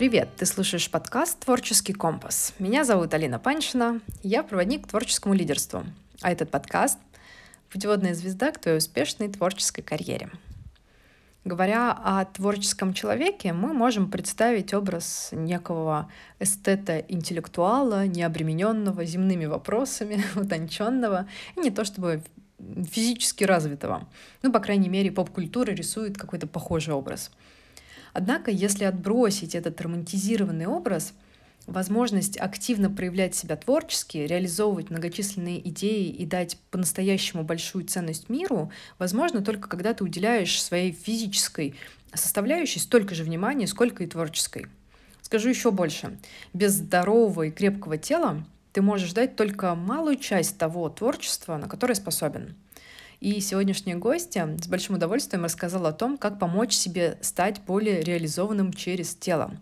Привет! 0.00 0.30
Ты 0.38 0.46
слушаешь 0.46 0.90
подкаст 0.90 1.40
«Творческий 1.40 1.92
компас». 1.92 2.54
Меня 2.58 2.84
зовут 2.84 3.12
Алина 3.12 3.38
Паншина, 3.38 4.00
я 4.22 4.42
проводник 4.42 4.86
к 4.86 4.88
творческому 4.88 5.34
лидерству. 5.34 5.84
А 6.22 6.32
этот 6.32 6.50
подкаст— 6.50 6.98
путеводная 7.70 8.14
звезда 8.14 8.50
к 8.50 8.58
твоей 8.58 8.78
успешной 8.78 9.28
творческой 9.28 9.82
карьере. 9.82 10.30
Говоря 11.44 11.92
о 11.92 12.24
творческом 12.24 12.94
человеке, 12.94 13.52
мы 13.52 13.74
можем 13.74 14.10
представить 14.10 14.72
образ 14.72 15.28
некого 15.32 16.10
эстета-интеллектуала, 16.38 18.06
необремененного 18.06 19.04
земными 19.04 19.44
вопросами, 19.44 20.24
утонченного, 20.34 21.28
и 21.58 21.60
не 21.60 21.70
то 21.70 21.84
чтобы 21.84 22.22
физически 22.90 23.44
развитого. 23.44 24.08
Ну, 24.40 24.50
по 24.50 24.60
крайней 24.60 24.88
мере, 24.88 25.12
поп-культура 25.12 25.72
рисует 25.72 26.16
какой-то 26.16 26.46
похожий 26.46 26.94
образ— 26.94 27.30
Однако, 28.12 28.50
если 28.50 28.84
отбросить 28.84 29.54
этот 29.54 29.80
романтизированный 29.80 30.66
образ, 30.66 31.12
возможность 31.66 32.38
активно 32.38 32.90
проявлять 32.90 33.34
себя 33.34 33.56
творчески, 33.56 34.18
реализовывать 34.18 34.90
многочисленные 34.90 35.66
идеи 35.68 36.08
и 36.08 36.26
дать 36.26 36.58
по-настоящему 36.70 37.44
большую 37.44 37.84
ценность 37.84 38.28
миру, 38.28 38.70
возможно 38.98 39.42
только 39.42 39.68
когда 39.68 39.94
ты 39.94 40.04
уделяешь 40.04 40.62
своей 40.62 40.92
физической 40.92 41.74
составляющей 42.12 42.80
столько 42.80 43.14
же 43.14 43.24
внимания, 43.24 43.66
сколько 43.66 44.02
и 44.02 44.06
творческой. 44.06 44.66
Скажу 45.22 45.48
еще 45.48 45.70
больше. 45.70 46.18
Без 46.52 46.72
здорового 46.72 47.44
и 47.44 47.50
крепкого 47.50 47.98
тела 47.98 48.44
ты 48.72 48.82
можешь 48.82 49.12
дать 49.12 49.36
только 49.36 49.74
малую 49.74 50.16
часть 50.16 50.58
того 50.58 50.88
творчества, 50.88 51.56
на 51.56 51.68
которое 51.68 51.94
способен. 51.94 52.56
И 53.20 53.38
сегодняшняя 53.40 53.96
гостья 53.96 54.56
с 54.62 54.66
большим 54.66 54.94
удовольствием 54.94 55.44
рассказала 55.44 55.90
о 55.90 55.92
том, 55.92 56.16
как 56.16 56.38
помочь 56.38 56.72
себе 56.72 57.18
стать 57.20 57.60
более 57.66 58.00
реализованным 58.00 58.72
через 58.72 59.14
тело. 59.14 59.54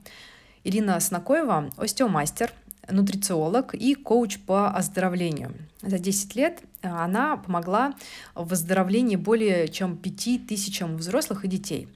Ирина 0.63 1.01
Снакоева— 1.01 1.73
остеомастер, 1.77 2.53
нутрициолог 2.89 3.75
и 3.75 3.97
коуч 3.97 4.39
по 4.39 4.71
оздоровлению. 4.71 5.55
За 5.83 5.99
10 5.99 6.37
лет 6.37 6.61
э, 6.83 6.89
она 6.89 7.37
помогла 7.37 7.95
в 8.37 8.49
выздоровлении 8.49 9.17
более 9.17 9.67
чем 9.67 9.97
5 9.97 10.47
тысячам 10.47 10.97
взрослых 10.97 11.45
и 11.45 11.49
детей. 11.49 11.89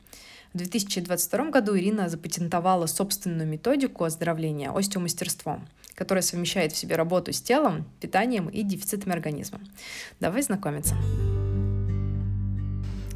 В 0.53 0.59
2022 0.59 1.51
году 1.51 1.79
Ирина 1.79 2.09
запатентовала 2.09 2.87
собственную 2.87 3.49
методику 3.49 4.03
оздоровления 4.03 4.71
остеомастерством, 4.71 5.69
которая 5.95 6.23
совмещает 6.23 6.73
в 6.73 6.77
себе 6.77 6.97
работу 6.97 7.33
с 7.33 7.41
телом, 7.41 7.87
питанием 8.01 8.49
и 8.49 8.63
дефицитами 8.63 9.15
организма. 9.15 9.61
Давай 10.21 10.43
знакомиться. 10.43 10.97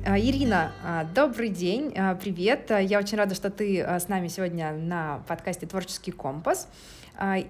А, 0.08 0.20
Ирина, 0.20 0.70
а, 0.84 1.02
добрый 1.02 1.48
день, 1.48 1.92
а, 1.96 2.14
привет. 2.14 2.70
Я 2.70 3.00
очень 3.00 3.18
рада, 3.18 3.34
что 3.34 3.50
ты 3.50 3.80
с 3.80 4.06
нами 4.06 4.28
сегодня 4.28 4.72
на 4.72 5.24
подкасте 5.26 5.66
«Творческий 5.66 6.12
компас». 6.12 6.68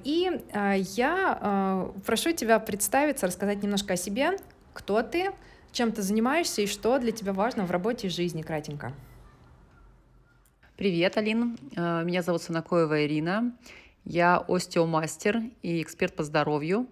И 0.05 0.31
я 0.55 1.91
прошу 2.07 2.33
тебя 2.33 2.59
представиться, 2.59 3.27
рассказать 3.27 3.63
немножко 3.63 3.93
о 3.93 3.97
себе, 3.99 4.39
кто 4.73 5.03
ты, 5.03 5.33
чем 5.73 5.93
ты 5.93 6.01
занимаешься 6.01 6.63
и 6.63 6.67
что 6.67 6.99
для 6.99 7.13
тебя 7.13 7.35
важно 7.35 7.67
в 7.67 7.71
работе 7.71 8.07
и 8.07 8.11
жизни, 8.11 8.41
кратенько. 8.41 8.95
Привет, 10.79 11.19
Алин. 11.19 11.59
Меня 11.77 12.23
зовут 12.23 12.41
Санакоева 12.41 13.05
Ирина. 13.05 13.53
Я 14.07 14.39
остеомастер 14.39 15.43
и 15.61 15.83
эксперт 15.83 16.17
по 16.17 16.23
здоровью. 16.23 16.87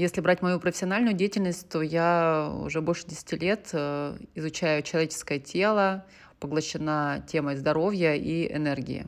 Если 0.00 0.22
брать 0.22 0.40
мою 0.40 0.58
профессиональную 0.58 1.12
деятельность, 1.12 1.68
то 1.68 1.82
я 1.82 2.50
уже 2.64 2.80
больше 2.80 3.06
10 3.06 3.32
лет 3.42 3.68
э, 3.74 4.16
изучаю 4.34 4.82
человеческое 4.82 5.38
тело, 5.38 6.06
поглощена 6.38 7.22
темой 7.28 7.56
здоровья 7.56 8.14
и 8.14 8.50
энергии. 8.50 9.06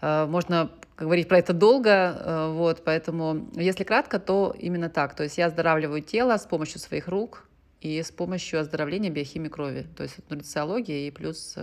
Э, 0.00 0.26
можно 0.26 0.72
говорить 0.96 1.28
про 1.28 1.38
это 1.38 1.52
долго, 1.52 1.90
э, 1.90 2.52
вот, 2.54 2.82
поэтому, 2.84 3.48
если 3.54 3.84
кратко, 3.84 4.18
то 4.18 4.52
именно 4.58 4.90
так. 4.90 5.14
То 5.14 5.22
есть 5.22 5.38
я 5.38 5.46
оздоравливаю 5.46 6.02
тело 6.02 6.36
с 6.36 6.44
помощью 6.44 6.80
своих 6.80 7.06
рук 7.06 7.44
и 7.80 8.02
с 8.02 8.10
помощью 8.10 8.58
оздоровления 8.58 9.10
биохимии 9.10 9.48
крови, 9.48 9.86
то 9.96 10.02
есть 10.02 10.28
нутрициология 10.28 11.06
и 11.06 11.12
плюс 11.12 11.56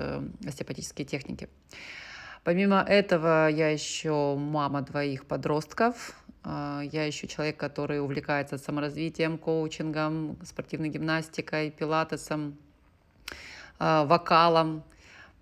остеопатические 0.48 1.06
техники. 1.06 1.50
Помимо 2.46 2.82
этого, 2.82 3.50
я 3.50 3.70
еще 3.70 4.36
мама 4.38 4.84
двоих 4.84 5.26
подростков, 5.26 6.23
я 6.46 7.06
еще 7.06 7.28
человек, 7.28 7.58
который 7.58 8.02
увлекается 8.02 8.58
саморазвитием, 8.58 9.38
коучингом, 9.38 10.38
спортивной 10.44 10.90
гимнастикой, 10.90 11.72
пилатесом, 11.72 12.58
а, 13.80 14.06
вокалом. 14.06 14.84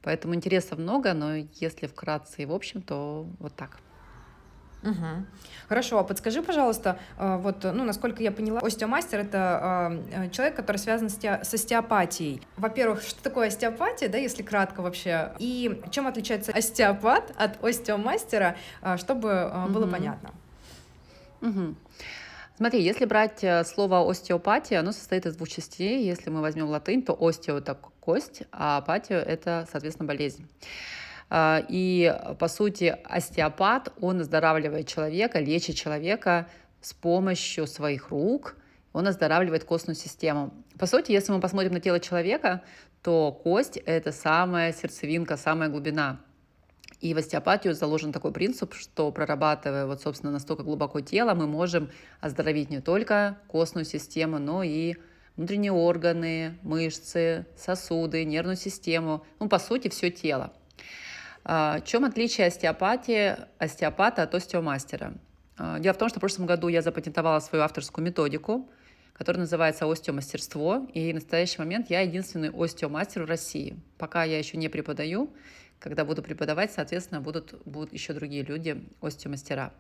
Поэтому 0.01 0.33
интересов 0.33 0.79
много, 0.79 1.13
но 1.13 1.35
если 1.59 1.87
вкратце 1.87 2.43
и 2.43 2.45
в 2.45 2.53
общем, 2.53 2.81
то 2.81 3.27
вот 3.39 3.55
так. 3.55 3.77
Угу. 4.83 5.25
Хорошо, 5.69 5.99
а 5.99 6.03
подскажи, 6.03 6.41
пожалуйста, 6.41 6.97
а, 7.17 7.37
вот, 7.37 7.63
ну, 7.63 7.83
насколько 7.83 8.23
я 8.23 8.31
поняла, 8.31 8.61
остеомастер— 8.61 9.19
это 9.21 10.29
человек, 10.31 10.55
который 10.55 10.77
связан 10.77 11.09
с, 11.09 11.17
те, 11.17 11.39
с 11.43 11.53
остеопатией. 11.53 12.41
Во-первых, 12.57 13.03
что 13.03 13.21
такое 13.21 13.49
остеопатия, 13.49 14.09
да, 14.09 14.17
если 14.17 14.41
кратко 14.41 14.81
вообще, 14.81 15.33
и 15.37 15.81
чем 15.91 16.07
отличается 16.07 16.51
остеопат 16.51 17.31
от 17.37 17.63
остеомастера, 17.63 18.55
чтобы 18.97 19.51
было 19.69 19.83
угу. 19.83 19.91
понятно. 19.91 20.31
Угу. 21.41 21.75
Смотри, 22.57 22.83
если 22.83 23.05
брать 23.05 23.43
э, 23.43 23.63
слово 23.63 24.07
остеопатия, 24.09 24.79
оно 24.79 24.91
состоит 24.91 25.25
из 25.25 25.35
двух 25.35 25.49
частей. 25.49 26.05
Если 26.05 26.29
мы 26.29 26.41
возьмем 26.41 26.67
латынь, 26.67 27.01
то 27.01 27.17
остео— 27.19 27.57
это 27.59 27.75
кость, 27.99 28.43
а 28.51 28.77
апатия— 28.77 29.19
это, 29.27 29.67
соответственно, 29.71 30.07
болезнь. 30.07 30.47
А, 31.29 31.63
и, 31.67 32.15
по 32.39 32.47
сути, 32.47 32.95
остеопат, 33.03 33.91
он 33.99 34.19
оздоравливает 34.19 34.87
человека, 34.87 35.39
лечит 35.39 35.75
человека 35.75 36.49
с 36.81 36.93
помощью 36.93 37.67
своих 37.67 38.09
рук, 38.09 38.55
он 38.93 39.07
оздоравливает 39.07 39.63
костную 39.63 39.95
систему. 39.95 40.53
По 40.77 40.85
сути, 40.85 41.11
если 41.13 41.31
мы 41.31 41.39
посмотрим 41.39 41.71
на 41.71 41.79
тело 41.79 41.99
человека, 41.99 42.63
то 43.01 43.31
кость— 43.31 43.77
это 43.85 44.11
самая 44.11 44.73
сердцевинка, 44.73 45.37
самая 45.37 45.69
глубина 45.69 46.19
и 47.01 47.13
в 47.15 47.17
остеопатию 47.17 47.73
заложен 47.73 48.13
такой 48.13 48.31
принцип, 48.31 48.75
что 48.75 49.11
прорабатывая 49.11 49.87
вот, 49.87 50.01
собственно, 50.01 50.31
настолько 50.31 50.63
глубоко 50.63 51.01
тело, 51.01 51.33
мы 51.33 51.47
можем 51.47 51.89
оздоровить 52.19 52.69
не 52.69 52.79
только 52.79 53.39
костную 53.47 53.85
систему, 53.85 54.37
но 54.37 54.61
и 54.61 54.95
внутренние 55.35 55.71
органы, 55.71 56.59
мышцы, 56.61 57.47
сосуды, 57.57 58.23
нервную 58.23 58.55
систему, 58.55 59.25
ну, 59.39 59.49
по 59.49 59.57
сути, 59.57 59.89
все 59.89 60.11
тело. 60.11 60.53
А, 61.43 61.79
в 61.79 61.85
чем 61.85 62.05
отличие 62.05 62.47
остеопатии, 62.47 63.35
остеопата 63.57 64.21
от 64.21 64.35
остеомастера? 64.35 65.15
А, 65.57 65.79
дело 65.79 65.95
в 65.95 65.97
том, 65.97 66.09
что 66.09 66.19
в 66.19 66.21
прошлом 66.21 66.45
году 66.45 66.67
я 66.67 66.83
запатентовала 66.83 67.39
свою 67.39 67.63
авторскую 67.63 68.05
методику, 68.05 68.69
которая 69.13 69.41
называется 69.41 69.85
«Остеомастерство», 69.91 70.87
и 70.93 71.11
в 71.11 71.15
настоящий 71.15 71.59
момент 71.59 71.89
я 71.89 72.01
единственный 72.01 72.49
остеомастер 72.49 73.23
в 73.23 73.25
России. 73.27 73.79
Пока 73.97 74.23
я 74.23 74.37
еще 74.37 74.57
не 74.57 74.69
преподаю, 74.69 75.31
когда 75.81 76.05
буду 76.05 76.21
преподавать, 76.21 76.71
соответственно, 76.71 77.21
будут, 77.21 77.55
будут 77.65 77.91
еще 77.91 78.13
другие 78.13 78.43
люди, 78.43 78.81
остеомастера. 79.01 79.73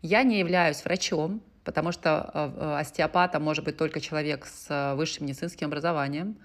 Я 0.00 0.22
не 0.22 0.38
являюсь 0.38 0.82
врачом, 0.82 1.42
потому 1.62 1.92
что 1.92 2.30
э, 2.32 2.50
э, 2.56 2.80
остеопатом 2.80 3.42
может 3.42 3.64
быть 3.64 3.76
только 3.76 4.00
человек 4.00 4.46
с 4.46 4.66
э, 4.70 4.94
высшим 4.94 5.26
медицинским 5.26 5.66
образованием. 5.66 6.36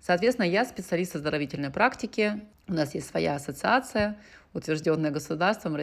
Соответственно, 0.00 0.46
я 0.46 0.64
специалист 0.64 1.14
оздоровительной 1.14 1.70
практики. 1.70 2.40
У 2.66 2.72
нас 2.72 2.94
есть 2.94 3.08
своя 3.08 3.34
ассоциация, 3.34 4.16
утвержденная 4.54 5.10
государством, 5.10 5.76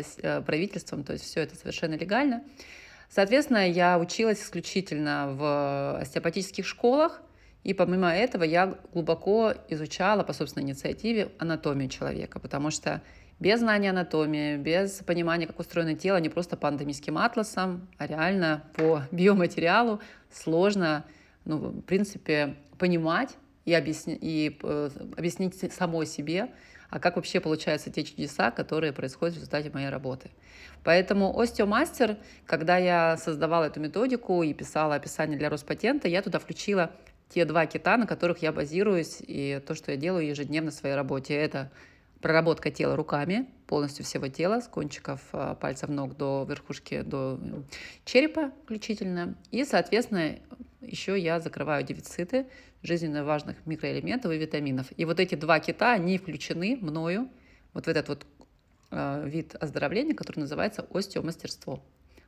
правительством, 0.46 1.04
то 1.04 1.14
есть 1.14 1.26
все 1.26 1.42
это 1.42 1.56
совершенно 1.56 1.94
легально. 1.94 2.44
Соответственно, 3.10 3.70
я 3.70 4.00
училась 4.00 4.42
исключительно 4.42 5.28
в 5.32 6.00
остеопатических 6.02 6.66
школах, 6.66 7.22
и 7.64 7.74
помимо 7.74 8.14
этого 8.14 8.44
я 8.44 8.78
глубоко 8.94 9.54
изучала 9.70 10.24
по 10.24 10.34
собственной 10.34 10.66
инициативе 10.66 11.30
анатомию 11.40 11.90
человека, 11.90 12.40
потому 12.40 12.72
что 12.72 13.02
без 13.40 13.60
знания 13.60 13.90
анатомии, 13.90 14.58
без 14.58 15.02
понимания, 15.06 15.48
как 15.48 15.60
устроено 15.60 15.96
тело, 15.96 16.18
не 16.18 16.30
просто 16.30 16.58
по 16.58 16.68
анатомическим 16.68 17.18
атласам, 17.18 17.88
а 17.98 18.08
реально 18.08 18.64
по 18.76 19.04
биоматериалу 19.12 20.02
сложно, 20.32 21.06
ну, 21.46 21.58
в 21.58 21.82
принципе, 21.82 22.56
понимать 22.78 23.36
и, 23.66 23.74
объясни, 23.74 24.18
и 24.20 24.58
э, 24.62 24.90
объяснить 25.18 25.74
самой 25.74 26.06
себе, 26.06 26.50
а 26.90 27.00
как 27.00 27.16
вообще 27.16 27.40
получаются 27.40 27.90
те 27.90 28.04
чудеса, 28.04 28.52
которые 28.52 28.94
происходят 28.94 29.34
в 29.34 29.38
результате 29.38 29.72
моей 29.72 29.90
работы. 29.90 30.30
Поэтому 30.84 31.40
остеомастер, 31.40 32.18
когда 32.46 32.78
я 32.78 33.18
создавала 33.18 33.66
эту 33.66 33.80
методику 33.80 34.44
и 34.44 34.54
писала 34.54 34.96
описание 34.96 35.38
для 35.38 35.50
Роспатента, 35.50 36.08
я 36.08 36.22
туда 36.22 36.40
включила 36.40 36.92
те 37.34 37.46
два 37.46 37.66
кита, 37.66 37.98
на 37.98 38.06
которых 38.06 38.44
я 38.44 38.52
базируюсь, 38.52 39.18
и 39.20 39.60
то, 39.66 39.74
что 39.74 39.92
я 39.92 39.98
делаю 39.98 40.28
ежедневно 40.28 40.70
в 40.70 40.74
своей 40.74 40.96
работе, 40.96 41.34
это 41.34 41.72
проработка 42.22 42.70
тела 42.70 42.96
руками, 42.96 43.48
полностью 43.66 44.06
всего 44.06 44.28
тела, 44.28 44.62
с 44.62 44.68
кончиков 44.68 45.20
а, 45.34 45.56
пальцев 45.56 45.90
ног 45.90 46.16
до 46.16 46.46
верхушки, 46.48 47.02
до 47.02 47.40
черепа 48.06 48.52
включительно. 48.64 49.36
И, 49.52 49.66
соответственно, 49.66 50.38
еще 50.82 51.20
я 51.20 51.40
закрываю 51.40 51.84
дефициты 51.84 52.46
жизненно 52.84 53.26
важных 53.26 53.58
микроэлементов 53.66 54.32
и 54.32 54.38
витаминов. 54.38 54.88
И 54.96 55.06
вот 55.06 55.20
эти 55.20 55.36
два 55.36 55.60
кита, 55.60 55.94
они 55.94 56.18
включены 56.18 56.78
мною 56.80 57.30
вот 57.74 57.86
в 57.86 57.90
этот 57.90 58.08
вот 58.10 58.26
э, 58.92 59.28
вид 59.28 59.56
оздоровления, 59.56 60.14
который 60.14 60.40
называется 60.40 60.86
остеомастерство. 60.94 61.82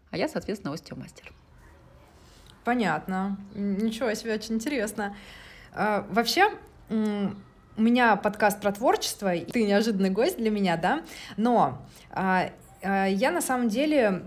А 0.09 0.17
я, 0.17 0.27
соответственно, 0.27 0.73
остеомастер. 0.73 1.31
Понятно. 2.65 3.37
Ничего 3.53 4.11
себе, 4.15 4.33
очень 4.33 4.55
интересно. 4.55 5.15
А, 5.71 6.03
вообще, 6.09 6.49
у 6.89 7.81
меня 7.81 8.15
подкаст 8.15 8.59
про 8.59 8.71
творчество, 8.71 9.35
и 9.35 9.45
ты 9.45 9.65
неожиданный 9.65 10.09
гость 10.09 10.37
для 10.37 10.49
меня, 10.49 10.75
да, 10.75 11.03
но 11.37 11.77
а, 12.09 12.49
а, 12.81 13.05
я 13.05 13.29
на 13.29 13.41
самом 13.41 13.69
деле 13.69 14.23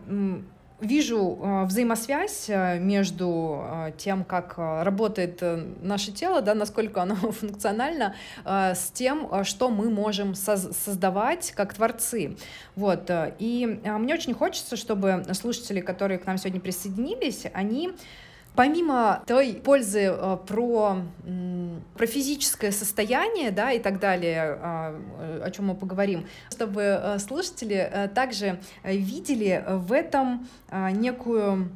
вижу 0.80 1.40
э, 1.42 1.64
взаимосвязь 1.64 2.44
э, 2.48 2.78
между 2.78 3.64
э, 3.64 3.92
тем, 3.98 4.22
как 4.22 4.54
работает 4.58 5.42
наше 5.82 6.12
тело, 6.12 6.40
да, 6.40 6.54
насколько 6.54 7.02
оно 7.02 7.16
функционально, 7.32 8.14
с 8.44 8.92
тем, 8.92 9.44
что 9.44 9.70
мы 9.70 9.90
можем 9.90 10.36
создавать 10.36 11.50
как 11.56 11.74
творцы. 11.74 12.36
Вот. 12.76 13.10
И 13.40 13.80
мне 13.84 14.14
очень 14.14 14.34
хочется, 14.34 14.76
чтобы 14.76 15.24
слушатели, 15.32 15.80
которые 15.80 16.18
к 16.18 16.26
нам 16.26 16.38
сегодня 16.38 16.60
присоединились, 16.60 17.46
они 17.52 17.90
помимо 18.58 19.22
той 19.24 19.52
пользы 19.64 20.06
э, 20.06 20.36
про, 20.44 20.96
про 21.96 22.06
физическое 22.06 22.72
состояние, 22.72 23.52
да, 23.52 23.70
и 23.70 23.78
так 23.78 24.00
далее, 24.00 24.58
э, 24.60 25.42
о 25.44 25.50
чем 25.52 25.66
мы 25.66 25.76
поговорим, 25.76 26.26
чтобы 26.50 26.82
э, 26.82 27.18
слушатели 27.20 28.10
также 28.16 28.58
видели 28.82 29.64
в 29.68 29.92
этом 29.92 30.48
некую 30.72 31.70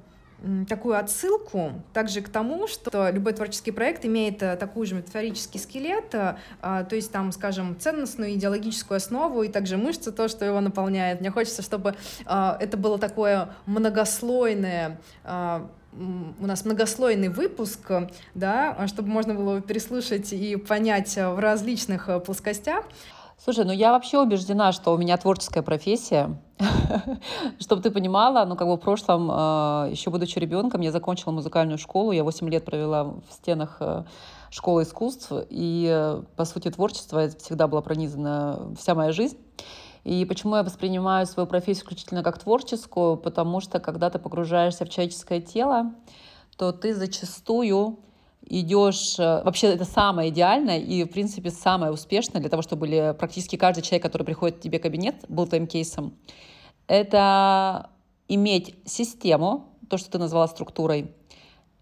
такую 0.69 0.99
отсылку 0.99 1.71
также 1.93 2.21
к 2.21 2.29
тому, 2.29 2.67
что 2.67 3.11
любой 3.11 3.33
творческий 3.33 3.71
проект 3.71 4.05
имеет 4.05 4.39
такой 4.39 4.87
же 4.87 4.97
метафорический 4.97 5.61
скелет, 5.61 6.11
то 6.11 6.89
есть 6.91 7.13
там, 7.13 7.31
скажем, 7.31 7.79
ценностную 7.79 8.35
идеологическую 8.35 8.97
основу 8.97 9.45
и 9.45 9.49
также 9.49 9.77
мышцы, 9.77 10.11
то, 10.11 10.27
что 10.27 10.45
его 10.45 10.61
наполняет. 10.61 11.21
Мне 11.21 11.31
хочется, 11.31 11.63
чтобы 11.63 11.95
это 12.27 12.77
было 12.77 12.99
такое 12.99 13.51
многослойное 13.67 14.99
у 15.93 16.47
нас 16.47 16.65
многослойный 16.65 17.29
выпуск, 17.29 17.91
да, 18.35 18.87
чтобы 18.87 19.09
можно 19.09 19.35
было 19.35 19.61
переслушать 19.61 20.33
и 20.33 20.57
понять 20.57 21.17
в 21.17 21.39
различных 21.39 22.09
э, 22.09 22.21
плоскостях. 22.21 22.85
Слушай, 23.45 23.65
ну 23.65 23.73
я 23.73 23.91
вообще 23.91 24.21
убеждена, 24.21 24.73
что 24.73 24.95
у 24.95 24.97
меня 24.97 25.17
творческая 25.17 25.63
профессия. 25.63 26.39
Чтобы 27.59 27.83
ты 27.83 27.91
понимала, 27.91 28.45
ну 28.45 28.55
как 28.55 28.69
бы 28.69 28.77
в 28.77 28.81
прошлом, 28.81 29.31
э, 29.31 29.91
еще 29.91 30.11
будучи 30.11 30.39
ребенком, 30.39 30.81
я 30.81 30.93
закончила 30.93 31.33
музыкальную 31.33 31.79
школу, 31.79 32.13
я 32.13 32.23
8 32.23 32.49
лет 32.49 32.65
провела 32.65 33.05
в 33.05 33.25
стенах 33.33 33.79
э, 33.81 34.05
школы 34.51 34.85
искусств, 34.85 35.33
и, 35.51 36.21
по 36.37 36.45
сути, 36.45 36.71
творчество 36.71 37.29
всегда 37.29 37.67
было 37.67 37.81
пронизано 37.81 38.75
вся 38.79 38.95
моя 38.95 39.11
жизнь. 39.13 39.39
И 40.05 40.25
почему 40.25 40.57
я 40.57 40.63
воспринимаю 40.63 41.27
свою 41.27 41.47
профессию 41.47 41.85
исключительно 41.85 42.23
как 42.23 42.39
творческую? 42.39 43.17
Потому 43.17 43.61
что 43.61 43.79
когда 43.79 44.11
ты 44.11 44.19
погружаешься 44.19 44.85
в 44.85 44.89
человеческое 44.89 45.41
тело, 45.41 45.95
то 46.57 46.73
ты 46.73 46.95
зачастую 46.95 48.01
идешь... 48.47 49.19
Э, 49.19 49.43
вообще 49.45 49.69
это 49.69 49.85
самое 49.85 50.31
идеальное 50.31 50.79
и, 50.79 51.05
в 51.05 51.09
принципе, 51.09 51.51
самое 51.51 51.93
успешное 51.93 52.41
для 52.41 52.51
того, 52.51 52.63
чтобы 52.63 53.15
практически 53.19 53.57
каждый 53.57 53.83
человек, 53.83 54.03
который 54.03 54.25
приходит 54.25 54.59
к 54.59 54.61
тебе 54.61 54.79
в 54.79 54.83
кабинет, 54.83 55.25
был 55.29 55.47
твоим 55.47 55.67
кейсом. 55.67 56.15
Это 56.89 57.91
иметь 58.29 58.75
систему, 58.85 59.69
то, 59.89 59.99
что 59.99 60.11
ты 60.11 60.19
назвала 60.19 60.49
структурой, 60.49 61.15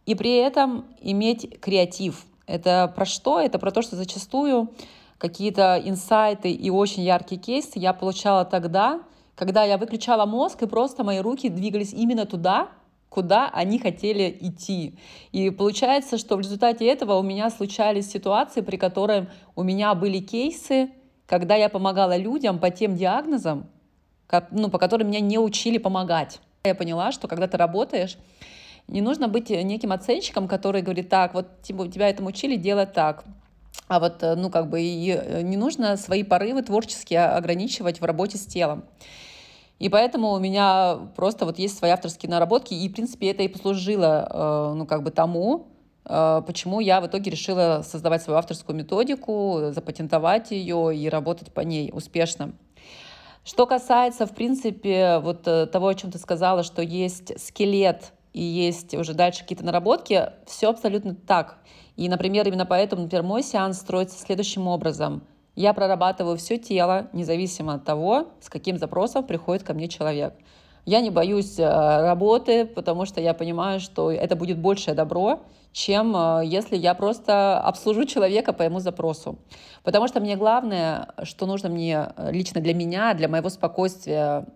и 0.05 0.15
при 0.15 0.37
этом 0.37 0.85
иметь 1.01 1.61
креатив. 1.61 2.25
Это 2.47 2.93
про 2.95 3.05
что? 3.05 3.41
Это 3.41 3.59
про 3.59 3.71
то, 3.71 3.83
что 3.83 3.97
зачастую 3.97 4.73
какие-то 5.21 5.81
инсайты 5.85 6.51
и 6.51 6.71
очень 6.71 7.03
яркие 7.03 7.41
кейсы 7.41 7.73
я 7.75 7.93
получала 7.93 8.45
тогда, 8.47 9.03
когда 9.37 9.65
я 9.65 9.77
выключала 9.77 10.25
мозг, 10.25 10.63
и 10.63 10.67
просто 10.67 11.05
мои 11.05 11.19
руки 11.19 11.51
двигались 11.51 11.93
именно 11.93 12.25
туда, 12.25 12.71
куда 13.11 13.51
они 13.53 13.79
хотели 13.79 14.37
идти. 14.41 14.99
И 15.31 15.51
получается, 15.51 16.17
что 16.17 16.37
в 16.37 16.41
результате 16.41 16.87
этого 16.87 17.15
у 17.19 17.23
меня 17.23 17.51
случались 17.51 18.11
ситуации, 18.11 18.63
при 18.63 18.77
которых 18.77 19.29
у 19.55 19.63
меня 19.63 19.95
были 19.95 20.21
кейсы, 20.21 20.91
когда 21.27 21.55
я 21.55 21.69
помогала 21.69 22.17
людям 22.17 22.59
по 22.59 22.71
тем 22.71 22.97
диагнозам, 22.97 23.69
ну, 24.51 24.71
по 24.71 24.79
которым 24.79 25.09
меня 25.09 25.21
не 25.21 25.39
учили 25.39 25.77
помогать. 25.77 26.41
Я 26.65 26.75
поняла, 26.75 27.13
что 27.13 27.29
когда 27.29 27.47
ты 27.47 27.57
работаешь, 27.59 28.17
не 28.89 29.03
нужно 29.03 29.29
быть 29.29 29.51
неким 29.51 29.93
оценщиком, 29.93 30.49
который 30.49 30.83
говорит, 30.83 31.09
так, 31.11 31.35
вот 31.35 31.63
тебя 31.63 32.09
этому 32.09 32.29
учили 32.29 32.57
делать 32.57 32.93
так, 32.93 33.25
а 33.91 33.99
вот, 33.99 34.23
э, 34.23 34.37
ну, 34.37 34.51
как 34.51 34.71
бы 34.71 34.81
и 34.81 35.11
э, 35.11 35.43
не 35.43 35.57
нужно 35.57 35.97
свои 35.97 36.23
порывы 36.23 36.63
творческие 36.63 37.25
ограничивать 37.27 38.01
в 38.01 38.05
работе 38.05 38.39
с 38.39 38.47
телом. 38.47 38.85
И 39.81 39.89
поэтому 39.89 40.31
у 40.31 40.39
меня 40.39 40.99
просто 41.17 41.45
вот 41.45 41.59
есть 41.59 41.77
свои 41.77 41.91
авторские 41.91 42.31
наработки, 42.31 42.73
и, 42.73 42.89
в 42.89 42.93
принципе, 42.93 43.33
это 43.33 43.43
и 43.43 43.49
послужило, 43.49 44.29
э, 44.31 44.75
ну, 44.77 44.87
как 44.87 45.03
бы 45.03 45.11
тому, 45.11 45.67
почему 46.05 46.81
я 46.81 47.01
в 47.01 47.07
итоге 47.07 47.31
решила 47.31 47.83
создавать 47.85 48.23
свою 48.23 48.39
авторскую 48.39 48.75
методику, 48.75 49.71
запатентовать 49.71 50.51
ее 50.51 50.97
и 50.97 51.09
работать 51.09 51.53
по 51.53 51.61
ней 51.61 51.91
успешно. 51.93 52.53
Что 53.45 53.67
касается, 53.67 54.27
в 54.27 54.35
принципе, 54.35 55.19
вот 55.19 55.43
того, 55.43 55.89
о 55.89 55.95
чем 55.95 56.11
ты 56.11 56.19
сказала, 56.19 56.63
что 56.63 56.83
есть 56.83 57.39
скелет 57.39 58.13
и 58.33 58.43
есть 58.43 58.95
уже 58.95 59.15
дальше 59.15 59.41
какие-то 59.41 59.65
наработки, 59.65 60.31
все 60.47 60.71
абсолютно 60.71 61.15
так. 61.15 61.59
И, 61.97 62.09
например, 62.09 62.47
именно 62.47 62.67
поэтому, 62.67 63.03
например, 63.03 63.25
мой 63.25 63.43
сеанс 63.43 63.79
строится 63.79 64.19
следующим 64.19 64.69
образом. 64.69 65.23
Я 65.57 65.75
прорабатываю 65.75 66.37
все 66.37 66.59
тело, 66.59 67.09
независимо 67.13 67.75
от 67.75 67.85
того, 67.85 68.29
с 68.41 68.49
каким 68.49 68.79
запросом 68.79 69.27
приходит 69.27 69.65
ко 69.65 69.75
мне 69.75 69.89
человек. 69.89 70.35
Я 70.87 71.01
не 71.01 71.11
боюсь 71.11 71.59
э, 71.59 71.65
работы, 71.67 72.65
потому 72.65 73.05
что 73.05 73.21
я 73.21 73.35
понимаю, 73.35 73.81
что 73.81 74.11
это 74.11 74.35
будет 74.35 74.59
большее 74.59 74.95
добро, 74.95 75.41
чем 75.73 76.17
э, 76.17 76.43
если 76.47 76.77
я 76.77 76.95
просто 76.95 77.61
обслужу 77.61 78.07
человека 78.07 78.53
по 78.53 78.63
ему 78.63 78.81
запросу. 78.81 79.39
Потому 79.83 80.09
что 80.09 80.21
мне 80.21 80.37
главное, 80.37 81.09
что 81.25 81.47
нужно 81.47 81.69
мне 81.69 82.09
э, 82.17 82.33
лично 82.33 82.61
для 82.61 82.73
меня, 82.73 83.13
для 83.13 83.29
моего 83.29 83.51
спокойствия, 83.51 84.47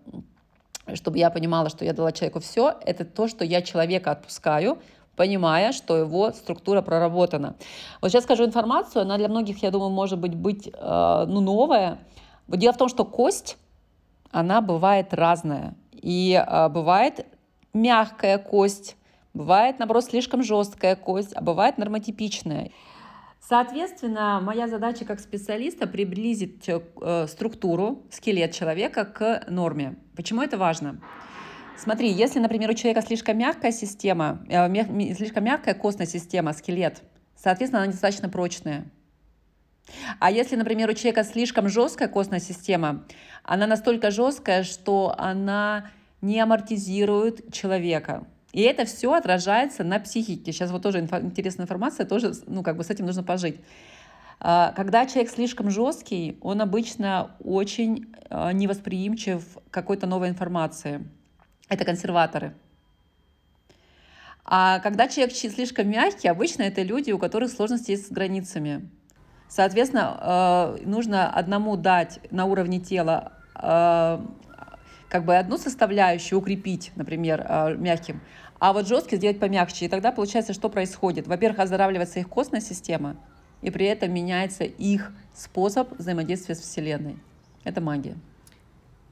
чтобы 0.93 1.17
я 1.17 1.29
понимала, 1.29 1.69
что 1.69 1.85
я 1.85 1.93
дала 1.93 2.11
человеку 2.11 2.39
все, 2.39 2.75
это 2.85 3.05
то, 3.05 3.27
что 3.27 3.43
я 3.43 3.61
человека 3.61 4.11
отпускаю, 4.11 4.79
понимая, 5.15 5.71
что 5.71 5.97
его 5.97 6.31
структура 6.31 6.81
проработана. 6.81 7.55
Вот 8.01 8.11
сейчас 8.11 8.23
скажу 8.23 8.45
информацию, 8.45 9.01
она 9.01 9.17
для 9.17 9.27
многих, 9.27 9.63
я 9.63 9.71
думаю, 9.71 9.89
может 9.89 10.19
быть, 10.19 10.35
быть 10.35 10.67
э, 10.67 11.25
ну, 11.27 11.41
новая. 11.41 11.99
Дело 12.47 12.73
в 12.73 12.77
том, 12.77 12.89
что 12.89 13.05
кость, 13.05 13.57
она 14.31 14.61
бывает 14.61 15.13
разная. 15.13 15.75
И 15.93 16.33
э, 16.33 16.69
бывает 16.69 17.25
мягкая 17.73 18.37
кость, 18.37 18.95
бывает, 19.33 19.79
наоборот, 19.79 20.05
слишком 20.05 20.43
жесткая 20.43 20.95
кость, 20.95 21.33
а 21.35 21.41
бывает 21.41 21.77
нормотипичная. 21.77 22.71
Соответственно, 23.47 24.39
моя 24.41 24.67
задача 24.67 25.05
как 25.05 25.19
специалиста 25.19 25.85
приблизить 25.85 26.67
э, 26.67 27.27
структуру, 27.27 28.03
скелет 28.09 28.53
человека 28.53 29.05
к 29.05 29.45
норме. 29.47 29.97
Почему 30.15 30.41
это 30.41 30.57
важно? 30.57 30.99
Смотри, 31.77 32.09
если, 32.09 32.39
например, 32.39 32.71
у 32.71 32.73
человека 32.73 33.03
слишком 33.03 33.37
мягкая 33.37 33.71
система, 33.71 34.43
э, 34.49 35.13
слишком 35.13 35.43
мягкая 35.43 35.75
костная 35.75 36.07
система, 36.07 36.53
скелет, 36.53 37.03
соответственно, 37.35 37.83
она 37.83 37.87
недостаточно 37.87 38.29
прочная. 38.29 38.85
А 40.19 40.31
если, 40.31 40.55
например, 40.55 40.89
у 40.89 40.93
человека 40.93 41.23
слишком 41.23 41.69
жесткая 41.69 42.07
костная 42.07 42.39
система, 42.39 43.05
она 43.43 43.67
настолько 43.67 44.09
жесткая, 44.09 44.63
что 44.63 45.13
она 45.19 45.91
не 46.21 46.39
амортизирует 46.39 47.53
человека. 47.53 48.25
И 48.55 48.61
это 48.61 48.85
все 48.85 49.11
отражается 49.11 49.83
на 49.83 49.99
психике. 49.99 50.53
Сейчас 50.53 50.71
вот 50.71 50.81
тоже 50.81 50.99
инфо- 51.01 51.21
интересная 51.21 51.65
информация, 51.65 52.05
тоже, 52.05 52.31
ну, 52.47 52.63
как 52.63 52.77
бы 52.77 52.85
с 52.85 52.89
этим 52.89 53.05
нужно 53.05 53.21
пожить. 53.21 53.59
А, 54.39 54.71
когда 54.71 55.05
человек 55.05 55.29
слишком 55.29 55.69
жесткий, 55.69 56.37
он 56.39 56.61
обычно 56.61 57.35
очень 57.43 58.15
э, 58.29 58.53
невосприимчив 58.53 59.43
к 59.69 59.73
какой-то 59.73 60.07
новой 60.07 60.29
информации 60.29 61.05
это 61.67 61.83
консерваторы. 61.83 62.55
А 64.45 64.79
когда 64.79 65.09
человек 65.09 65.35
слишком 65.35 65.89
мягкий, 65.89 66.29
обычно 66.29 66.61
это 66.61 66.81
люди, 66.81 67.11
у 67.11 67.19
которых 67.19 67.51
сложности 67.51 67.91
есть 67.91 68.07
с 68.07 68.09
границами. 68.09 68.89
Соответственно, 69.49 70.77
э, 70.79 70.85
нужно 70.85 71.29
одному 71.29 71.75
дать 71.75 72.21
на 72.31 72.45
уровне 72.45 72.79
тела 72.79 73.33
как 75.15 75.23
бы 75.23 75.37
одну 75.37 75.57
составляющую 75.57 76.37
укрепить, 76.37 76.91
например, 76.97 77.77
мягким, 77.77 78.21
а 78.65 78.73
вот 78.73 78.87
жесткий 78.87 79.17
сделать 79.17 79.39
помягче. 79.39 79.85
И 79.85 79.87
тогда 79.87 80.11
получается, 80.11 80.53
что 80.53 80.69
происходит? 80.69 81.27
Во-первых, 81.27 81.59
оздоравливается 81.59 82.19
их 82.19 82.27
костная 82.27 82.61
система, 82.61 83.15
и 83.61 83.69
при 83.69 83.85
этом 83.85 84.11
меняется 84.11 84.63
их 84.63 85.11
способ 85.35 85.91
взаимодействия 85.99 86.55
с 86.55 86.61
Вселенной. 86.61 87.19
Это 87.63 87.79
магия. 87.79 88.15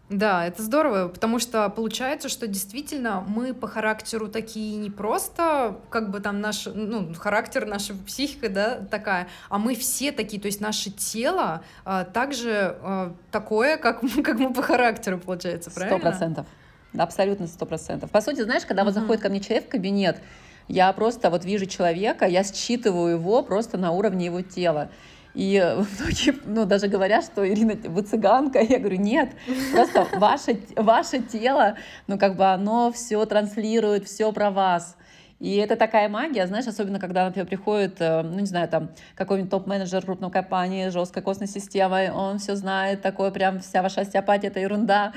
Да, 0.10 0.48
это 0.48 0.64
здорово, 0.64 1.08
потому 1.08 1.38
что 1.38 1.70
получается, 1.70 2.30
что 2.30 2.48
действительно 2.48 3.24
мы 3.28 3.54
по 3.54 3.68
характеру 3.68 4.28
такие 4.28 4.76
не 4.76 4.90
просто, 4.90 5.78
как 5.92 6.10
бы 6.10 6.20
там 6.20 6.42
наш, 6.42 6.66
ну, 6.66 7.14
характер, 7.14 7.68
наша 7.68 7.94
психика, 7.94 8.50
да, 8.50 8.80
такая, 8.90 9.28
а 9.50 9.60
мы 9.60 9.76
все 9.76 10.12
такие, 10.12 10.42
то 10.42 10.48
есть 10.48 10.62
наше 10.62 10.90
тело 10.90 11.64
а, 11.86 12.06
также 12.06 12.76
а, 12.82 13.16
такое, 13.32 13.78
как, 13.78 14.02
мы, 14.02 14.10
как 14.24 14.40
мы 14.40 14.52
по 14.52 14.64
характеру, 14.64 15.20
получается, 15.20 15.70
правильно? 15.70 16.00
Сто 16.00 16.10
процентов. 16.10 16.48
Абсолютно 16.98 17.48
сто 17.48 17.66
процентов. 17.66 18.12
По 18.12 18.22
сути, 18.22 18.42
знаешь, 18.42 18.66
когда 18.66 18.84
uh-huh. 18.84 18.86
вот 18.86 18.94
заходит 18.94 19.22
ко 19.22 19.30
мне 19.30 19.40
человек 19.40 19.66
в 19.66 19.70
кабинет, 19.70 20.22
я 20.68 20.92
просто 20.94 21.30
вот 21.30 21.44
вижу 21.46 21.66
человека, 21.66 22.26
я 22.26 22.44
считываю 22.44 23.16
его 23.16 23.44
просто 23.44 23.78
на 23.78 23.92
уровне 23.92 24.26
его 24.26 24.42
тела. 24.42 24.90
И 25.34 25.60
многие, 26.00 26.36
ну, 26.46 26.66
даже 26.66 26.88
говорят, 26.88 27.26
что 27.26 27.48
Ирина, 27.48 27.76
вы 27.90 28.02
цыганка. 28.04 28.60
Я 28.60 28.80
говорю, 28.80 28.98
нет, 28.98 29.32
просто 29.72 30.08
ваше, 30.18 30.60
ваше 30.76 31.20
тело, 31.20 31.76
ну, 32.08 32.18
как 32.18 32.36
бы 32.36 32.46
оно 32.46 32.92
все 32.92 33.26
транслирует, 33.26 34.06
все 34.06 34.32
про 34.32 34.52
вас. 34.52 34.96
И 35.44 35.58
это 35.58 35.76
такая 35.76 36.08
магия, 36.08 36.48
знаешь, 36.48 36.68
особенно 36.68 37.02
когда, 37.02 37.26
например, 37.26 37.46
приходит, 37.46 37.98
э, 38.00 38.22
ну, 38.22 38.40
не 38.40 38.46
знаю, 38.46 38.70
там, 38.70 38.92
какой-нибудь 39.14 39.52
топ-менеджер 39.52 40.06
крупной 40.06 40.32
компании, 40.32 40.88
жесткой 40.88 41.22
костной 41.22 41.50
системой, 41.50 42.12
он 42.12 42.38
все 42.40 42.56
знает, 42.56 43.02
такой 43.02 43.30
прям 43.30 43.60
вся 43.60 43.82
ваша 43.82 44.02
остеопатия— 44.02 44.50
это 44.52 44.62
ерунда. 44.62 45.12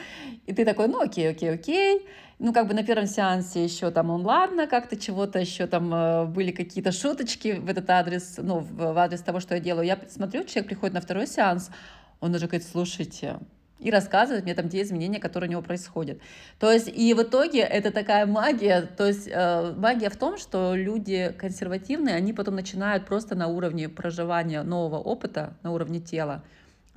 И 0.47 0.53
ты 0.53 0.65
такой, 0.65 0.89
ну, 0.89 1.01
окей, 1.01 1.31
окей, 1.31 1.53
окей 1.53 2.09
ну, 2.41 2.53
как 2.53 2.67
бы 2.67 2.75
на 2.75 2.83
первом 2.83 3.07
сеансе 3.07 3.63
еще 3.63 3.93
там 3.93 4.11
он, 4.11 4.27
ладно, 4.27 4.67
как-то 4.67 4.97
чего-то 4.97 5.39
еще 5.39 5.69
там 5.69 5.95
э, 5.95 6.25
были 6.27 6.51
какие-то 6.51 6.91
шуточки 6.91 7.53
в 7.53 7.71
этот 7.71 7.89
адрес, 7.89 8.35
ну, 8.39 8.59
в 8.59 8.99
адрес 8.99 9.21
того, 9.21 9.39
что 9.39 9.55
я 9.55 9.61
делаю. 9.61 9.87
Я 9.87 9.97
смотрю, 10.09 10.43
человек 10.43 10.67
приходит 10.67 10.95
на 10.95 11.01
второй 11.01 11.29
сеанс, 11.29 11.71
он 12.19 12.35
уже 12.35 12.47
говорит, 12.47 12.67
слушайте, 12.67 13.39
и 13.79 13.91
рассказывает 13.91 14.45
мне 14.45 14.55
там 14.55 14.69
те 14.69 14.83
изменения, 14.83 15.21
которые 15.21 15.49
у 15.49 15.53
него 15.53 15.63
происходят. 15.63 16.19
То 16.59 16.73
есть 16.73 16.89
и 16.89 17.15
в 17.15 17.23
итоге 17.23 17.61
это 17.61 17.91
такая 17.91 18.27
магия, 18.27 18.83
то 18.83 19.07
есть 19.07 19.29
э, 19.31 19.75
магия 19.77 20.11
в 20.11 20.17
том, 20.17 20.39
что 20.39 20.75
люди 20.75 21.35
консервативные, 21.39 22.15
они 22.15 22.33
потом 22.33 22.55
начинают 22.55 23.07
просто 23.07 23.35
на 23.35 23.49
уровне 23.49 23.89
проживания 23.89 24.63
нового 24.63 24.99
опыта, 24.99 25.55
на 25.63 25.73
уровне 25.73 26.01
тела, 26.01 26.43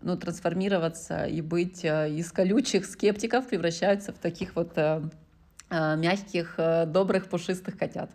ну, 0.02 0.18
трансформироваться 0.18 1.26
и 1.26 1.42
быть 1.42 1.84
э, 1.84 2.12
из 2.12 2.32
колючих 2.32 2.86
скептиков 2.86 3.48
превращаются 3.48 4.14
в 4.14 4.18
таких 4.18 4.56
вот 4.56 4.72
э, 4.78 5.02
Э, 5.72 5.96
мягких, 5.96 6.56
э, 6.58 6.86
добрых, 6.88 7.30
пушистых 7.30 7.78
котят. 7.78 8.10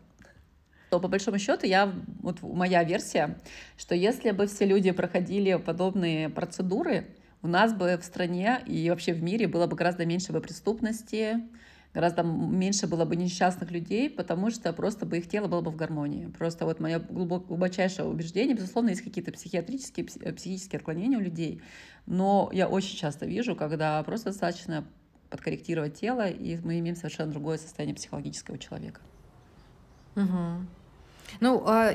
То 0.91 0.99
по 0.99 1.07
большому 1.07 1.39
счету 1.39 1.67
я, 1.67 1.93
вот 2.21 2.43
моя 2.43 2.83
версия, 2.83 3.39
что 3.77 3.95
если 3.95 4.33
бы 4.33 4.49
все 4.49 4.65
люди 4.65 4.91
проходили 4.91 5.55
подобные 5.55 6.29
процедуры, 6.29 7.07
у 7.45 7.47
нас 7.47 7.75
бы 7.75 7.99
в 8.01 8.05
стране 8.05 8.63
и 8.67 8.89
вообще 8.89 9.13
в 9.13 9.23
мире 9.23 9.47
было 9.47 9.67
бы 9.67 9.77
гораздо 9.77 10.07
меньше 10.07 10.33
бы 10.33 10.41
преступности, 10.41 11.43
гораздо 11.93 12.23
меньше 12.23 12.87
было 12.87 13.05
бы 13.05 13.17
несчастных 13.17 13.71
людей, 13.71 14.09
потому 14.09 14.51
что 14.51 14.73
просто 14.73 15.05
бы 15.05 15.19
их 15.19 15.29
тело 15.29 15.47
было 15.47 15.61
бы 15.61 15.71
в 15.71 15.77
гармонии. 15.77 16.27
Просто 16.39 16.65
вот 16.65 16.81
мое 16.81 16.99
глубочайшее 16.99 18.09
убеждение, 18.09 18.57
безусловно, 18.57 18.89
есть 18.89 19.03
какие-то 19.03 19.31
психиатрические, 19.31 20.07
психические 20.07 20.79
отклонения 20.79 21.19
у 21.19 21.21
людей, 21.21 21.61
но 22.07 22.49
я 22.51 22.67
очень 22.67 22.97
часто 22.97 23.27
вижу, 23.27 23.55
когда 23.55 24.03
просто 24.05 24.31
достаточно 24.31 24.87
подкорректировать 25.29 26.01
тело, 26.01 26.27
и 26.27 26.57
мы 26.65 26.79
имеем 26.79 26.97
совершенно 26.97 27.31
другое 27.31 27.59
состояние 27.59 27.95
психологического 27.95 28.57
человека. 28.57 29.03
Угу. 30.17 30.67
Ну, 31.41 31.63
а, 31.67 31.93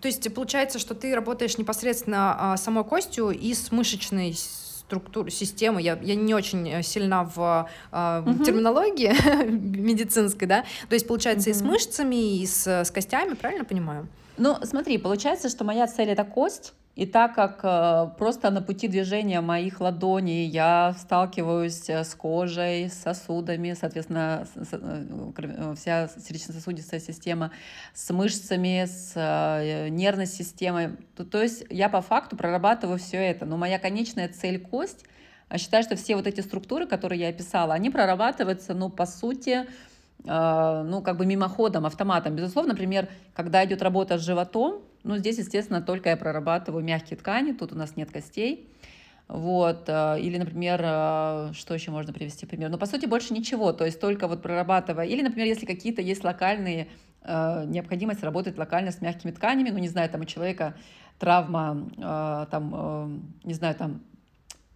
то 0.00 0.08
есть 0.08 0.34
получается, 0.34 0.80
что 0.80 0.96
ты 0.96 1.14
работаешь 1.14 1.58
непосредственно 1.58 2.54
а, 2.54 2.56
самой 2.56 2.82
костью 2.82 3.30
и 3.30 3.54
с 3.54 3.70
мышечной 3.70 4.34
структуры, 4.90 5.30
системы. 5.30 5.80
Я, 5.80 5.96
я 6.02 6.16
не 6.16 6.34
очень 6.34 6.82
сильна 6.82 7.24
в 7.24 7.68
а, 7.92 8.24
угу. 8.26 8.44
терминологии 8.44 9.14
медицинской, 9.50 10.48
да? 10.48 10.64
То 10.88 10.94
есть, 10.94 11.06
получается, 11.06 11.50
угу. 11.50 11.56
и 11.56 11.60
с 11.60 11.62
мышцами, 11.62 12.40
и 12.40 12.46
с, 12.46 12.66
с 12.66 12.90
костями, 12.90 13.34
правильно 13.34 13.64
понимаю? 13.64 14.08
Ну, 14.36 14.56
смотри, 14.64 14.98
получается, 14.98 15.48
что 15.48 15.64
моя 15.64 15.86
цель— 15.86 16.08
это 16.10 16.24
кость, 16.24 16.72
и 16.96 17.06
так 17.06 17.34
как 17.34 17.60
э, 17.62 18.10
просто 18.18 18.50
на 18.50 18.60
пути 18.60 18.88
движения 18.88 19.40
моих 19.40 19.80
ладоней 19.80 20.46
я 20.46 20.94
сталкиваюсь 20.98 21.88
э, 21.88 22.02
с 22.02 22.14
кожей, 22.16 22.90
с 22.90 22.94
сосудами, 22.94 23.76
соответственно, 23.78 24.46
э, 24.56 25.74
вся 25.76 26.08
сердечно-сосудистая 26.08 26.98
система, 26.98 27.52
с 27.94 28.10
мышцами, 28.12 28.86
с 28.86 29.14
нервной 29.90 30.26
системой, 30.26 30.96
то, 31.16 31.24
то 31.24 31.40
есть 31.40 31.64
я 31.70 31.88
по 31.88 32.02
факту 32.02 32.36
прорабатываю 32.36 32.98
все 32.98 33.18
это. 33.18 33.46
Но 33.46 33.56
моя 33.56 33.78
конечная 33.78 34.28
цель 34.28 34.58
кость, 34.58 35.04
а 35.48 35.58
считаю, 35.58 35.84
что 35.84 35.94
все 35.96 36.16
вот 36.16 36.26
эти 36.26 36.40
структуры, 36.40 36.86
которые 36.86 37.20
я 37.20 37.28
описала, 37.28 37.72
они 37.72 37.90
прорабатываются, 37.90 38.74
ну, 38.74 38.90
по 38.90 39.06
сути, 39.06 39.66
ну, 40.22 41.02
как 41.02 41.16
бы 41.16 41.24
мимоходом, 41.24 41.86
автоматом. 41.86 42.36
Безусловно, 42.36 42.72
например, 42.72 43.08
когда 43.34 43.64
идет 43.64 43.80
работа 43.80 44.18
с 44.18 44.22
животом, 44.22 44.82
ну, 45.02 45.16
здесь, 45.16 45.38
естественно, 45.38 45.80
только 45.80 46.10
я 46.10 46.16
прорабатываю 46.16 46.84
мягкие 46.84 47.16
ткани, 47.18 47.52
тут 47.52 47.72
у 47.72 47.76
нас 47.76 47.96
нет 47.96 48.10
костей. 48.10 48.70
Вот, 49.28 49.84
э, 49.86 50.20
или, 50.20 50.38
например, 50.38 50.80
э, 50.82 51.52
что 51.54 51.72
еще 51.72 51.92
можно 51.92 52.12
привести 52.12 52.46
пример? 52.46 52.68
Ну, 52.68 52.78
по 52.78 52.86
сути, 52.86 53.06
больше 53.06 53.32
ничего, 53.32 53.72
то 53.72 53.84
есть 53.84 54.00
только 54.00 54.26
вот 54.26 54.42
прорабатывая, 54.42 55.06
или, 55.06 55.22
например, 55.22 55.46
если 55.46 55.66
какие-то 55.66 56.02
есть 56.02 56.24
локальные, 56.24 56.88
э, 57.22 57.64
необходимость 57.66 58.24
работать 58.24 58.58
локально 58.58 58.90
с 58.90 59.00
мягкими 59.00 59.30
тканями, 59.30 59.70
ну, 59.70 59.78
не 59.78 59.88
знаю, 59.88 60.10
там 60.10 60.22
у 60.22 60.24
человека 60.24 60.74
травма, 61.20 61.90
там, 62.50 63.30
не 63.44 63.52
знаю, 63.52 63.74
там, 63.74 64.00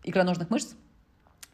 икроножных 0.04 0.50
мышц, 0.50 0.74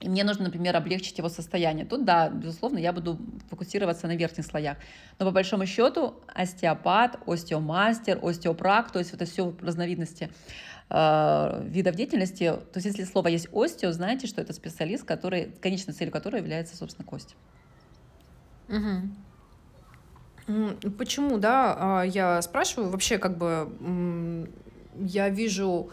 и 0.01 0.09
мне 0.09 0.25
нужно, 0.25 0.45
например, 0.45 0.75
облегчить 0.77 1.19
его 1.19 1.29
состояние. 1.29 1.85
Тут, 1.85 2.05
да, 2.05 2.31
безусловно, 2.31 2.79
я 2.79 2.93
буду 2.93 3.19
фокусироваться 3.51 4.07
на 4.07 4.17
верхних 4.17 4.47
слоях. 4.47 4.79
Но 5.19 5.27
по 5.27 5.31
большому 5.31 5.67
счету 5.67 6.15
остеопат, 6.27 7.19
остеомастер, 7.27 8.19
остеопрак, 8.23 8.91
то 8.91 8.99
есть 8.99 9.13
это 9.13 9.27
все 9.27 9.55
разновидности 9.61 10.31
э, 10.89 11.63
видов 11.67 11.97
деятельности. 11.97 12.51
То 12.73 12.77
есть 12.77 12.87
если 12.87 13.05
слово 13.05 13.29
есть 13.29 13.49
остео, 13.53 13.93
знаете, 13.93 14.27
что 14.27 14.41
это 14.41 14.55
специалист, 14.55 15.05
который, 15.05 15.53
конечной 15.61 15.93
целью 15.93 16.13
которого 16.13 16.39
является, 16.39 16.77
собственно, 16.77 17.07
кость. 17.07 17.37
Угу. 18.71 19.11
Почему, 20.97 21.37
да, 21.37 21.77
а, 21.79 22.03
я 22.05 22.41
спрашиваю, 22.41 22.89
вообще 22.89 23.19
как 23.19 23.37
бы 23.37 24.49
я 24.97 25.29
вижу 25.29 25.91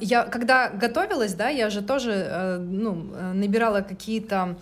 я 0.00 0.24
когда 0.24 0.68
готовилась, 0.68 1.34
да, 1.34 1.48
я 1.48 1.70
же 1.70 1.82
тоже, 1.82 2.12
э, 2.12 2.58
ну, 2.58 3.06
э, 3.14 3.32
набирала 3.32 3.80
какие-то 3.80 4.56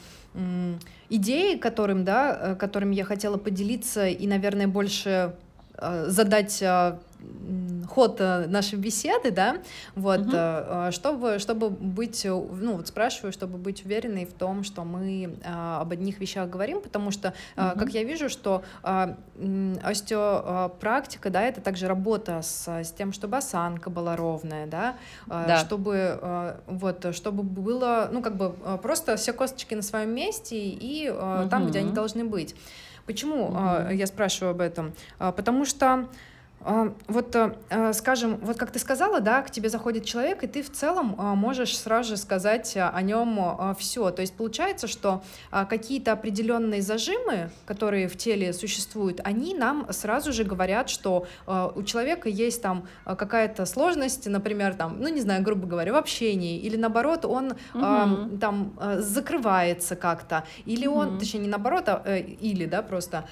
идеи, 1.11 1.57
которым, 1.57 2.05
да, 2.05 2.39
э, 2.41 2.55
которыми 2.55 2.95
я 2.95 3.05
хотела 3.05 3.37
поделиться 3.37 4.07
и, 4.07 4.27
наверное, 4.27 4.69
больше 4.69 5.35
задать 6.07 6.63
ход 7.89 8.21
э, 8.21 8.47
нашей 8.47 8.79
беседы, 8.79 9.31
да, 9.31 9.59
вот, 9.95 10.21
угу. 10.21 10.93
чтобы, 10.93 11.39
чтобы 11.39 11.71
быть, 11.71 12.25
ну, 12.25 12.77
вот 12.77 12.89
спрашиваю, 12.89 13.33
чтобы 13.33 13.59
быть 13.59 13.85
уверенной 13.85 14.25
в 14.25 14.33
том, 14.33 14.63
что 14.63 14.85
мы 14.85 15.35
об 15.45 15.91
одних 15.91 16.21
вещах 16.21 16.49
говорим, 16.49 16.81
потому 16.81 17.11
что, 17.11 17.35
угу. 17.57 17.79
как 17.79 17.91
я 17.91 18.05
вижу, 18.05 18.29
что 18.29 18.63
остеопрактика, 19.83 21.31
да, 21.31 21.43
это 21.43 21.61
также 21.61 21.89
работа 21.89 22.43
с, 22.43 22.69
с 22.69 22.93
тем, 22.93 23.13
чтобы 23.13 23.39
осанка 23.39 23.91
была 23.91 24.17
ровная, 24.17 24.67
да, 24.67 24.97
да. 25.27 25.59
чтобы, 25.59 26.57
вот, 26.67 27.15
чтобы 27.15 27.43
было, 27.43 28.09
ну, 28.13 28.23
как 28.23 28.37
бы 28.37 28.55
просто 28.83 29.17
все 29.17 29.33
косточки 29.33 29.75
на 29.75 29.83
своем 29.83 30.15
месте 30.15 30.57
и 30.57 31.09
угу. 31.11 31.49
там, 31.49 31.67
где 31.69 31.81
они 31.81 31.93
должны 31.93 32.25
быть. 32.25 32.55
Почему 33.07 33.47
угу. 33.47 33.91
я 33.91 34.07
спрашиваю 34.07 34.51
об 34.51 34.61
этом? 34.61 34.93
Потому 35.19 35.65
что 35.65 36.09
вот, 36.61 37.35
э, 37.37 37.55
э, 37.71 37.93
скажем, 37.93 38.37
вот 38.43 38.57
как 38.57 38.73
ты 38.73 38.79
сказала, 38.79 39.21
да, 39.21 39.43
к 39.43 39.51
тебе 39.51 39.69
заходит 39.69 40.05
человек, 40.05 40.43
и 40.43 40.47
ты 40.47 40.63
в 40.63 40.73
целом 40.73 41.15
а, 41.17 41.35
можешь 41.35 41.79
сразу 41.79 42.11
же 42.11 42.17
сказать 42.17 42.77
о 42.77 43.01
нем 43.03 43.39
а, 43.41 43.75
все. 43.79 44.11
То 44.11 44.23
есть 44.23 44.35
получается, 44.35 44.89
что 44.89 45.23
какие-то 45.51 46.13
определенные 46.13 46.83
зажимы, 46.83 47.51
которые 47.65 48.09
в 48.09 48.17
теле 48.17 48.53
существуют, 48.53 49.21
они 49.25 49.55
нам 49.55 49.87
сразу 49.93 50.33
же 50.33 50.45
говорят, 50.45 50.89
что 50.91 51.27
у 51.47 51.83
человека 51.83 52.29
есть 52.29 52.63
там 52.63 52.87
какая-то 53.05 53.67
сложность, 53.67 54.27
например, 54.27 54.75
там, 54.75 55.01
ну 55.01 55.09
не 55.09 55.21
знаю, 55.21 55.43
грубо 55.43 55.67
говоря, 55.67 55.93
в 55.93 55.97
общении, 55.97 56.59
или 56.59 56.77
наоборот, 56.77 57.25
он 57.25 57.53
угу. 57.75 58.39
там 58.41 58.79
закрывается 58.99 59.97
как-то, 59.97 60.45
или 60.65 60.87
угу. 60.87 60.99
он, 60.99 61.19
точнее, 61.19 61.41
не 61.41 61.49
наоборот, 61.49 61.85
а, 61.89 62.03
э, 62.05 62.21
или, 62.21 62.67
да, 62.67 62.83
просто, 62.83 63.25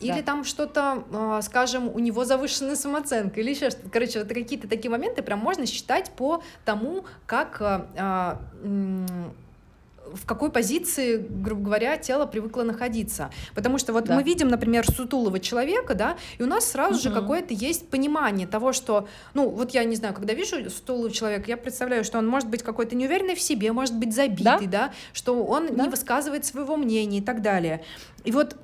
или 0.00 0.12
да. 0.12 0.22
там 0.22 0.44
что-то, 0.44 1.40
скажем, 1.42 1.88
у 1.88 1.98
него 1.98 2.24
завышено 2.24 2.53
повышенная 2.54 2.76
самооценка 2.76 3.40
или 3.40 3.50
еще 3.50 3.70
что-то. 3.70 3.88
Короче, 3.90 4.20
вот 4.20 4.28
какие-то 4.28 4.68
такие 4.68 4.90
моменты 4.90 5.22
прям 5.22 5.38
можно 5.38 5.66
считать 5.66 6.10
по 6.10 6.42
тому, 6.64 7.04
как 7.26 7.58
а, 7.60 8.40
в 8.60 10.26
какой 10.26 10.50
позиции, 10.50 11.16
грубо 11.16 11.64
говоря, 11.64 11.96
тело 11.96 12.26
привыкло 12.26 12.62
находиться. 12.62 13.30
Потому 13.54 13.78
что 13.78 13.92
вот 13.92 14.04
да. 14.04 14.14
мы 14.14 14.22
видим, 14.22 14.48
например, 14.48 14.86
сутулого 14.88 15.40
человека, 15.40 15.94
да, 15.94 16.16
и 16.38 16.42
у 16.42 16.46
нас 16.46 16.70
сразу 16.70 16.94
угу. 16.94 17.02
же 17.02 17.10
какое-то 17.10 17.54
есть 17.54 17.88
понимание 17.88 18.46
того, 18.46 18.72
что, 18.72 19.08
ну, 19.32 19.48
вот 19.48 19.72
я 19.72 19.84
не 19.84 19.96
знаю, 19.96 20.14
когда 20.14 20.34
вижу 20.34 20.70
сутулого 20.70 21.10
человека, 21.10 21.44
я 21.48 21.56
представляю, 21.56 22.04
что 22.04 22.18
он 22.18 22.26
может 22.26 22.48
быть 22.48 22.62
какой-то 22.62 22.94
неуверенный 22.94 23.34
в 23.34 23.40
себе, 23.40 23.72
может 23.72 23.96
быть 23.96 24.14
забитый, 24.14 24.66
да, 24.66 24.88
да 24.88 24.92
что 25.12 25.42
он 25.44 25.74
да. 25.74 25.84
не 25.84 25.88
высказывает 25.88 26.44
своего 26.44 26.76
мнения 26.76 27.18
и 27.18 27.22
так 27.22 27.42
далее. 27.42 27.82
И 28.24 28.30
вот 28.30 28.56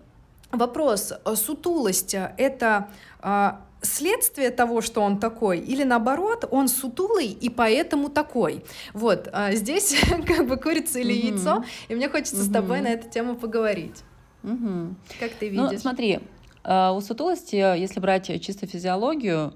вопрос, 0.53 1.13
э, 1.13 1.35
сутулость— 1.35 2.15
это 2.37 2.89
а, 3.21 3.61
следствие 3.83 4.51
того, 4.51 4.81
что 4.81 5.01
он 5.01 5.19
такой, 5.19 5.59
или 5.59 5.85
наоборот, 5.85 6.47
он 6.51 6.69
сутулый 6.69 7.27
и 7.27 7.49
поэтому 7.49 8.09
такой. 8.09 8.65
Вот, 8.93 9.29
а 9.33 9.53
здесь 9.53 9.97
как 10.27 10.47
бы 10.47 10.57
курица 10.57 10.99
или 10.99 11.13
угу. 11.13 11.29
яйцо, 11.29 11.65
и 11.89 11.95
мне 11.95 12.09
хочется 12.09 12.37
угу. 12.37 12.45
с 12.45 12.53
тобой 12.53 12.81
на 12.81 12.89
эту 12.89 13.09
тему 13.09 13.37
поговорить. 13.37 14.03
Угу. 14.43 14.95
Как 15.19 15.33
ты 15.33 15.51
ну, 15.51 15.65
видишь? 15.65 15.73
Ну, 15.73 15.79
смотри, 15.79 16.21
а, 16.65 16.93
у 16.93 17.01
сутулости, 17.01 17.57
если 17.57 18.01
брать 18.01 18.27
чисто 18.43 18.67
физиологию, 18.67 19.55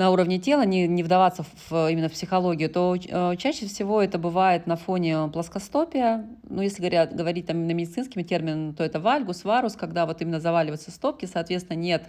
на 0.00 0.10
уровне 0.10 0.38
тела, 0.38 0.62
не, 0.62 0.88
не 0.88 1.02
вдаваться 1.02 1.44
в, 1.68 1.90
именно 1.90 2.08
в 2.08 2.12
психологию, 2.12 2.70
то 2.70 2.96
э, 2.96 3.36
чаще 3.36 3.66
всего 3.66 4.00
это 4.00 4.16
бывает 4.18 4.66
на 4.66 4.76
фоне 4.76 5.28
плоскостопия. 5.30 6.26
Ну, 6.48 6.62
если 6.62 6.78
говорят, 6.78 7.14
говорить 7.14 7.46
там 7.46 7.66
на 7.66 7.72
медицинским 7.72 8.24
термином, 8.24 8.74
то 8.74 8.82
это 8.82 8.98
вальгус, 8.98 9.44
варус, 9.44 9.74
когда 9.74 10.06
вот 10.06 10.22
именно 10.22 10.40
заваливаются 10.40 10.90
стопки, 10.90 11.26
соответственно, 11.26 11.76
нет 11.76 12.08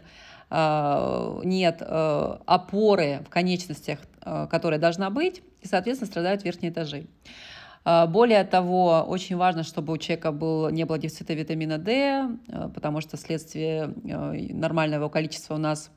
нет 0.52 1.78
э, 1.82 2.38
опоры 2.46 3.24
в 3.26 3.30
конечностях, 3.30 4.00
э, 4.24 4.48
которая 4.52 4.80
должна 4.80 5.10
быть, 5.10 5.42
и, 5.62 5.68
соответственно, 5.68 6.12
страдают 6.12 6.44
верхние 6.44 6.72
этажи. 6.72 7.06
Более 7.84 8.44
того, 8.44 9.04
очень 9.08 9.38
важно, 9.38 9.64
чтобы 9.64 9.94
у 9.94 9.98
человека 9.98 10.32
был, 10.32 10.70
не 10.70 10.86
было 10.86 11.00
дефицита 11.00 11.34
витамина 11.34 11.80
D, 11.80 12.30
потому 12.76 13.02
что 13.02 13.18
вследствие 13.18 13.92
нормального 14.04 15.10
количества 15.10 15.56
у 15.56 15.58
нас 15.58 15.90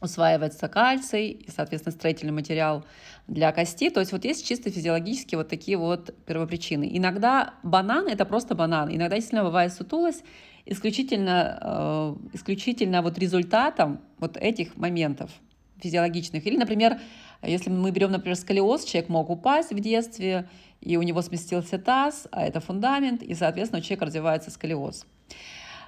усваивается 0.00 0.68
кальций 0.68 1.28
и, 1.28 1.50
соответственно, 1.50 1.94
строительный 1.94 2.32
материал 2.32 2.84
для 3.26 3.52
кости. 3.52 3.90
То 3.90 4.00
есть 4.00 4.12
вот 4.12 4.24
есть 4.24 4.46
чисто 4.46 4.70
физиологические 4.70 5.36
вот 5.36 5.48
такие 5.48 5.76
вот 5.76 6.14
первопричины. 6.24 6.88
Иногда 6.90 7.52
банан— 7.62 8.06
это 8.08 8.24
просто 8.24 8.54
банан. 8.54 8.88
Иногда 8.88 9.16
действительно 9.16 9.44
бывает 9.44 9.72
сутулость, 9.74 10.24
исключительно, 10.66 11.58
э, 11.60 12.34
исключительно 12.34 13.02
вот 13.02 13.18
результатом 13.18 14.00
вот 14.18 14.36
этих 14.36 14.76
моментов 14.76 15.30
физиологичных. 15.80 16.46
Или, 16.46 16.56
например, 16.56 17.00
если 17.42 17.70
мы 17.70 17.90
берем, 17.90 18.12
например, 18.12 18.36
сколиоз, 18.36 18.84
человек 18.84 19.08
мог 19.08 19.30
упасть 19.30 19.72
в 19.72 19.80
детстве, 19.80 20.48
и 20.80 20.96
у 20.96 21.02
него 21.02 21.22
сместился 21.22 21.78
таз, 21.78 22.26
а 22.30 22.44
это 22.44 22.60
фундамент, 22.60 23.22
и, 23.22 23.34
соответственно, 23.34 23.80
у 23.80 23.82
человека 23.82 24.06
развивается 24.06 24.50
сколиоз. 24.50 25.06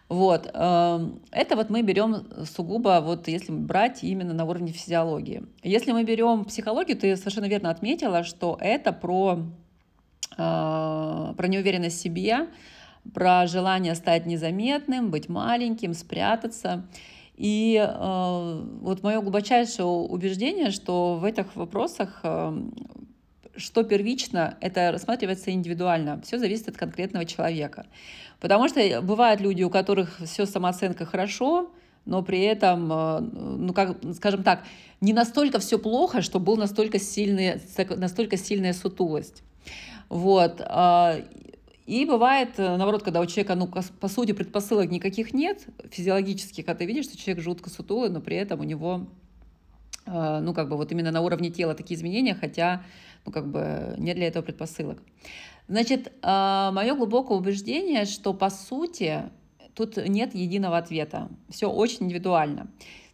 Вот. 0.09 0.51
Эм, 0.53 1.23
это 1.31 1.57
вот 1.57 1.71
мы 1.71 1.83
берем 1.83 2.27
сугубо, 2.45 3.01
вот 3.03 3.29
если 3.29 3.53
брать 3.53 4.05
именно 4.05 4.35
на 4.35 4.45
уровне 4.45 4.73
физиологии. 4.73 5.45
Если 5.63 5.93
мы 5.93 6.05
берем 6.05 6.45
психологию, 6.45 6.99
ты 6.99 7.17
совершенно 7.17 7.47
верно 7.47 7.71
отметила, 7.71 8.23
что 8.23 8.59
это 8.61 8.93
про, 8.93 9.39
э, 10.37 10.37
про 10.37 11.49
неуверенность 11.49 11.99
в 11.99 12.03
себе, 12.03 12.49
про 13.15 13.47
желание 13.47 13.95
стать 13.95 14.27
незаметным, 14.27 15.11
быть 15.11 15.29
маленьким, 15.29 15.95
спрятаться. 15.95 16.85
И 17.37 17.77
э, 17.77 18.63
вот 18.81 19.03
мое 19.03 19.21
глубочайшее 19.21 19.87
убеждение, 19.87 20.71
что 20.71 21.17
в 21.17 21.25
этих 21.25 21.57
вопросах, 21.57 22.21
э, 22.23 22.57
что 23.57 23.83
первично, 23.83 24.57
это 24.61 24.93
рассматривается 24.93 25.51
индивидуально. 25.51 26.21
Все 26.23 26.39
зависит 26.39 26.69
от 26.69 26.77
конкретного 26.77 27.25
человека. 27.25 27.87
Потому 28.39 28.69
что 28.69 29.01
бывают 29.03 29.41
люди, 29.41 29.63
у 29.63 29.71
которых 29.71 30.21
все 30.25 30.47
самооценка 30.47 31.05
хорошо, 31.05 31.71
но 32.05 32.23
при 32.23 32.43
этом, 32.43 32.93
э, 32.93 33.21
ну 33.21 33.73
как, 33.73 33.97
скажем 34.15 34.43
так, 34.43 34.65
не 35.01 35.13
настолько 35.13 35.59
все 35.59 35.79
плохо, 35.79 36.23
что 36.23 36.39
был 36.39 36.57
настолько, 36.57 36.99
сильный, 36.99 37.61
настолько 37.97 38.37
сильная 38.37 38.73
сутулость. 38.73 39.43
Вот. 40.09 40.61
И 41.93 42.07
бывает, 42.07 42.55
э, 42.57 42.77
наоборот, 42.79 43.03
когда 43.03 43.21
у 43.21 43.27
человека, 43.27 43.55
ну, 43.55 43.67
по 43.67 44.09
сути, 44.09 44.33
предпосылок 44.33 44.91
никаких 44.91 45.35
нет 45.35 45.67
физиологических, 45.91 46.67
а 46.67 46.75
ты 46.75 46.87
видишь, 46.87 47.05
что 47.05 47.19
человек 47.19 47.45
жутко 47.45 47.69
сутулый, 47.69 48.09
но 48.09 48.23
при 48.23 48.35
этом 48.35 48.61
у 48.61 48.65
него, 48.65 49.09
э, 50.07 50.41
ну, 50.41 50.55
как 50.55 50.71
бы 50.71 50.79
вот 50.79 50.91
именно 50.91 51.11
на 51.11 51.21
уровне 51.21 51.51
тела 51.51 51.75
такие 51.75 51.99
изменения, 51.99 52.35
хотя, 52.35 52.83
ну, 53.27 53.33
как 53.33 53.47
бы 53.47 53.95
нет 53.99 54.17
для 54.17 54.29
этого 54.29 54.43
предпосылок. 54.43 55.03
Значит, 55.69 56.07
э, 56.23 56.71
мое 56.73 56.95
глубокое 56.95 57.37
убеждение, 57.37 58.07
что, 58.07 58.33
по 58.33 58.49
сути, 58.49 59.25
тут 59.75 59.99
нет 59.99 60.35
единого 60.35 60.79
ответа. 60.79 61.29
Все 61.51 61.71
очень 61.71 62.07
индивидуально. 62.07 62.71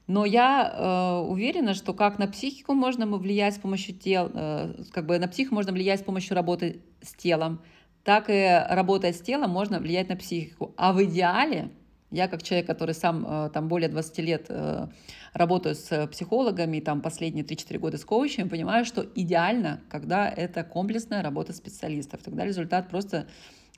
Но 0.06 0.24
я 0.24 0.72
э, 0.72 1.28
уверена, 1.28 1.74
что 1.74 1.94
как 1.94 2.20
на 2.20 2.28
психику 2.28 2.74
можно 2.74 3.08
влиять 3.08 3.56
с 3.56 3.58
помощью 3.58 3.96
тел, 3.96 4.30
э, 4.32 4.84
как 4.92 5.06
бы 5.06 5.18
на 5.18 5.26
психику 5.26 5.56
можно 5.56 5.72
влиять 5.72 5.98
с 5.98 6.04
помощью 6.04 6.36
работы 6.36 6.80
с 7.02 7.12
телом, 7.14 7.60
так 8.08 8.30
и 8.30 8.64
работая 8.70 9.12
с 9.12 9.20
телом 9.20 9.50
можно 9.50 9.80
влиять 9.80 10.08
на 10.08 10.16
психику. 10.16 10.72
А 10.78 10.94
в 10.94 11.04
идеале, 11.04 11.68
я 12.10 12.26
как 12.26 12.42
человек, 12.42 12.66
который 12.66 12.94
сам 12.94 13.26
э, 13.28 13.50
там 13.52 13.68
более 13.68 13.90
20 13.90 14.18
лет 14.20 14.46
э, 14.48 14.86
работаю 15.34 15.74
с 15.74 16.06
психологами, 16.06 16.80
там 16.80 17.02
последние 17.02 17.44
3-4 17.44 17.78
года 17.78 17.98
с 17.98 18.06
коучем, 18.06 18.48
понимаю, 18.48 18.86
что 18.86 19.04
идеально, 19.14 19.82
когда 19.90 20.26
это 20.26 20.64
комплексная 20.64 21.22
работа 21.22 21.52
специалистов. 21.52 22.22
Тогда 22.22 22.46
результат 22.46 22.88
просто 22.88 23.26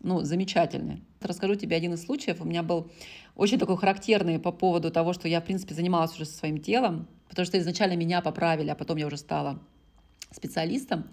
ну, 0.01 0.21
замечательный. 0.21 1.03
Расскажу 1.21 1.57
тебе 1.57 1.75
один 1.75 1.95
из 1.95 2.05
случаев. 2.05 2.40
У 2.40 2.45
меня 2.45 2.62
был 2.62 2.88
очень 3.35 3.59
такой 3.59 3.79
характерный 3.79 4.38
по 4.38 4.53
поводу 4.53 4.93
того, 4.93 5.12
что 5.12 5.27
я, 5.27 5.40
в 5.40 5.45
принципе, 5.45 5.75
занималась 5.75 6.14
уже 6.14 6.27
со 6.27 6.38
своим 6.38 6.59
телом, 6.59 7.09
потому 7.29 7.47
что 7.47 7.59
изначально 7.59 7.97
меня 7.97 8.21
поправили, 8.21 8.71
а 8.71 8.77
потом 8.77 8.97
я 8.97 9.09
уже 9.09 9.16
стала 9.16 9.59
специалистом 10.31 11.07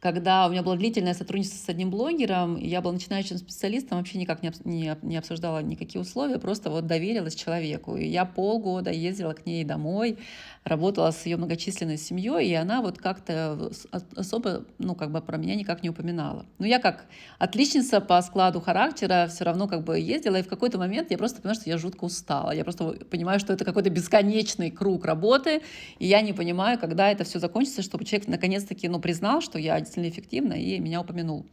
когда 0.00 0.46
у 0.46 0.50
меня 0.50 0.62
было 0.62 0.76
длительное 0.76 1.14
сотрудничество 1.14 1.58
с 1.58 1.68
одним 1.68 1.90
блогером, 1.90 2.56
я 2.56 2.80
была 2.80 2.92
начинающим 2.92 3.36
специалистом, 3.36 3.98
вообще 3.98 4.18
никак 4.18 4.42
не, 4.42 4.52
не, 4.64 4.96
не 5.02 5.16
обсуждала 5.16 5.60
никакие 5.60 6.00
условия, 6.00 6.38
просто 6.38 6.70
вот 6.70 6.86
доверилась 6.86 7.34
человеку. 7.34 7.96
И 7.96 8.06
я 8.06 8.24
полгода 8.24 8.90
ездила 8.90 9.32
к 9.32 9.44
ней 9.44 9.64
домой, 9.64 10.18
работала 10.62 11.10
с 11.10 11.26
ее 11.26 11.36
многочисленной 11.36 11.96
семьей, 11.96 12.48
и 12.48 12.54
она 12.54 12.80
вот 12.80 12.98
как-то 12.98 13.70
особо, 14.14 14.64
ну, 14.78 14.94
как 14.94 15.10
бы 15.10 15.20
про 15.20 15.36
меня 15.36 15.56
никак 15.56 15.82
не 15.82 15.90
упоминала. 15.90 16.46
Но 16.58 16.66
я 16.66 16.78
как 16.78 17.06
отличница 17.38 18.00
по 18.00 18.22
складу 18.22 18.60
характера 18.60 19.26
все 19.28 19.44
равно 19.44 19.66
как 19.66 19.82
бы 19.82 19.98
ездила, 19.98 20.36
и 20.36 20.42
в 20.42 20.48
какой-то 20.48 20.78
момент 20.78 21.10
я 21.10 21.18
просто 21.18 21.42
поняла, 21.42 21.54
что 21.58 21.68
я 21.68 21.76
жутко 21.76 22.04
устала. 22.04 22.52
Я 22.52 22.62
просто 22.62 22.92
понимаю, 23.10 23.40
что 23.40 23.52
это 23.52 23.64
какой-то 23.64 23.90
бесконечный 23.90 24.70
круг 24.70 25.04
работы, 25.04 25.62
и 25.98 26.06
я 26.06 26.20
не 26.20 26.32
понимаю, 26.32 26.78
когда 26.78 27.10
это 27.10 27.24
все 27.24 27.40
закончится, 27.40 27.82
чтобы 27.82 28.04
человек 28.04 28.28
наконец-таки, 28.28 28.86
ну, 28.86 29.00
признал, 29.00 29.40
что 29.40 29.58
я 29.58 29.74
действительно 29.88 30.08
эффективна, 30.08 30.54
и 30.54 30.78
меня 30.78 31.00
упомянул. 31.00 31.46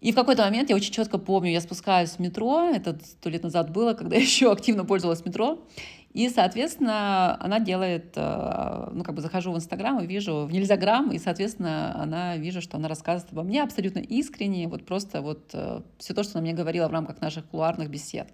И 0.00 0.10
в 0.10 0.16
какой-то 0.16 0.42
момент 0.42 0.68
я 0.68 0.74
очень 0.74 0.92
четко 0.92 1.16
помню, 1.16 1.52
я 1.52 1.60
спускаюсь 1.60 2.10
в 2.10 2.18
метро, 2.18 2.70
это 2.74 2.98
сто 3.04 3.30
лет 3.30 3.44
назад 3.44 3.70
было, 3.70 3.94
когда 3.94 4.16
я 4.16 4.22
еще 4.22 4.50
активно 4.50 4.84
пользовалась 4.84 5.24
метро, 5.24 5.64
и, 6.12 6.28
соответственно, 6.28 7.40
она 7.40 7.60
делает, 7.60 8.12
э, 8.16 8.88
ну, 8.92 9.04
как 9.04 9.14
бы 9.14 9.22
захожу 9.22 9.52
в 9.52 9.56
Инстаграм 9.56 10.00
и 10.00 10.06
вижу, 10.06 10.44
в 10.44 10.52
Нельзяграм, 10.52 11.10
и, 11.12 11.18
соответственно, 11.18 11.94
она 12.02 12.36
вижу, 12.36 12.60
что 12.60 12.76
она 12.76 12.88
рассказывает 12.88 13.32
обо 13.32 13.44
мне 13.44 13.62
абсолютно 13.62 14.00
искренне, 14.00 14.66
вот 14.66 14.84
просто 14.84 15.22
вот 15.22 15.50
э, 15.54 15.82
все 15.98 16.14
то, 16.14 16.24
что 16.24 16.38
она 16.38 16.42
мне 16.42 16.52
говорила 16.52 16.88
в 16.88 16.92
рамках 16.92 17.20
наших 17.20 17.46
кулуарных 17.46 17.88
бесед. 17.88 18.28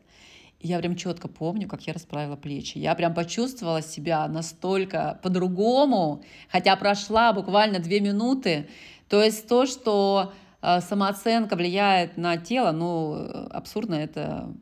Я 0.61 0.79
прям 0.81 0.97
четко 0.97 1.29
помню, 1.29 1.69
как 1.69 1.87
я 1.87 1.93
расправила 1.93 2.35
плечи. 2.35 2.79
Я 2.79 2.95
прям 2.97 3.15
почувствовала 3.15 3.81
себя 3.81 4.27
настолько 4.27 5.21
по-другому, 5.23 6.25
хотя 6.51 6.75
прошла 6.77 7.33
буквально 7.33 7.79
две 7.79 8.01
минуты. 8.01 8.69
То 9.09 9.23
есть 9.23 9.47
то, 9.47 9.67
что 9.67 10.33
э, 10.61 10.81
самооценка 10.81 11.55
влияет 11.55 12.17
на 12.17 12.37
тело, 12.37 12.73
ну, 12.73 13.15
абсурдно 13.51 13.95
это 13.95 14.53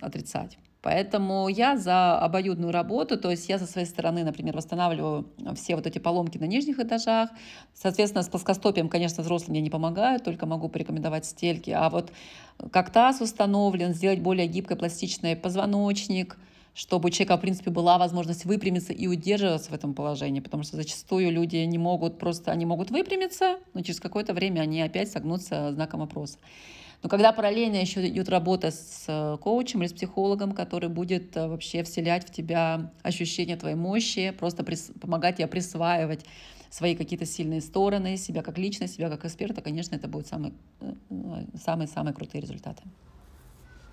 отрицать. 0.00 0.58
Поэтому 0.88 1.48
я 1.48 1.76
за 1.76 2.18
обоюдную 2.18 2.72
работу, 2.72 3.18
то 3.18 3.30
есть 3.30 3.46
я 3.46 3.58
со 3.58 3.66
своей 3.66 3.86
стороны, 3.86 4.24
например, 4.24 4.56
восстанавливаю 4.56 5.26
все 5.54 5.76
вот 5.76 5.86
эти 5.86 5.98
поломки 5.98 6.38
на 6.38 6.46
нижних 6.46 6.78
этажах. 6.78 7.28
Соответственно, 7.74 8.22
с 8.22 8.28
плоскостопием, 8.30 8.88
конечно, 8.88 9.22
взрослым 9.22 9.56
я 9.56 9.60
не 9.60 9.68
помогаю, 9.68 10.18
только 10.18 10.46
могу 10.46 10.70
порекомендовать 10.70 11.26
стельки. 11.26 11.68
А 11.72 11.90
вот 11.90 12.10
как 12.72 12.88
таз 12.88 13.20
установлен, 13.20 13.92
сделать 13.92 14.20
более 14.20 14.46
гибкий 14.46 14.76
пластичный 14.76 15.36
позвоночник, 15.36 16.38
чтобы 16.72 17.08
у 17.08 17.10
человека, 17.10 17.36
в 17.36 17.42
принципе, 17.42 17.70
была 17.70 17.98
возможность 17.98 18.46
выпрямиться 18.46 18.94
и 18.94 19.06
удерживаться 19.08 19.70
в 19.70 19.74
этом 19.74 19.92
положении, 19.92 20.40
потому 20.40 20.62
что 20.62 20.76
зачастую 20.76 21.30
люди 21.30 21.56
не 21.56 21.76
могут 21.76 22.18
просто, 22.18 22.50
они 22.50 22.64
могут 22.64 22.90
выпрямиться, 22.90 23.58
но 23.74 23.82
через 23.82 24.00
какое-то 24.00 24.32
время 24.32 24.62
они 24.62 24.80
опять 24.80 25.10
согнутся 25.12 25.70
знаком 25.70 26.00
вопроса. 26.00 26.38
Но 27.02 27.08
когда 27.08 27.32
параллельно 27.32 27.76
еще 27.76 28.06
идет 28.08 28.28
работа 28.28 28.70
с 28.70 29.04
э, 29.06 29.36
коучем 29.40 29.82
или 29.82 29.88
с 29.88 29.92
психологом, 29.92 30.52
который 30.52 30.88
будет 30.88 31.36
э, 31.36 31.46
вообще 31.46 31.84
вселять 31.84 32.26
в 32.28 32.32
тебя 32.32 32.90
ощущение 33.02 33.56
твоей 33.56 33.76
мощи, 33.76 34.34
просто 34.36 34.64
прис- 34.64 34.98
помогать 34.98 35.36
тебе 35.36 35.46
присваивать 35.46 36.24
свои 36.70 36.96
какие-то 36.96 37.24
сильные 37.24 37.60
стороны, 37.60 38.16
себя 38.16 38.42
как 38.42 38.58
личность, 38.58 38.96
себя 38.96 39.08
как 39.10 39.24
эксперта, 39.24 39.62
конечно, 39.62 39.94
это 39.94 40.08
будет 40.08 40.26
самый, 40.26 40.52
э, 40.80 40.92
самые-самые 41.64 42.14
крутые 42.14 42.42
результаты. 42.42 42.82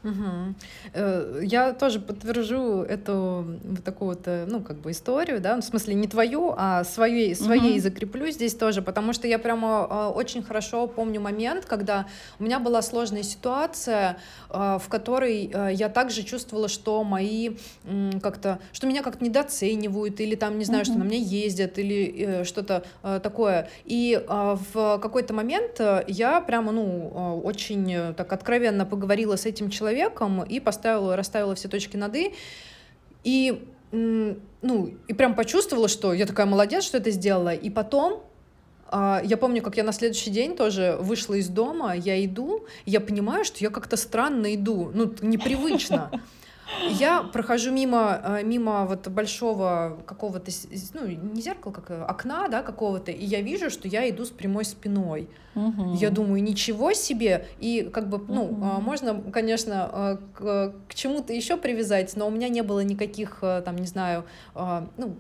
Угу. 0.05 1.41
Я 1.41 1.73
тоже 1.73 1.99
подтвержу 1.99 2.83
эту 2.83 3.45
вот 3.63 3.83
такую 3.83 4.09
вот, 4.09 4.27
э, 4.27 4.45
ну, 4.47 4.61
как 4.61 4.77
бы 4.77 4.91
историю, 4.91 5.41
да, 5.41 5.57
в 5.57 5.63
смысле 5.63 5.95
не 5.95 6.07
твою, 6.07 6.53
а 6.55 6.83
своей, 6.83 7.35
своей 7.35 7.73
угу. 7.73 7.81
закреплю 7.81 8.29
здесь 8.29 8.53
тоже, 8.53 8.81
потому 8.81 9.13
что 9.13 9.27
я 9.27 9.39
прямо 9.39 9.87
а, 9.89 10.09
очень 10.09 10.43
хорошо 10.43 10.87
помню 10.87 11.19
момент, 11.21 11.65
когда 11.65 12.05
у 12.39 12.43
меня 12.43 12.59
была 12.59 12.81
сложная 12.81 13.23
ситуация, 13.23 14.17
а, 14.49 14.77
в 14.77 14.87
которой 14.89 15.51
я 15.73 15.89
также 15.89 16.23
чувствовала, 16.23 16.67
что 16.67 17.03
мои 17.03 17.57
как-то, 18.21 18.59
что 18.71 18.87
меня 18.87 19.01
как-то 19.01 19.23
недооценивают, 19.23 20.19
или 20.19 20.35
там, 20.35 20.59
не 20.59 20.65
знаю, 20.65 20.83
угу. 20.83 20.91
что 20.91 20.99
на 20.99 21.03
меня 21.03 21.17
ездят, 21.17 21.79
или 21.79 22.13
э, 22.17 22.43
что-то 22.43 22.83
такое. 23.01 23.69
И 23.85 24.23
в 24.27 24.99
какой-то 25.01 25.33
момент 25.33 25.79
я 26.07 26.41
прямо, 26.41 26.71
ну, 26.71 27.41
очень 27.43 28.13
так 28.15 28.31
откровенно 28.33 28.85
поговорила 28.85 29.35
с 29.35 29.45
этим 29.45 29.69
человеком, 29.69 29.94
человеком 29.95 30.43
и 30.43 30.60
поставила, 30.60 31.15
расставила 31.15 31.55
все 31.55 31.67
точки 31.67 31.97
над 31.97 32.15
«и». 32.15 32.34
И, 33.23 33.67
ну, 33.91 34.93
и 35.08 35.13
прям 35.13 35.36
почувствовала, 35.36 35.88
что 35.88 36.13
я 36.13 36.27
такая 36.27 36.45
молодец, 36.45 36.84
что 36.84 36.97
это 36.97 37.10
сделала. 37.10 37.55
И 37.55 37.71
потом 37.71 38.21
а, 38.88 39.21
я 39.23 39.36
помню, 39.38 39.63
как 39.63 39.77
я 39.77 39.84
на 39.84 39.91
следующий 39.91 40.29
день 40.29 40.55
тоже 40.55 40.97
вышла 40.99 41.34
из 41.34 41.47
дома, 41.47 41.95
я 41.95 42.23
иду, 42.23 42.65
я 42.86 42.99
понимаю, 42.99 43.43
что 43.43 43.58
я 43.63 43.71
как-то 43.71 43.97
странно 43.97 44.53
иду, 44.53 44.91
ну, 44.93 45.12
непривычно. 45.21 46.12
Я 46.89 47.21
прохожу 47.21 47.71
мимо, 47.71 48.21
э, 48.23 48.43
мимо 48.43 48.86
вот 48.86 49.08
большого 49.08 49.99
какого-то, 50.06 50.51
ну, 50.93 51.08
не 51.08 51.41
зеркала, 51.41 51.71
как 51.71 51.91
э, 51.91 52.04
окна, 52.04 52.47
да, 52.47 52.63
какого-то, 52.63 53.12
и 53.12 53.23
я 53.25 53.41
вижу, 53.41 53.69
что 53.69 53.88
я 53.88 54.10
иду 54.10 54.25
с 54.25 54.30
прямой 54.30 54.65
спиной. 54.65 55.30
Угу. 55.56 55.93
Я 55.93 56.10
думаю, 56.10 56.43
ничего 56.43 56.91
себе, 56.91 57.47
и 57.60 57.89
как 57.93 58.10
бы, 58.10 58.17
ну, 58.28 58.43
угу. 58.43 58.82
можно, 58.82 59.21
конечно, 59.32 60.19
к, 60.34 60.73
к 60.89 60.93
чему-то 60.93 61.32
еще 61.32 61.56
привязать, 61.56 62.13
но 62.17 62.28
у 62.28 62.30
меня 62.30 62.49
не 62.49 62.62
было 62.62 62.82
никаких, 62.82 63.39
там, 63.39 63.78
не 63.78 63.88
знаю, 63.88 64.25
ну, 64.54 65.15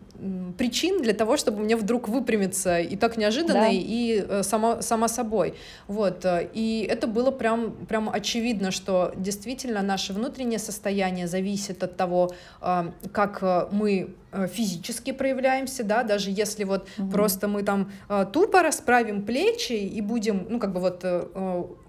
причин 0.57 1.01
для 1.01 1.13
того, 1.13 1.37
чтобы 1.37 1.61
мне 1.61 1.77
вдруг 1.77 2.09
выпрямиться 2.09 2.79
и 2.79 2.97
так 2.97 3.15
неожиданно, 3.15 3.61
да. 3.61 3.69
и 3.71 4.41
само, 4.41 4.81
само 4.81 5.07
собой. 5.07 5.53
Вот, 5.87 6.25
и 6.25 6.85
это 6.89 7.07
было 7.07 7.31
прям, 7.31 7.71
прям 7.85 8.09
очевидно, 8.09 8.71
что 8.71 9.13
действительно 9.15 9.81
наше 9.83 10.11
внутреннее 10.11 10.59
состояние 10.59 11.27
зависит 11.27 11.44
от 11.83 11.97
того, 11.97 12.31
а, 12.61 12.91
как 13.11 13.39
э, 13.41 13.67
мы 13.71 14.15
э, 14.31 14.47
физически 14.47 15.11
проявляемся, 15.11 15.83
да, 15.83 16.03
даже 16.03 16.31
если 16.31 16.63
вот 16.63 16.87
угу. 16.97 17.09
просто 17.09 17.47
мы 17.47 17.63
там 17.63 17.91
э, 18.09 18.25
тупо 18.31 18.61
расправим 18.61 19.23
плечи 19.23 19.73
и 19.73 20.01
будем, 20.01 20.47
ну, 20.49 20.59
как 20.59 20.73
бы 20.73 20.79
вот 20.79 21.05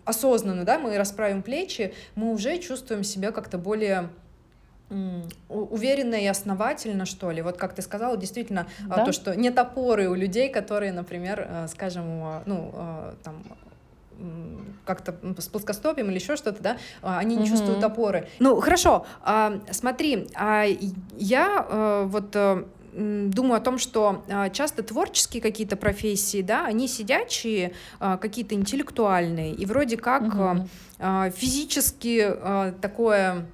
осознанно, 0.05 0.65
да, 0.65 0.79
мы 0.79 0.97
расправим 0.97 1.43
плечи, 1.43 1.95
мы 2.15 2.33
уже 2.33 2.59
чувствуем 2.59 3.03
себя 3.03 3.33
как-то 3.33 3.59
более 3.59 4.11
уверенно 5.49 6.15
и 6.15 6.27
основательно, 6.27 7.07
что 7.07 7.33
ли. 7.33 7.43
Вот 7.43 7.57
как 7.57 7.75
ты 7.75 7.83
сказала, 7.83 8.17
действительно, 8.17 8.69
да? 8.87 9.05
то, 9.05 9.11
что 9.11 9.35
нет 9.35 9.59
опоры 9.59 10.09
у 10.09 10.15
людей, 10.15 10.49
которые, 10.49 10.93
например, 10.93 11.67
скажем, 11.69 12.43
ну, 12.47 12.73
там, 13.25 13.43
как-то 14.85 15.15
с 15.39 15.49
плоскостопием 15.49 16.09
или 16.09 16.19
еще 16.19 16.37
что-то, 16.37 16.63
да, 16.63 16.77
а, 17.03 17.19
они 17.19 17.37
не 17.37 17.43
угу. 17.43 17.51
чувствуют 17.51 17.83
опоры. 17.83 18.29
Ну, 18.39 18.61
хорошо, 18.61 19.07
а, 19.23 19.61
смотри, 19.71 20.29
а, 20.35 20.65
я 21.17 21.67
а, 21.69 22.05
вот 22.05 22.35
а, 22.35 22.67
думаю 22.93 23.59
о 23.59 23.61
том, 23.61 23.79
что 23.79 24.25
а, 24.29 24.49
часто 24.49 24.83
творческие 24.83 25.43
какие-то 25.43 25.77
профессии, 25.77 26.41
да, 26.41 26.65
они 26.65 26.89
сидячие, 26.89 27.73
а, 28.01 28.17
какие-то 28.17 28.55
интеллектуальные, 28.55 29.53
и 29.53 29.67
вроде 29.67 29.97
как 29.97 30.23
угу. 30.23 30.69
физически 31.37 32.35
такое 32.81 33.47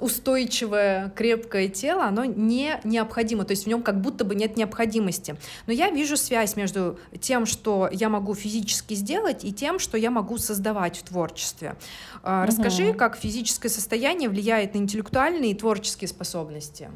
устойчивое, 0.00 1.10
крепкое 1.16 1.68
тело, 1.68 2.04
оно 2.04 2.24
не 2.24 2.80
необходимо, 2.84 3.44
то 3.44 3.52
есть 3.52 3.64
в 3.64 3.66
нем 3.66 3.82
как 3.82 4.00
будто 4.00 4.24
бы 4.24 4.34
нет 4.34 4.56
необходимости. 4.56 5.36
Но 5.66 5.72
я 5.72 5.90
вижу 5.90 6.16
связь 6.16 6.56
между 6.56 6.98
тем, 7.20 7.46
что 7.46 7.88
я 7.92 8.08
могу 8.08 8.34
физически 8.34 8.94
сделать, 8.94 9.44
и 9.44 9.52
тем, 9.52 9.78
что 9.78 9.96
я 9.96 10.10
могу 10.10 10.38
создавать 10.38 10.98
в 10.98 11.02
творчестве. 11.02 11.76
Угу. 12.22 12.30
Расскажи, 12.46 12.92
как 12.92 13.16
физическое 13.16 13.68
состояние 13.68 14.28
влияет 14.28 14.74
на 14.74 14.78
интеллектуальные 14.78 15.52
и 15.52 15.54
творческие 15.54 16.08
способности. 16.08 16.90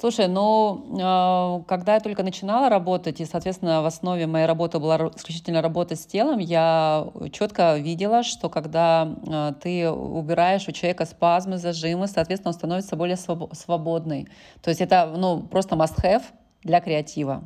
Слушай, 0.00 0.28
ну, 0.28 1.64
когда 1.66 1.94
я 1.94 2.00
только 2.00 2.22
начинала 2.22 2.68
работать, 2.68 3.20
и, 3.20 3.24
соответственно, 3.24 3.82
в 3.82 3.86
основе 3.86 4.28
моей 4.28 4.46
работы 4.46 4.78
была 4.78 5.10
исключительно 5.16 5.60
работа 5.60 5.96
с 5.96 6.06
телом, 6.06 6.38
я 6.38 7.04
четко 7.32 7.76
видела, 7.76 8.22
что 8.22 8.48
когда 8.48 9.12
а, 9.26 9.54
ты 9.54 9.90
убираешь 9.90 10.68
у 10.68 10.72
человека 10.72 11.04
спазмы, 11.04 11.58
зажимы, 11.58 12.06
соответственно, 12.06 12.50
он 12.50 12.54
становится 12.54 12.94
более 12.94 13.16
свободный. 13.16 14.28
То 14.62 14.70
есть 14.70 14.80
это, 14.80 15.12
ну, 15.16 15.42
просто 15.42 15.74
must-have 15.74 16.22
для 16.62 16.80
креатива. 16.80 17.42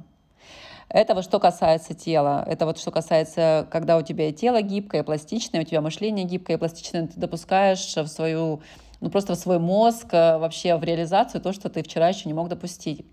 Это 0.90 1.14
вот 1.14 1.24
что 1.24 1.40
касается 1.40 1.94
тела. 1.94 2.44
Это 2.46 2.66
вот 2.66 2.78
что 2.78 2.90
касается, 2.90 3.66
когда 3.70 3.96
у 3.96 4.02
тебя 4.02 4.30
тело 4.30 4.60
гибкое, 4.60 5.04
пластичное, 5.04 5.62
у 5.62 5.64
тебя 5.64 5.80
мышление 5.80 6.26
гибкое, 6.26 6.58
пластичное, 6.58 7.06
ты 7.06 7.18
допускаешь 7.18 7.96
в 7.96 8.08
свою 8.08 8.60
ну, 9.02 9.10
просто 9.10 9.34
в 9.34 9.36
свой 9.36 9.58
мозг, 9.58 10.06
э, 10.12 10.38
вообще 10.38 10.76
в 10.76 10.84
реализацию 10.84 11.40
то, 11.40 11.52
что 11.52 11.68
ты 11.68 11.82
вчера 11.82 12.08
еще 12.08 12.28
не 12.28 12.34
мог 12.34 12.48
допустить. 12.48 13.04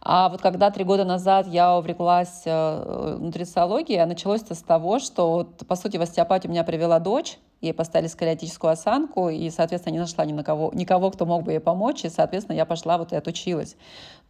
А 0.00 0.28
вот 0.28 0.40
когда 0.40 0.70
три 0.70 0.84
года 0.84 1.04
назад 1.04 1.48
я 1.48 1.76
увлеклась 1.76 2.42
э, 2.44 3.16
нутрициологией, 3.18 4.06
началось 4.06 4.42
это 4.42 4.54
с 4.54 4.62
того, 4.62 5.00
что, 5.00 5.32
вот, 5.32 5.66
по 5.66 5.74
сути, 5.74 5.96
в 5.96 6.02
остеопатию 6.02 6.52
меня 6.52 6.62
привела 6.62 7.00
дочь, 7.00 7.38
ей 7.60 7.74
поставили 7.74 8.06
сколиотическую 8.06 8.72
осанку, 8.72 9.28
и, 9.28 9.50
соответственно, 9.50 9.94
не 9.94 9.98
нашла 9.98 10.24
ни 10.24 10.32
на 10.32 10.44
кого, 10.44 10.70
никого, 10.74 11.10
кто 11.10 11.26
мог 11.26 11.42
бы 11.42 11.52
ей 11.52 11.60
помочь, 11.60 12.04
и, 12.04 12.08
соответственно, 12.08 12.54
я 12.54 12.64
пошла 12.64 12.96
вот 12.96 13.12
и 13.12 13.16
отучилась. 13.16 13.76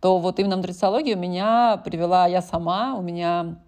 То 0.01 0.19
вот 0.19 0.39
именно 0.39 0.57
нутрициологию 0.57 1.19
меня 1.19 1.83
привела 1.85 2.27
я 2.27 2.41
сама, 2.41 2.95
у 2.95 3.03
меня 3.03 3.59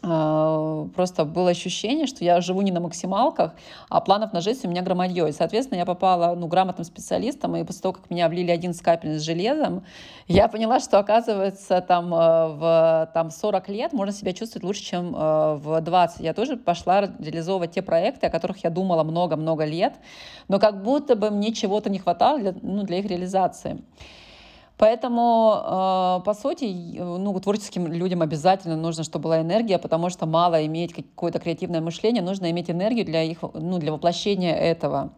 просто 0.00 1.24
было 1.24 1.50
ощущение, 1.50 2.06
что 2.06 2.24
я 2.24 2.40
живу 2.40 2.62
не 2.62 2.70
на 2.70 2.80
максималках, 2.80 3.52
а 3.88 4.00
планов 4.00 4.32
на 4.32 4.40
жизнь 4.40 4.66
у 4.66 4.70
меня 4.70 4.82
громадье. 4.82 5.28
И, 5.28 5.32
соответственно, 5.32 5.78
я 5.78 5.84
попала 5.84 6.34
ну, 6.34 6.46
грамотным 6.46 6.84
специалистом, 6.84 7.56
и 7.56 7.64
после 7.64 7.82
того, 7.82 7.94
как 7.94 8.10
меня 8.10 8.28
влили 8.28 8.50
один 8.50 8.72
капель 8.74 9.18
с 9.18 9.22
железом, 9.22 9.84
я 10.28 10.48
поняла, 10.48 10.78
что, 10.78 10.98
оказывается, 10.98 11.80
там, 11.80 12.14
э, 12.14 12.16
в 12.16 13.10
там, 13.12 13.30
40 13.30 13.68
лет 13.70 13.92
можно 13.92 14.14
себя 14.14 14.32
чувствовать 14.32 14.64
лучше, 14.64 14.82
чем 14.82 15.14
э, 15.16 15.54
в 15.56 15.80
20. 15.80 16.20
Я 16.20 16.34
тоже 16.34 16.56
пошла 16.56 17.00
реализовывать 17.00 17.72
те 17.72 17.82
проекты, 17.82 18.26
о 18.26 18.30
которых 18.30 18.62
я 18.64 18.70
думала 18.70 19.02
много-много 19.02 19.64
лет, 19.64 19.94
но 20.48 20.58
как 20.58 20.82
будто 20.82 21.16
бы 21.16 21.30
мне 21.30 21.52
чего-то 21.52 21.90
не 21.90 21.98
хватало 21.98 22.38
для, 22.38 22.54
ну, 22.62 22.82
для 22.84 22.98
их 22.98 23.06
реализации. 23.06 23.82
Поэтому, 24.78 26.20
э, 26.20 26.24
по 26.24 26.34
сути, 26.34 26.96
ну, 26.98 27.38
творческим 27.40 27.88
людям 27.88 28.22
обязательно 28.22 28.76
нужно, 28.76 29.02
чтобы 29.02 29.24
была 29.24 29.40
энергия, 29.40 29.76
потому 29.76 30.08
что 30.08 30.24
мало 30.24 30.64
иметь 30.66 30.94
какое-то 30.94 31.40
креативное 31.40 31.80
мышление, 31.80 32.22
нужно 32.22 32.48
иметь 32.52 32.70
энергию 32.70 33.04
для, 33.04 33.24
их, 33.24 33.38
ну, 33.54 33.78
для 33.78 33.92
воплощения 33.92 34.54
этого. 34.54 35.10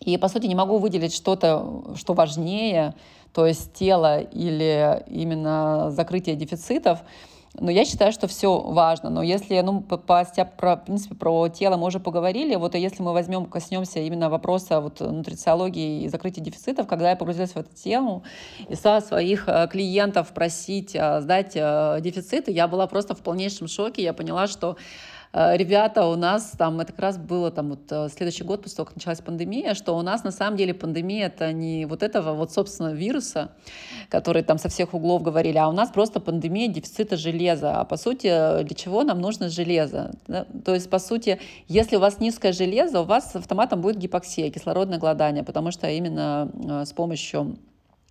И, 0.00 0.18
по 0.18 0.28
сути, 0.28 0.46
не 0.46 0.54
могу 0.54 0.76
выделить 0.76 1.14
что-то, 1.14 1.84
что 1.96 2.12
важнее, 2.12 2.94
то 3.32 3.46
есть 3.46 3.72
тело 3.72 4.20
или 4.20 5.02
именно 5.06 5.90
закрытие 5.90 6.36
дефицитов. 6.36 6.98
Но 7.60 7.70
я 7.70 7.84
считаю, 7.84 8.12
что 8.12 8.26
все 8.28 8.58
важно. 8.58 9.10
Но 9.10 9.22
если, 9.22 9.60
ну, 9.60 9.82
по, 9.82 9.98
по, 9.98 10.24
про, 10.56 10.76
в 10.76 10.84
принципе, 10.84 11.14
про 11.14 11.48
тело 11.48 11.76
мы 11.76 11.86
уже 11.86 12.00
поговорили, 12.00 12.54
вот 12.54 12.74
если 12.74 13.02
мы 13.02 13.12
возьмем, 13.12 13.44
коснемся 13.44 14.00
именно 14.00 14.30
вопроса 14.30 14.80
вот 14.80 15.00
нутрициологии 15.00 16.04
и 16.04 16.08
закрытия 16.08 16.42
дефицитов, 16.42 16.86
когда 16.86 17.10
я 17.10 17.16
погрузилась 17.16 17.52
в 17.52 17.56
эту 17.58 17.74
тему 17.74 18.22
и 18.68 18.74
стала 18.74 19.00
своих 19.00 19.48
э, 19.48 19.68
клиентов 19.70 20.32
просить 20.32 20.94
э, 20.94 21.20
сдать 21.20 21.52
э, 21.54 21.98
дефициты, 22.00 22.52
я 22.52 22.68
была 22.68 22.86
просто 22.86 23.14
в 23.14 23.20
полнейшем 23.20 23.68
шоке. 23.68 24.02
Я 24.02 24.14
поняла, 24.14 24.46
что 24.46 24.76
ребята, 25.32 26.06
у 26.06 26.16
нас 26.16 26.52
там, 26.58 26.80
это 26.80 26.92
как 26.92 27.00
раз 27.00 27.18
было 27.18 27.50
там 27.50 27.70
вот 27.70 27.90
э, 27.90 28.08
следующий 28.14 28.44
год 28.44 28.62
после 28.62 28.76
того, 28.76 28.86
как 28.86 28.96
началась 28.96 29.20
пандемия, 29.20 29.74
что 29.74 29.96
у 29.96 30.02
нас 30.02 30.24
на 30.24 30.30
самом 30.30 30.58
деле 30.58 30.74
пандемия 30.74 31.26
это 31.26 31.52
не 31.52 31.86
вот 31.86 32.02
этого 32.02 32.34
вот, 32.34 32.52
собственно, 32.52 32.92
вируса, 32.92 33.52
который 34.10 34.42
там 34.42 34.58
со 34.58 34.68
всех 34.68 34.92
углов 34.92 35.22
говорили, 35.22 35.56
а 35.56 35.68
у 35.68 35.72
нас 35.72 35.90
просто 35.90 36.20
пандемия 36.20 36.68
дефицита 36.68 37.16
железа. 37.16 37.80
А 37.80 37.84
по 37.84 37.96
сути, 37.96 38.62
для 38.62 38.76
чего 38.76 39.04
нам 39.04 39.20
нужно 39.20 39.48
железо? 39.48 40.12
Да? 40.28 40.46
То 40.64 40.74
есть, 40.74 40.90
по 40.90 40.98
сути, 40.98 41.40
если 41.66 41.96
у 41.96 42.00
вас 42.00 42.20
низкое 42.20 42.52
железо, 42.52 43.00
у 43.00 43.04
вас 43.04 43.34
автоматом 43.34 43.80
будет 43.80 43.96
гипоксия, 43.96 44.50
кислородное 44.50 44.98
голодание, 44.98 45.44
потому 45.44 45.70
что 45.70 45.88
именно 45.88 46.50
э, 46.54 46.84
с 46.84 46.92
помощью 46.92 47.56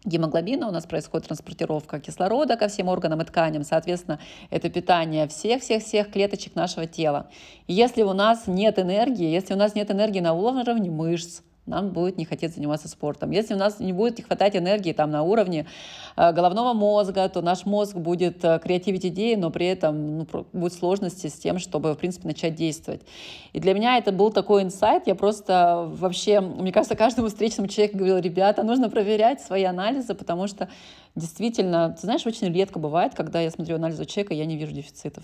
гемоглобина, 0.04 0.68
у 0.68 0.72
нас 0.72 0.86
происходит 0.86 1.28
транспортировка 1.28 2.00
кислорода 2.00 2.58
ко 2.58 2.68
всем 2.68 2.88
органам 2.88 3.22
и 3.22 3.26
тканям, 3.26 3.64
соответственно, 3.64 4.20
это 4.50 4.70
питание 4.70 5.28
всех-всех-всех 5.28 6.12
клеточек 6.12 6.56
нашего 6.56 6.88
тела. 6.88 7.30
И 7.68 7.74
если 7.74 8.02
у 8.04 8.14
нас 8.14 8.48
нет 8.48 8.80
энергии, 8.80 9.28
если 9.28 9.54
у 9.54 9.58
нас 9.58 9.76
нет 9.76 9.92
энергии 9.92 10.20
на 10.20 10.34
уровне 10.34 10.90
мышц, 10.90 11.42
нам 11.66 11.90
будет 11.90 12.18
не 12.18 12.26
хотеть 12.26 12.56
заниматься 12.56 12.88
спортом. 12.88 13.32
Если 13.32 13.54
у 13.54 13.58
нас 13.58 13.80
не 13.80 13.94
будет 13.94 14.18
не 14.18 14.24
хватать 14.24 14.56
энергии 14.56 14.94
там 14.94 15.12
на 15.12 15.22
уровне 15.24 15.68
э, 16.18 16.34
головного 16.34 16.74
мозга, 16.74 17.28
то 17.30 17.42
наш 17.42 17.66
мозг 17.66 17.96
будет 17.96 18.44
э, 18.44 18.60
креативить 18.60 19.06
идеи, 19.06 19.36
но 19.36 19.52
при 19.52 19.68
этом 19.68 20.18
ну, 20.20 20.28
будет 20.54 20.74
сложности 20.74 21.28
с 21.28 21.34
тем, 21.34 21.60
чтобы, 21.60 21.94
в 21.94 21.98
принципе, 21.98 22.28
начать 22.28 22.56
действовать. 22.56 23.02
И 23.54 23.60
для 23.60 23.74
меня 23.74 23.98
это 23.98 24.12
был 24.12 24.32
такой 24.32 24.64
инсайт. 24.64 25.06
Я 25.06 25.14
просто 25.14 25.88
вообще, 25.92 26.40
мне 26.40 26.72
кажется, 26.72 26.96
каждому 26.96 27.28
встречному 27.28 27.68
человеку 27.68 27.98
говорила, 27.98 28.20
ребята, 28.20 28.64
нужно 28.64 28.90
проверять 28.90 29.42
свои 29.42 29.64
анализы, 29.64 30.16
потому 30.16 30.48
что 30.48 30.68
действительно, 31.16 31.92
ты 31.92 32.02
знаешь, 32.02 32.26
очень 32.26 32.52
редко 32.52 32.80
бывает, 32.80 33.14
когда 33.14 33.40
я 33.40 33.52
смотрю 33.52 33.76
анализ 33.76 34.00
у 34.00 34.06
человека, 34.06 34.34
я 34.34 34.46
не 34.46 34.58
вижу 34.58 34.72
дефицитов. 34.72 35.24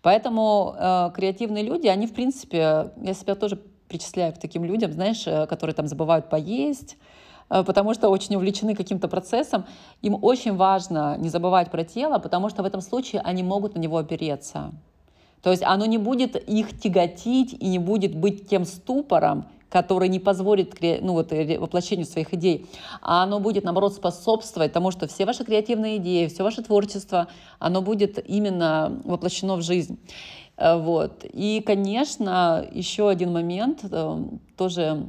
Поэтому 0.00 0.76
э, 0.78 1.10
креативные 1.14 1.64
люди, 1.64 1.88
они, 1.88 2.06
в 2.06 2.14
принципе, 2.14 2.92
я 2.96 3.14
себя 3.14 3.34
тоже 3.34 3.58
причисляю 3.92 4.32
к 4.32 4.38
таким 4.38 4.64
людям, 4.64 4.92
знаешь, 4.92 5.26
э, 5.26 5.46
которые 5.46 5.74
там 5.74 5.86
забывают 5.86 6.30
поесть, 6.30 6.96
э, 7.50 7.62
потому 7.62 7.92
что 7.92 8.08
очень 8.08 8.34
увлечены 8.36 8.74
каким-то 8.74 9.06
процессом. 9.06 9.66
Им 10.00 10.18
очень 10.22 10.56
важно 10.56 11.16
не 11.18 11.28
забывать 11.28 11.70
про 11.70 11.84
тело, 11.84 12.18
потому 12.18 12.48
что 12.48 12.62
в 12.62 12.66
этом 12.66 12.80
случае 12.80 13.20
они 13.20 13.42
могут 13.42 13.74
на 13.74 13.80
него 13.80 13.98
опереться. 13.98 14.72
То 15.42 15.50
есть 15.50 15.62
оно 15.62 15.86
не 15.86 15.98
будет 15.98 16.36
их 16.36 16.80
тяготить 16.80 17.52
и 17.52 17.68
не 17.68 17.78
будет 17.78 18.14
быть 18.14 18.48
тем 18.48 18.64
ступором, 18.64 19.44
который 19.68 20.08
не 20.08 20.20
позволит 20.20 20.80
ну, 20.80 21.14
вот, 21.14 21.32
воплощению 21.32 22.06
своих 22.06 22.32
идей, 22.34 22.66
а 23.00 23.22
оно 23.24 23.40
будет, 23.40 23.64
наоборот, 23.64 23.94
способствовать 23.94 24.72
тому, 24.72 24.90
что 24.90 25.08
все 25.08 25.24
ваши 25.24 25.44
креативные 25.44 25.96
идеи, 25.96 26.26
все 26.26 26.42
ваше 26.42 26.62
творчество, 26.62 27.26
оно 27.58 27.82
будет 27.82 28.18
именно 28.28 29.00
воплощено 29.04 29.56
в 29.56 29.62
жизнь. 29.62 29.98
Э, 30.62 30.76
вот. 30.76 31.24
И, 31.24 31.62
конечно, 31.66 32.64
еще 32.70 33.08
один 33.08 33.32
момент, 33.32 33.80
э, 33.90 34.24
тоже 34.56 35.08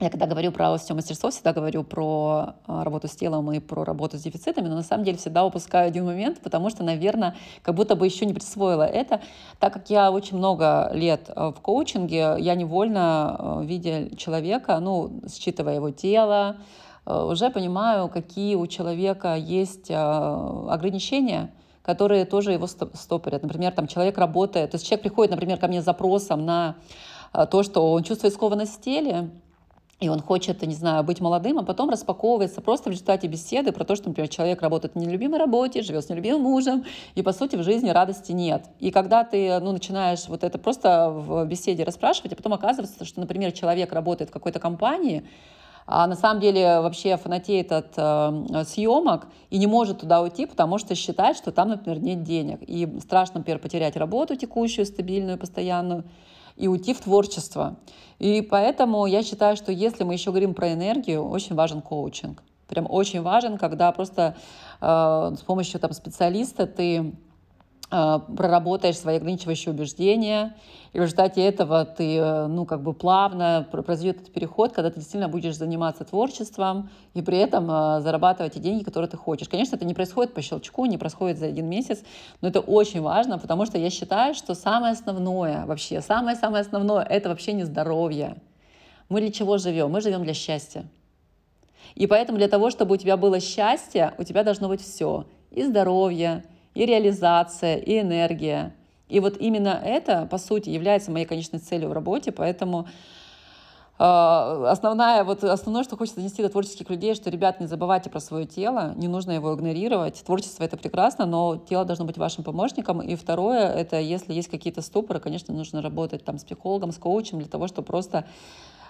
я 0.00 0.10
когда 0.10 0.26
говорю 0.26 0.52
про 0.52 0.72
остеомастерство, 0.72 1.30
всегда 1.30 1.52
говорю 1.52 1.82
про 1.82 2.54
э, 2.66 2.82
работу 2.82 3.08
с 3.08 3.12
телом 3.16 3.52
и 3.52 3.60
про 3.60 3.84
работу 3.84 4.16
с 4.16 4.22
дефицитами, 4.22 4.68
но 4.68 4.76
на 4.76 4.82
самом 4.82 5.04
деле 5.04 5.18
всегда 5.18 5.44
упускаю 5.44 5.88
один 5.88 6.04
момент, 6.06 6.40
потому 6.40 6.70
что, 6.70 6.82
наверное, 6.82 7.36
как 7.62 7.74
будто 7.74 7.94
бы 7.96 8.06
еще 8.06 8.26
не 8.26 8.34
присвоила 8.34 8.82
это. 8.82 9.20
Так 9.60 9.72
как 9.72 9.90
я 9.90 10.10
очень 10.10 10.36
много 10.36 10.90
лет 10.94 11.30
в 11.34 11.56
коучинге, 11.62 12.36
я 12.38 12.54
невольно, 12.54 13.60
видя 13.64 14.14
человека, 14.16 14.78
ну, 14.80 15.20
считывая 15.28 15.76
его 15.76 15.90
тело, 15.90 16.56
уже 17.06 17.50
понимаю, 17.50 18.08
какие 18.08 18.54
у 18.54 18.66
человека 18.66 19.34
есть 19.34 19.90
ограничения, 19.90 21.50
которые 21.88 22.26
тоже 22.26 22.52
его 22.52 22.66
стопорят. 22.66 23.42
Например, 23.42 23.72
там 23.72 23.86
человек 23.86 24.18
работает, 24.18 24.72
то 24.72 24.74
есть 24.74 24.86
человек 24.86 25.04
приходит, 25.04 25.30
например, 25.30 25.56
ко 25.56 25.68
мне 25.68 25.80
с 25.80 25.86
запросом 25.86 26.44
на 26.44 26.76
а, 27.32 27.46
то, 27.46 27.62
что 27.62 27.92
он 27.92 28.02
чувствует 28.02 28.34
скованность 28.34 28.76
в 28.76 28.80
теле, 28.82 29.30
и 29.98 30.10
он 30.10 30.20
хочет, 30.20 30.60
не 30.60 30.74
знаю, 30.74 31.02
быть 31.02 31.20
молодым, 31.20 31.58
а 31.58 31.62
потом 31.62 31.88
распаковывается 31.88 32.60
просто 32.60 32.90
в 32.90 32.92
результате 32.92 33.26
беседы 33.26 33.72
про 33.72 33.84
то, 33.84 33.96
что, 33.96 34.10
например, 34.10 34.28
человек 34.28 34.60
работает 34.60 34.96
на 34.96 35.00
нелюбимой 35.00 35.38
работе, 35.38 35.80
живет 35.80 36.04
с 36.04 36.10
нелюбимым 36.10 36.42
мужем, 36.42 36.84
и, 37.14 37.22
по 37.22 37.32
сути, 37.32 37.56
в 37.56 37.62
жизни 37.62 37.88
радости 37.88 38.32
нет. 38.32 38.66
И 38.80 38.90
когда 38.90 39.24
ты, 39.24 39.58
ну, 39.58 39.72
начинаешь 39.72 40.28
вот 40.28 40.44
это 40.44 40.58
просто 40.58 41.08
в 41.08 41.46
беседе 41.46 41.84
расспрашивать, 41.84 42.34
а 42.34 42.36
потом 42.36 42.52
оказывается, 42.52 43.06
что, 43.06 43.18
например, 43.18 43.52
человек 43.52 43.94
работает 43.94 44.28
в 44.28 44.32
какой-то 44.34 44.60
компании, 44.60 45.24
а 45.90 46.06
на 46.06 46.16
самом 46.16 46.40
деле 46.40 46.80
вообще 46.80 47.16
фанатеет 47.16 47.72
от 47.72 47.94
э, 47.96 48.64
съемок 48.66 49.26
и 49.48 49.56
не 49.56 49.66
может 49.66 50.00
туда 50.00 50.20
уйти, 50.20 50.44
потому 50.44 50.76
что 50.76 50.94
считает, 50.94 51.38
что 51.38 51.50
там, 51.50 51.70
например, 51.70 51.98
нет 51.98 52.22
денег. 52.22 52.58
И 52.60 52.86
страшно, 53.00 53.38
например, 53.38 53.58
потерять 53.58 53.96
работу 53.96 54.36
текущую, 54.36 54.84
стабильную, 54.84 55.38
постоянную, 55.38 56.04
и 56.56 56.68
уйти 56.68 56.92
в 56.92 57.00
творчество. 57.00 57.76
И 58.18 58.42
поэтому 58.42 59.06
я 59.06 59.22
считаю, 59.22 59.56
что 59.56 59.72
если 59.72 60.04
мы 60.04 60.12
еще 60.12 60.30
говорим 60.30 60.52
про 60.52 60.74
энергию, 60.74 61.26
очень 61.26 61.54
важен 61.54 61.80
коучинг. 61.80 62.42
Прям 62.66 62.86
очень 62.90 63.22
важен, 63.22 63.56
когда 63.56 63.90
просто 63.92 64.36
э, 64.82 65.34
с 65.38 65.42
помощью 65.42 65.80
там, 65.80 65.92
специалиста 65.92 66.66
ты 66.66 67.14
проработаешь 67.90 68.98
свои 68.98 69.16
ограничивающие 69.16 69.72
убеждения, 69.72 70.54
и 70.92 70.98
в 70.98 71.02
результате 71.02 71.44
этого 71.44 71.84
ты, 71.84 72.16
э, 72.16 72.46
ну, 72.46 72.64
как 72.64 72.82
бы 72.82 72.94
плавно 72.94 73.66
произойдет 73.70 74.22
этот 74.22 74.32
переход, 74.32 74.72
когда 74.72 74.90
ты 74.90 74.96
действительно 74.96 75.28
будешь 75.28 75.56
заниматься 75.56 76.04
творчеством 76.04 76.90
и 77.14 77.22
при 77.22 77.38
этом 77.38 77.70
э, 77.70 78.00
зарабатывать 78.00 78.54
те 78.54 78.60
деньги, 78.60 78.84
которые 78.84 79.08
ты 79.08 79.16
хочешь. 79.16 79.48
Конечно, 79.48 79.76
это 79.76 79.84
не 79.84 79.94
происходит 79.94 80.32
по 80.32 80.40
щелчку, 80.40 80.86
не 80.86 80.96
происходит 80.96 81.38
за 81.38 81.46
один 81.46 81.66
месяц, 81.66 82.02
но 82.40 82.48
это 82.48 82.60
очень 82.60 83.02
важно, 83.02 83.38
потому 83.38 83.66
что 83.66 83.76
я 83.78 83.90
считаю, 83.90 84.34
что 84.34 84.54
самое 84.54 84.92
основное 84.92 85.66
вообще, 85.66 86.00
самое-самое 86.00 86.62
основное, 86.62 87.04
это 87.04 87.28
вообще 87.28 87.52
не 87.52 87.64
здоровье. 87.64 88.36
Мы 89.08 89.20
для 89.20 89.30
чего 89.30 89.58
живем? 89.58 89.90
Мы 89.90 90.00
живем 90.00 90.24
для 90.24 90.34
счастья. 90.34 90.84
И 91.94 92.06
поэтому 92.06 92.38
для 92.38 92.48
того, 92.48 92.70
чтобы 92.70 92.94
у 92.94 92.98
тебя 92.98 93.16
было 93.16 93.40
счастье, 93.40 94.14
у 94.18 94.24
тебя 94.24 94.42
должно 94.42 94.68
быть 94.68 94.82
все. 94.82 95.26
И 95.50 95.62
здоровье, 95.62 96.44
и 96.78 96.86
реализация, 96.86 97.76
и 97.76 98.00
энергия. 98.00 98.72
И 99.08 99.18
вот 99.18 99.36
именно 99.38 99.80
это, 99.84 100.28
по 100.30 100.38
сути, 100.38 100.70
является 100.70 101.10
моей 101.10 101.26
конечной 101.26 101.58
целью 101.58 101.88
в 101.88 101.92
работе, 101.92 102.30
поэтому 102.30 102.86
э, 103.98 104.04
основная, 104.04 105.24
вот 105.24 105.42
основное, 105.42 105.82
что 105.82 105.96
хочется 105.96 106.20
донести 106.20 106.40
до 106.40 106.50
творческих 106.50 106.88
людей, 106.88 107.16
что, 107.16 107.30
ребят, 107.30 107.58
не 107.58 107.66
забывайте 107.66 108.10
про 108.10 108.20
свое 108.20 108.46
тело, 108.46 108.92
не 108.94 109.08
нужно 109.08 109.32
его 109.32 109.52
игнорировать. 109.54 110.22
Творчество— 110.24 110.62
это 110.64 110.76
прекрасно, 110.76 111.26
но 111.26 111.56
тело 111.56 111.84
должно 111.84 112.04
быть 112.04 112.16
вашим 112.16 112.44
помощником. 112.44 113.00
И 113.00 113.16
второе— 113.16 113.72
это 113.74 113.98
если 113.98 114.32
есть 114.32 114.48
какие-то 114.48 114.80
ступоры, 114.80 115.18
конечно, 115.18 115.52
нужно 115.52 115.82
работать 115.82 116.24
там 116.24 116.38
с 116.38 116.44
психологом, 116.44 116.92
с 116.92 116.98
коучем 116.98 117.38
для 117.38 117.48
того, 117.48 117.66
чтобы 117.66 117.86
просто 117.86 118.24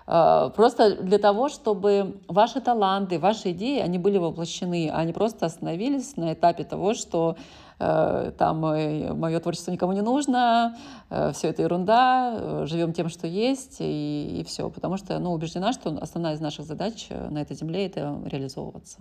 э, 0.07 0.51
Просто 0.57 0.97
для 0.97 1.19
того, 1.19 1.49
чтобы 1.49 2.19
ваши 2.29 2.61
таланты, 2.61 3.19
ваши 3.19 3.53
идеи, 3.53 3.79
они 3.79 3.99
были 3.99 4.19
воплощены, 4.19 4.91
а 4.93 5.05
не 5.05 5.15
просто 5.15 5.47
остановились 5.47 6.17
на 6.17 6.35
этапе 6.35 6.65
того, 6.65 6.93
что 6.93 7.37
там 7.79 8.59
мое 8.59 9.41
творчество 9.41 9.71
никому 9.71 9.93
не 9.93 10.03
нужно, 10.03 10.77
э, 11.11 11.33
все 11.33 11.49
это 11.49 11.63
ерунда, 11.63 12.35
э, 12.35 12.67
живем 12.67 12.93
тем, 12.93 13.09
что 13.09 13.29
есть, 13.29 13.77
и, 13.79 14.41
и 14.41 14.45
все. 14.45 14.69
Потому 14.69 14.97
что 14.97 15.19
ну, 15.21 15.33
убеждена, 15.33 15.73
что 15.73 15.97
основная 16.01 16.35
из 16.35 16.41
наших 16.41 16.67
задач 16.67 17.09
на 17.11 17.41
этой 17.41 17.55
земле— 17.55 17.87
это 17.87 18.19
реализовываться. 18.27 18.99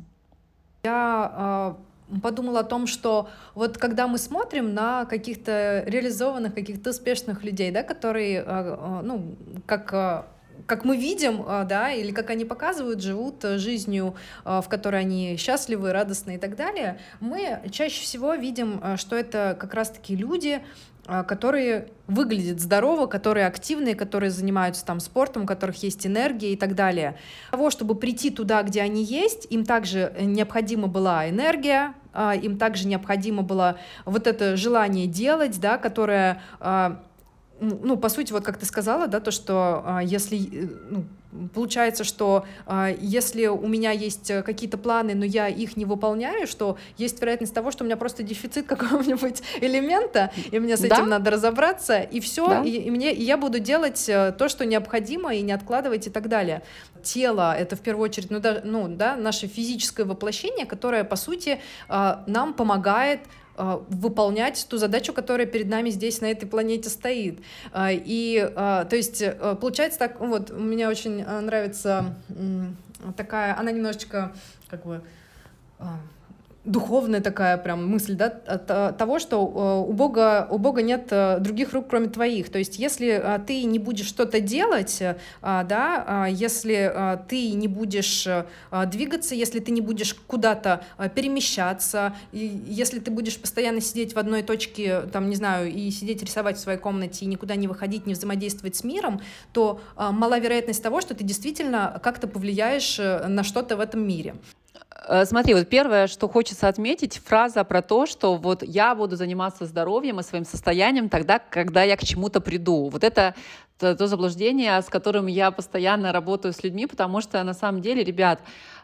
Я 0.83 1.75
подумала 2.21 2.59
о 2.59 2.63
том, 2.63 2.85
что 2.87 3.27
вот 3.55 3.77
когда 3.77 4.07
мы 4.07 4.17
смотрим 4.19 4.73
на 4.73 5.05
каких-то 5.05 5.83
реализованных, 5.87 6.53
каких-то 6.53 6.91
успешных 6.91 7.43
людей, 7.43 7.71
да, 7.71 7.83
которые, 7.83 8.43
ну, 9.03 9.35
как 9.65 10.27
как 10.65 10.85
мы 10.85 10.97
видим, 10.97 11.43
а, 11.47 11.63
да, 11.63 11.91
или 11.91 12.11
как 12.11 12.29
они 12.29 12.45
показывают, 12.45 13.01
живут 13.01 13.43
э, 13.45 13.57
жизнью, 13.57 14.15
а, 14.43 14.61
в 14.61 14.69
которой 14.69 15.01
они 15.01 15.37
счастливы, 15.37 15.93
радостны 15.93 16.35
и 16.35 16.37
так 16.37 16.55
далее, 16.55 16.99
мы 17.19 17.61
чаще 17.71 18.01
всего 18.01 18.33
видим, 18.33 18.79
а, 18.81 18.97
что 18.97 19.15
это 19.15 19.55
как 19.59 19.73
раз-таки 19.73 20.15
люди, 20.15 20.61
которые 21.25 21.87
выглядят 22.07 22.59
здорово, 22.59 23.05
которые 23.07 23.47
активные, 23.47 23.95
которые 23.95 24.29
занимаются 24.29 24.85
там 24.85 24.99
спортом, 24.99 25.43
у 25.43 25.45
которых 25.45 25.81
есть 25.81 26.05
энергия 26.05 26.51
и 26.51 26.57
так 26.57 26.75
далее. 26.75 27.17
Для 27.49 27.57
того, 27.57 27.69
чтобы 27.69 27.95
прийти 27.95 28.29
туда, 28.29 28.61
где 28.61 28.81
они 28.81 29.05
есть, 29.05 29.47
им 29.49 29.63
также 29.63 30.13
необходима 30.19 30.87
была 30.89 31.29
энергия, 31.29 31.93
им 32.41 32.57
также 32.57 32.89
необходимо 32.89 33.41
было 33.41 33.79
вот 34.03 34.27
это 34.27 34.57
желание 34.57 35.07
делать, 35.07 35.61
да, 35.61 35.77
которое 35.77 36.41
ну, 37.59 37.97
по 37.97 38.09
сути, 38.09 38.31
вот 38.31 38.43
как 38.43 38.57
ты 38.57 38.65
сказала, 38.65 39.07
да, 39.07 39.19
то, 39.19 39.31
что 39.31 39.83
а, 39.85 40.03
если, 40.03 40.37
э, 40.37 40.67
ну, 40.89 41.05
получается, 41.53 42.03
что 42.03 42.45
а, 42.65 42.89
если 42.99 43.47
у 43.47 43.67
меня 43.67 43.91
есть 43.91 44.29
э, 44.29 44.43
какие-то 44.43 44.77
планы, 44.77 45.15
но 45.15 45.25
я 45.25 45.47
их 45.47 45.77
не 45.77 45.85
выполняю, 45.85 46.47
что 46.47 46.77
есть 46.97 47.19
вероятность 47.19 47.53
того, 47.53 47.71
что 47.71 47.83
у 47.83 47.87
меня 47.87 47.97
просто 47.97 48.23
дефицит 48.23 48.67
какого-нибудь 48.67 49.41
элемента, 49.61 50.31
и 50.51 50.59
мне 50.59 50.77
с 50.77 50.81
этим 50.81 50.89
да? 50.89 51.05
надо 51.05 51.31
разобраться, 51.31 51.99
и 51.99 52.19
все, 52.19 52.47
да? 52.47 52.63
и, 52.63 52.69
и 52.69 52.91
мне, 52.91 53.13
и 53.13 53.23
я 53.23 53.37
буду 53.37 53.59
делать 53.59 54.07
э, 54.07 54.33
то, 54.37 54.49
что 54.49 54.65
необходимо, 54.65 55.33
и 55.33 55.41
не 55.41 55.51
откладывать 55.51 56.07
и 56.07 56.09
так 56.09 56.29
далее. 56.29 56.63
Тело— 57.03 57.55
это 57.57 57.75
в 57.75 57.81
первую 57.81 58.05
очередь, 58.05 58.29
ну 58.29 58.39
да, 58.39 58.61
ну, 58.63 58.87
да 58.87 59.15
наше 59.15 59.47
физическое 59.47 60.03
воплощение, 60.03 60.65
которое, 60.65 61.03
по 61.03 61.15
сути, 61.15 61.59
а, 61.87 62.23
нам 62.27 62.53
помогает 62.53 63.21
выполнять 63.57 64.65
ту 64.69 64.77
задачу, 64.77 65.13
которая 65.13 65.47
перед 65.47 65.67
нами 65.67 65.89
здесь, 65.89 66.21
на 66.21 66.27
этой 66.27 66.45
планете 66.45 66.89
стоит. 66.89 67.39
А, 67.71 67.89
и, 67.91 68.51
а, 68.55 68.85
то 68.85 68.95
есть, 68.95 69.21
э, 69.21 69.57
получается 69.59 69.99
так, 69.99 70.19
вот, 70.19 70.51
мне 70.51 70.87
очень 70.87 71.23
нравится 71.23 72.15
такая, 73.15 73.57
она 73.57 73.71
немножечко, 73.71 74.33
как 74.69 74.85
бы, 74.85 75.01
духовная 76.67 77.21
такая 77.21 77.57
прям 77.57 77.89
мысль, 77.89 78.15
да, 78.15 78.25
от 78.45 78.97
того, 78.97 79.19
что 79.19 79.37
э, 79.37 79.89
у 79.89 79.93
Бога, 79.93 80.47
у 80.51 80.57
Бога 80.57 80.81
нет 80.81 81.07
э, 81.11 81.39
других 81.39 81.73
рук, 81.73 81.87
кроме 81.89 82.09
твоих. 82.09 82.49
То 82.49 82.59
есть, 82.59 82.77
если 82.77 83.07
э, 83.07 83.39
ты 83.45 83.63
не 83.63 83.79
будешь 83.79 84.05
что-то 84.05 84.39
делать, 84.41 85.01
да, 85.41 86.27
если 86.29 87.17
ты 87.27 87.51
не 87.51 87.67
будешь 87.67 88.27
двигаться, 88.87 89.35
если 89.35 89.59
ты 89.59 89.71
не 89.71 89.81
будешь 89.81 90.13
куда-то 90.13 90.83
перемещаться, 91.15 92.13
и 92.31 92.61
если 92.67 92.99
ты 92.99 93.11
будешь 93.11 93.39
постоянно 93.39 93.81
сидеть 93.81 94.13
в 94.13 94.19
одной 94.19 94.43
точке, 94.43 95.01
там, 95.01 95.29
не 95.29 95.35
знаю, 95.35 95.71
и 95.71 95.89
сидеть 95.91 96.21
рисовать 96.21 96.57
в 96.57 96.59
своей 96.59 96.79
комнате, 96.79 97.25
и 97.25 97.27
никуда 97.27 97.55
не 97.55 97.67
выходить, 97.67 98.05
не 98.05 98.13
взаимодействовать 98.13 98.75
с 98.75 98.83
миром, 98.83 99.21
то 99.53 99.79
мала 99.95 100.39
вероятность 100.39 100.83
того, 100.83 101.01
что 101.01 101.15
ты 101.15 101.23
действительно 101.23 101.99
как-то 102.03 102.27
повлияешь 102.27 102.97
на 102.97 103.43
что-то 103.43 103.77
в 103.77 103.79
этом 103.79 104.05
мире. 104.07 104.35
Э, 105.07 105.25
смотри, 105.25 105.53
вот 105.53 105.67
первое, 105.69 106.07
что 106.07 106.27
хочется 106.27 106.67
отметить, 106.67 107.21
фраза 107.23 107.63
про 107.63 107.81
то, 107.81 108.05
что 108.05 108.35
вот 108.35 108.63
я 108.63 108.93
буду 108.93 109.15
заниматься 109.15 109.65
здоровьем 109.65 110.19
и 110.19 110.23
своим 110.23 110.45
состоянием 110.45 111.09
тогда, 111.09 111.39
когда 111.39 111.83
я 111.83 111.95
к 111.95 112.03
чему-то 112.03 112.41
приду. 112.41 112.89
Вот 112.89 113.03
это 113.03 113.35
то, 113.79 114.07
заблуждение, 114.07 114.81
с 114.81 114.85
которым 114.85 115.27
я 115.27 115.51
постоянно 115.51 116.11
работаю 116.11 116.51
с 116.51 116.63
людьми, 116.63 116.87
потому 116.87 117.21
что 117.21 117.43
на 117.43 117.53
самом 117.53 117.81
деле, 117.81 118.03
ребят, 118.03 118.39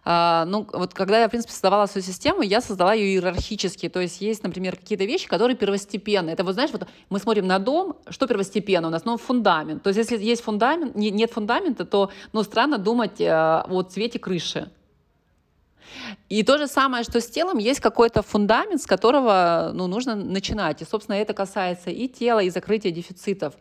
Uh, 0.06 0.44
ну, 0.44 0.68
вот 0.74 0.94
когда 0.94 1.22
я, 1.22 1.28
в 1.28 1.30
принципе, 1.30 1.54
создавала 1.54 1.86
свою 1.86 2.04
систему, 2.04 2.42
я 2.42 2.60
создала 2.60 2.94
ее 2.94 3.14
иерархически. 3.14 3.88
То 3.88 4.02
есть 4.02 4.20
есть, 4.20 4.44
например, 4.44 4.76
какие-то 4.76 5.06
вещи, 5.06 5.30
которые 5.30 5.56
первостепенные. 5.56 6.34
Это 6.34 6.44
вот, 6.44 6.56
знаешь, 6.56 6.72
вот 6.74 6.86
мы 7.10 7.20
смотрим 7.20 7.48
на 7.48 7.58
дом, 7.58 7.96
что 8.10 8.28
первостепенно 8.28 8.90
у 8.90 8.92
нас? 8.92 9.06
Ну, 9.06 9.16
фундамент. 9.16 9.82
То 9.82 9.92
есть 9.92 9.98
если 9.98 10.18
есть 10.22 10.44
фундамент, 10.44 10.98
нет 10.98 11.32
фундамента, 11.32 11.86
то, 11.86 12.10
ну, 12.34 12.44
странно 12.44 12.80
думать 12.80 13.22
uh, 13.22 13.64
о 13.70 13.84
цвете 13.84 14.20
крыши. 14.20 14.70
И 16.30 16.44
то 16.44 16.58
же 16.58 16.68
самое, 16.68 17.04
что 17.04 17.20
с 17.20 17.28
телом, 17.28 17.58
есть 17.58 17.80
какой-то 17.80 18.22
фундамент, 18.22 18.82
с 18.82 18.86
которого 18.86 19.72
ну, 19.74 19.88
нужно 19.88 20.16
начинать. 20.16 20.82
И, 20.82 20.86
собственно, 20.86 21.16
это 21.16 21.34
касается 21.34 21.90
и 21.90 22.08
тела, 22.08 22.40
и 22.40 22.50
закрытия 22.50 22.92
дефицитов. 22.92 23.54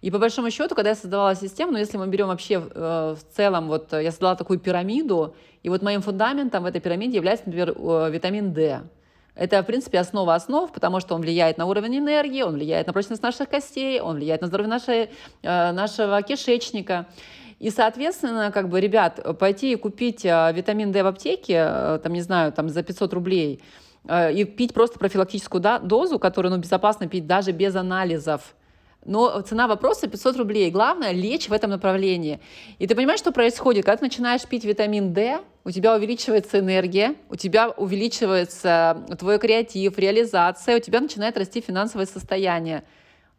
И 0.00 0.10
по 0.10 0.18
большому 0.18 0.50
счету, 0.50 0.74
когда 0.74 0.90
я 0.90 0.94
создавала 0.94 1.34
систему, 1.34 1.72
ну 1.72 1.78
если 1.78 1.96
мы 1.96 2.06
берем 2.06 2.28
вообще 2.28 2.54
э, 2.54 3.16
в 3.18 3.36
целом, 3.36 3.66
вот 3.66 3.92
я 3.92 4.10
создала 4.10 4.36
такую 4.36 4.60
пирамиду, 4.60 5.34
и 5.62 5.68
вот 5.68 5.82
моим 5.82 6.02
фундаментом 6.02 6.62
в 6.62 6.66
этой 6.66 6.80
пирамиде 6.80 7.16
является, 7.16 7.46
например, 7.46 7.74
э, 7.76 8.10
витамин 8.12 8.52
D. 8.52 8.82
Это, 9.34 9.62
в 9.62 9.66
принципе, 9.66 10.00
основа 10.00 10.34
основ, 10.34 10.70
потому 10.72 11.00
что 11.00 11.14
он 11.14 11.20
влияет 11.20 11.58
на 11.58 11.66
уровень 11.66 11.98
энергии, 11.98 12.42
он 12.42 12.54
влияет 12.54 12.86
на 12.86 12.92
прочность 12.92 13.22
наших 13.22 13.48
костей, 13.48 14.00
он 14.00 14.16
влияет 14.16 14.40
на 14.40 14.48
здоровье 14.48 14.68
нашей, 14.68 15.10
э, 15.42 15.72
нашего 15.72 16.22
кишечника. 16.22 17.06
И, 17.58 17.70
соответственно, 17.70 18.52
как 18.52 18.68
бы, 18.68 18.80
ребят, 18.80 19.38
пойти 19.38 19.72
и 19.72 19.76
купить 19.76 20.24
а, 20.24 20.52
витамин 20.52 20.92
D 20.92 21.02
в 21.02 21.06
аптеке, 21.06 21.58
а, 21.58 21.98
там, 21.98 22.12
не 22.12 22.20
знаю, 22.20 22.52
там, 22.52 22.68
за 22.68 22.82
500 22.82 23.12
рублей, 23.12 23.60
а, 24.06 24.30
и 24.30 24.44
пить 24.44 24.72
просто 24.72 24.98
профилактическую 24.98 25.62
дозу, 25.82 26.18
которую 26.18 26.52
ну, 26.52 26.58
безопасно 26.58 27.08
пить 27.08 27.26
даже 27.26 27.50
без 27.50 27.74
анализов, 27.74 28.54
но 29.04 29.40
цена 29.40 29.66
вопроса 29.66 30.06
500 30.06 30.36
рублей. 30.36 30.70
Главное– 30.70 31.10
лечь 31.12 31.48
в 31.48 31.52
этом 31.52 31.70
направлении. 31.70 32.40
И 32.78 32.86
ты 32.86 32.94
понимаешь, 32.94 33.20
что 33.20 33.32
происходит? 33.32 33.84
Когда 33.84 33.98
ты 33.98 34.04
начинаешь 34.04 34.42
пить 34.42 34.64
витамин 34.64 35.12
D, 35.12 35.40
у 35.64 35.70
тебя 35.70 35.94
увеличивается 35.94 36.60
энергия, 36.60 37.14
у 37.28 37.36
тебя 37.36 37.70
увеличивается 37.70 39.04
твой 39.18 39.38
креатив, 39.38 39.98
реализация, 39.98 40.76
у 40.76 40.80
тебя 40.80 41.00
начинает 41.00 41.36
расти 41.36 41.60
финансовое 41.60 42.06
состояние. 42.06 42.84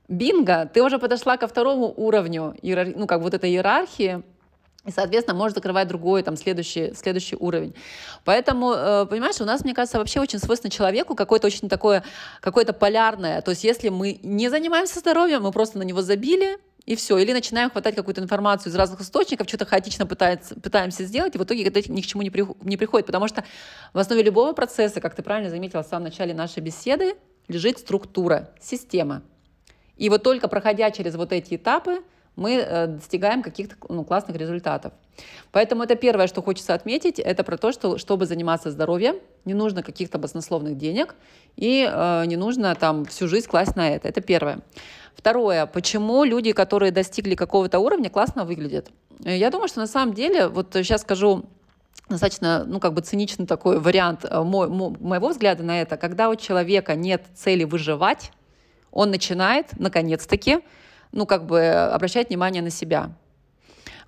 Бинго, 0.10 0.70
ты 0.74 0.84
уже 0.84 1.00
подошла 1.00 1.38
ко 1.38 1.48
второму 1.48 1.94
уровню, 1.96 2.56
ну, 2.62 3.08
как 3.08 3.22
вот 3.22 3.34
этой 3.34 3.52
иерархии, 3.52 4.24
и, 4.86 4.92
соответственно, 4.92 5.38
можешь 5.38 5.54
закрывать 5.56 5.88
другой, 5.88 6.24
там, 6.24 6.36
следующий, 6.36 6.94
следующий 6.96 7.36
уровень. 7.36 7.76
Поэтому, 8.26 8.74
э, 8.74 9.06
понимаешь, 9.06 9.40
у 9.40 9.46
нас, 9.46 9.64
мне 9.64 9.74
кажется, 9.76 10.00
вообще 10.00 10.20
очень 10.20 10.40
свойственно 10.40 10.72
человеку 10.72 11.16
какое-то 11.16 11.48
очень 11.48 11.70
такое, 11.70 12.04
какое-то 12.42 12.74
полярное. 12.74 13.42
То 13.42 13.52
есть, 13.52 13.64
если 13.64 13.90
мы 13.90 14.20
не 14.24 14.50
занимаемся 14.50 15.00
здоровьем, 15.00 15.44
мы 15.44 15.52
просто 15.52 15.78
на 15.78 15.84
него 15.84 16.02
забили, 16.02 16.58
и 16.86 16.96
все. 16.96 17.20
Или 17.20 17.34
начинаем 17.34 17.70
хватать 17.70 17.94
какую-то 17.94 18.22
информацию 18.22 18.72
из 18.72 18.76
разных 18.76 19.02
источников, 19.02 19.48
что-то 19.48 19.66
хаотично 19.66 20.08
пытается, 20.08 20.60
пытаемся 20.60 21.04
сделать, 21.04 21.36
и 21.36 21.38
в 21.38 21.44
итоге 21.44 21.64
это 21.66 21.88
ни 21.92 22.02
к 22.02 22.06
чему 22.06 22.24
не, 22.24 22.32
при, 22.32 22.48
не 22.64 22.78
приходит. 22.78 23.06
Потому 23.06 23.28
что 23.28 23.44
в 23.94 24.00
основе 24.00 24.24
любого 24.24 24.54
процесса, 24.54 25.02
как 25.02 25.14
ты 25.14 25.22
правильно 25.22 25.52
заметила 25.52 25.84
в 25.84 25.88
самом 25.88 26.06
начале 26.06 26.34
нашей 26.34 26.62
беседы, 26.62 27.16
лежит 27.48 27.78
структура, 27.78 28.50
система. 28.60 29.22
И 30.00 30.10
вот 30.10 30.24
только 30.24 30.48
проходя 30.48 30.92
через 30.92 31.16
вот 31.16 31.32
эти 31.34 31.56
этапы, 31.56 32.00
мы 32.36 32.54
э, 32.56 32.88
достигаем 32.88 33.44
каких-то 33.44 33.76
ну, 33.90 34.06
классных 34.06 34.38
результатов. 34.38 34.94
Поэтому 35.52 35.84
это 35.84 35.96
первое, 35.96 36.28
что 36.28 36.42
хочется 36.42 36.74
отметить, 36.74 37.20
это 37.20 37.44
про 37.44 37.58
то, 37.58 37.74
что 37.74 37.98
чтобы 37.98 38.26
заниматься 38.26 38.72
здоровьем, 38.72 39.18
не 39.44 39.54
нужно 39.54 39.84
каких-то 39.84 40.18
баснословных 40.18 40.78
денег 40.78 41.16
и 41.58 41.86
э, 41.92 42.24
не 42.28 42.38
нужно 42.38 42.74
там 42.76 43.04
всю 43.06 43.28
жизнь 43.28 43.48
класть 43.48 43.76
на 43.76 43.90
это. 43.90 44.08
Это 44.08 44.22
первое. 44.22 44.60
Второе, 45.16 45.66
почему 45.66 46.24
люди, 46.24 46.54
которые 46.54 46.94
достигли 46.94 47.36
какого-то 47.36 47.80
уровня, 47.80 48.10
классно 48.10 48.46
выглядят? 48.46 48.88
Э, 49.26 49.38
я 49.38 49.50
думаю, 49.50 49.68
что 49.68 49.82
на 49.82 49.88
самом 49.88 50.14
деле, 50.14 50.48
вот 50.48 50.70
сейчас 50.74 51.02
скажу 51.02 51.44
достаточно, 52.08 52.64
ну, 52.66 52.80
как 52.80 52.94
бы 52.94 53.02
циничный 53.02 53.48
такой 53.48 53.80
вариант 53.80 54.24
э, 54.24 54.42
мой, 54.42 54.70
моего 54.70 55.28
взгляда 55.28 55.64
на 55.64 55.82
это, 55.82 55.98
когда 55.98 56.30
у 56.30 56.36
человека 56.36 56.96
нет 56.96 57.24
цели 57.36 57.66
выживать, 57.66 58.32
он 58.92 59.12
начинает, 59.12 59.68
наконец-таки, 59.80 60.60
ну, 61.12 61.26
как 61.26 61.46
бы 61.46 61.68
обращать 61.68 62.30
внимание 62.30 62.62
на 62.62 62.70
себя. 62.70 63.12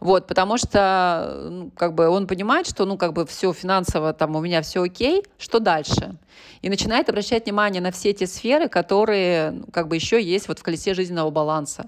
Вот, 0.01 0.25
потому 0.25 0.57
что, 0.57 1.47
ну, 1.51 1.71
как 1.77 1.93
бы 1.93 2.09
он 2.09 2.25
понимает, 2.25 2.65
что, 2.65 2.85
ну, 2.85 2.97
как 2.97 3.13
бы 3.13 3.23
все 3.27 3.53
финансово, 3.53 4.13
там, 4.13 4.35
у 4.35 4.41
меня 4.41 4.63
все 4.63 4.81
окей, 4.81 5.23
что 5.37 5.59
дальше? 5.59 6.15
И 6.63 6.69
начинает 6.69 7.07
обращать 7.07 7.45
внимание 7.45 7.83
на 7.83 7.91
все 7.91 8.11
те 8.11 8.25
сферы, 8.25 8.67
которые, 8.67 9.51
ну, 9.51 9.65
как 9.71 9.87
бы 9.87 9.95
еще 9.95 10.19
есть 10.19 10.47
вот 10.47 10.57
в 10.57 10.63
колесе 10.63 10.95
жизненного 10.95 11.29
баланса. 11.29 11.87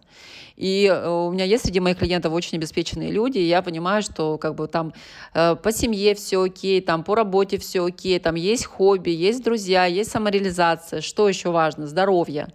И 0.55 0.85
э, 0.85 1.09
у 1.09 1.31
меня 1.31 1.45
есть 1.45 1.65
среди 1.65 1.79
моих 1.79 1.97
клиентов 1.97 2.33
очень 2.33 2.57
обеспеченные 2.57 3.11
люди, 3.11 3.39
и 3.39 3.47
я 3.47 3.61
понимаю, 3.61 4.03
что, 4.03 4.37
как 4.37 4.55
бы, 4.55 4.67
там, 4.67 4.93
э, 5.33 5.55
по 5.55 5.71
семье 5.71 6.13
все 6.15 6.43
окей, 6.43 6.81
там, 6.81 7.03
по 7.03 7.15
работе 7.15 7.57
все 7.57 7.85
окей, 7.85 8.19
там, 8.19 8.35
есть 8.35 8.65
хобби, 8.65 9.09
есть 9.09 9.43
друзья, 9.43 9.85
есть 9.85 10.11
самореализация, 10.11 11.01
что 11.01 11.27
еще 11.27 11.51
важно? 11.51 11.87
Здоровье. 11.87 12.47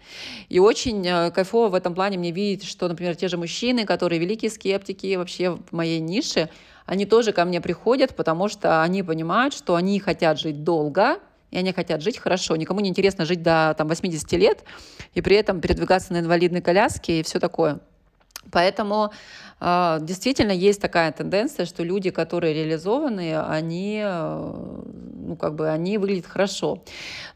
И 0.48 0.58
очень 0.58 1.06
э, 1.06 1.30
кайфово 1.30 1.68
в 1.68 1.74
этом 1.74 1.94
плане 1.94 2.18
мне 2.18 2.30
видеть, 2.30 2.68
что, 2.68 2.88
например, 2.88 3.16
те 3.16 3.28
же 3.28 3.36
мужчины, 3.36 3.84
которые 3.84 4.20
великие 4.20 4.50
скептики 4.50 5.16
вообще 5.16 5.50
в 5.50 5.72
моей 5.72 5.98
нише, 5.98 6.50
они 6.86 7.04
тоже 7.04 7.32
ко 7.32 7.44
мне 7.44 7.60
приходят, 7.60 8.16
потому 8.16 8.48
что 8.48 8.82
они 8.82 9.02
понимают, 9.02 9.52
что 9.52 9.74
они 9.74 10.00
хотят 10.00 10.40
жить 10.40 10.64
долго, 10.64 11.18
и 11.50 11.58
они 11.58 11.72
хотят 11.72 12.02
жить 12.02 12.18
хорошо. 12.18 12.56
Никому 12.56 12.80
не 12.80 12.88
интересно 12.88 13.24
жить 13.24 13.42
до 13.42 13.74
там, 13.76 13.88
80 13.88 14.32
лет 14.32 14.64
и 15.14 15.20
при 15.20 15.36
этом 15.36 15.60
передвигаться 15.60 16.12
на 16.12 16.20
инвалидной 16.20 16.60
коляске 16.60 17.20
и 17.20 17.22
все 17.22 17.38
такое. 17.38 17.80
Поэтому 18.50 19.12
э, 19.60 19.98
действительно 20.00 20.52
есть 20.52 20.80
такая 20.80 21.12
тенденция, 21.12 21.66
что 21.66 21.82
люди, 21.82 22.10
которые 22.10 22.54
реализованы, 22.54 23.38
они, 23.38 24.02
ну, 24.02 25.36
как 25.36 25.54
бы, 25.54 25.68
они 25.68 25.98
выглядят 25.98 26.26
хорошо. 26.26 26.82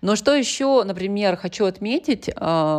Но 0.01 0.17
что 0.17 0.35
еще, 0.35 0.85
например, 0.85 1.37
хочу 1.37 1.67
отметить, 1.67 2.29
э, 2.29 2.33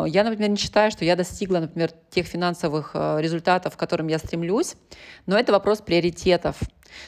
я, 0.07 0.23
например, 0.23 0.49
не 0.49 0.57
считаю, 0.57 0.91
что 0.91 1.05
я 1.05 1.15
достигла, 1.15 1.59
например, 1.59 1.91
тех 2.09 2.25
финансовых 2.25 2.91
э, 2.93 3.17
результатов, 3.19 3.75
к 3.75 3.79
которым 3.79 4.07
я 4.07 4.17
стремлюсь, 4.17 4.75
но 5.25 5.37
это 5.37 5.51
вопрос 5.51 5.81
приоритетов. 5.81 6.57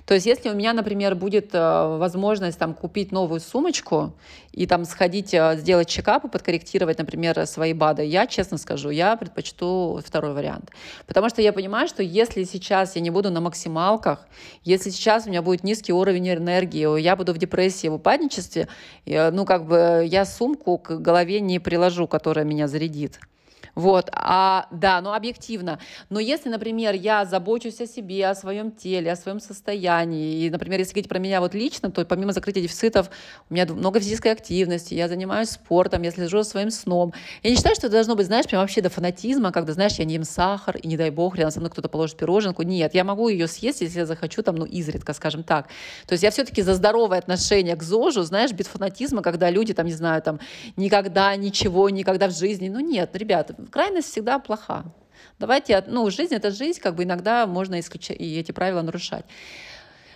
То 0.06 0.14
есть 0.14 0.26
если 0.26 0.50
у 0.50 0.54
меня, 0.54 0.74
например, 0.74 1.16
будет 1.16 1.54
э, 1.54 1.98
возможность 1.98 2.58
там, 2.58 2.74
купить 2.74 3.12
новую 3.12 3.40
сумочку 3.40 4.14
и 4.52 4.66
там 4.66 4.86
сходить, 4.86 5.34
э, 5.34 5.58
сделать 5.58 5.88
чекап 5.88 6.26
и 6.26 6.30
подкорректировать, 6.30 6.98
например, 6.98 7.46
свои 7.48 7.74
БАДы, 7.74 8.04
я, 8.04 8.28
честно 8.28 8.58
скажу, 8.58 8.90
я 8.90 9.16
предпочту 9.16 10.02
второй 10.06 10.34
вариант. 10.34 10.72
Потому 11.08 11.30
что 11.30 11.42
я 11.42 11.54
понимаю, 11.54 11.88
что 11.88 12.04
если 12.04 12.44
сейчас 12.44 12.96
я 12.96 13.02
не 13.02 13.10
буду 13.10 13.30
на 13.32 13.42
максималках, 13.42 14.28
если 14.64 14.90
сейчас 14.90 15.26
у 15.26 15.30
меня 15.30 15.42
будет 15.42 15.64
низкий 15.64 15.94
уровень 15.94 16.30
энергии, 16.34 17.00
я 17.00 17.16
буду 17.16 17.34
в 17.34 17.38
депрессии, 17.38 17.88
в 17.88 17.96
упадничестве, 17.96 18.68
ну, 19.06 19.46
как 19.46 19.66
бы 19.66 20.06
я 20.06 20.26
сумку 20.26 20.78
к 20.78 20.98
голове 21.00 21.40
не 21.40 21.60
приложу, 21.60 22.08
которая 22.08 22.46
меня 22.46 22.68
зарядит. 22.68 23.20
Вот, 23.76 24.10
а, 24.14 24.68
да, 24.72 25.02
ну 25.02 25.14
объективно. 25.14 25.80
Но 26.10 26.20
если, 26.20 26.50
например, 26.50 26.96
я 26.96 27.26
забочусь 27.26 27.82
о 27.82 27.88
себе, 27.88 28.28
о 28.28 28.34
своем 28.36 28.72
теле, 28.72 29.12
о 29.12 29.16
своем 29.18 29.42
состоянии, 29.42 30.46
и, 30.46 30.50
например, 30.50 30.80
если 30.80 30.94
говорить 30.94 31.10
про 31.10 31.20
меня 31.20 31.42
вот 31.42 31.54
лично, 31.54 31.92
то 31.92 32.06
помимо 32.06 32.32
закрытия 32.32 32.64
дефицитов 32.64 33.10
у 33.50 33.54
меня 33.54 33.66
много 33.66 34.00
физической 34.00 34.32
активности, 34.32 34.94
я 34.94 35.10
занимаюсь 35.10 35.50
спортом, 35.50 36.04
я 36.04 36.12
слежу 36.12 36.42
за 36.42 36.50
своим 36.50 36.72
сном. 36.72 37.14
Я 37.44 37.50
не 37.50 37.58
считаю, 37.58 37.76
что 37.76 37.88
это 37.88 37.98
должно 37.98 38.16
быть, 38.16 38.28
знаешь, 38.28 38.46
прям 38.46 38.62
вообще 38.62 38.82
до 38.82 38.90
фанатизма, 38.90 39.52
когда, 39.52 39.74
знаешь, 39.74 39.94
я 39.94 40.06
не 40.06 40.14
ем 40.14 40.24
сахар, 40.24 40.78
и 40.78 40.88
не 40.88 40.96
дай 40.96 41.10
бог, 41.10 41.36
рядом 41.36 41.52
со 41.52 41.60
мной 41.60 41.70
кто-то 41.70 41.90
положит 41.90 42.18
пироженку. 42.18 42.64
Нет, 42.64 42.96
я 42.96 43.04
могу 43.04 43.28
ее 43.28 43.48
съесть, 43.48 43.82
если 43.82 44.00
я 44.00 44.06
захочу, 44.06 44.42
там, 44.42 44.56
ну, 44.56 44.66
изредка, 44.66 45.14
скажем 45.14 45.44
так. 45.44 45.68
То 46.08 46.14
есть 46.14 46.24
я 46.24 46.32
все-таки 46.32 46.62
за 46.62 46.76
здоровое 46.76 47.18
отношение 47.18 47.76
к 47.76 47.84
ЗОЖу, 47.84 48.24
знаешь, 48.24 48.54
без 48.54 48.68
фанатизма, 48.68 49.22
когда 49.22 49.50
люди, 49.50 49.74
там, 49.74 49.86
не 49.86 49.94
знаю, 49.94 50.22
там, 50.22 50.40
никогда 50.78 51.36
ничего, 51.36 51.90
никогда 51.90 52.30
в 52.30 52.32
жизни. 52.32 52.70
Ну, 52.70 52.80
нет, 52.80 53.10
ребята, 53.14 53.56
крайность 53.72 54.12
всегда 54.12 54.40
плоха. 54.40 54.86
Давайте, 55.40 55.84
ну, 55.88 56.10
жизнь— 56.10 56.34
это 56.36 56.52
жизнь, 56.52 56.80
как 56.80 56.96
бы 56.96 57.04
иногда 57.04 57.46
можно 57.48 57.80
исключать 57.80 58.20
и 58.20 58.40
эти 58.40 58.52
правила 58.52 58.82
нарушать. 58.82 59.26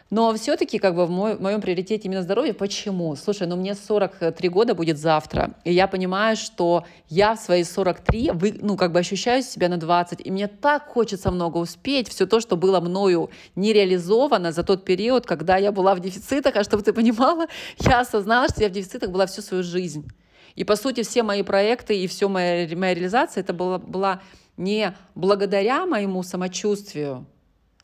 Но 0.10 0.34
все-таки 0.34 0.80
как 0.80 0.96
бы 0.96 1.06
в, 1.06 1.12
мой, 1.12 1.36
в 1.36 1.42
моем 1.42 1.62
приоритете 1.62 2.08
именно 2.08 2.24
здоровье. 2.24 2.54
Почему? 2.54 3.16
Слушай, 3.16 3.48
ну 3.48 3.56
мне 3.56 3.76
43 3.76 4.50
года 4.50 4.74
будет 4.74 4.98
завтра, 4.98 5.52
и 5.64 5.72
я 5.72 5.88
понимаю, 5.88 6.36
что 6.36 6.86
я 7.10 7.36
в 7.36 7.40
свои 7.40 7.64
43, 7.64 8.32
вы, 8.32 8.58
ну 8.60 8.76
как 8.76 8.92
бы 8.92 9.00
ощущаю 9.00 9.44
себя 9.44 9.70
на 9.70 9.78
20, 9.78 10.26
и 10.26 10.32
мне 10.32 10.48
так 10.48 10.88
хочется 10.88 11.30
много 11.30 11.58
успеть, 11.58 12.10
все 12.10 12.26
то, 12.26 12.40
что 12.40 12.58
было 12.58 12.80
мною 12.80 13.30
не 13.56 13.72
реализовано 13.72 14.52
за 14.52 14.64
тот 14.64 14.84
период, 14.84 15.28
когда 15.28 15.58
я 15.58 15.72
была 15.72 15.94
в 15.94 16.00
дефицитах, 16.00 16.56
а 16.56 16.64
чтобы 16.64 16.82
ты 16.82 16.92
понимала, 16.92 17.46
я 17.80 18.00
осознала, 18.00 18.48
что 18.50 18.64
я 18.64 18.70
в 18.70 18.72
дефицитах 18.72 19.12
была 19.12 19.28
всю 19.28 19.44
свою 19.44 19.62
жизнь. 19.62 20.10
И 20.56 20.64
по 20.64 20.76
сути 20.76 21.04
все 21.04 21.24
мои 21.24 21.44
проекты 21.44 21.98
и 21.98 22.08
все 22.08 22.28
моя, 22.28 22.68
моя 22.76 22.94
реализация 22.94 23.42
это 23.42 23.54
была, 23.54 23.80
была 23.80 24.22
не 24.58 24.96
благодаря 25.16 25.86
моему 25.86 26.24
самочувствию, 26.24 27.26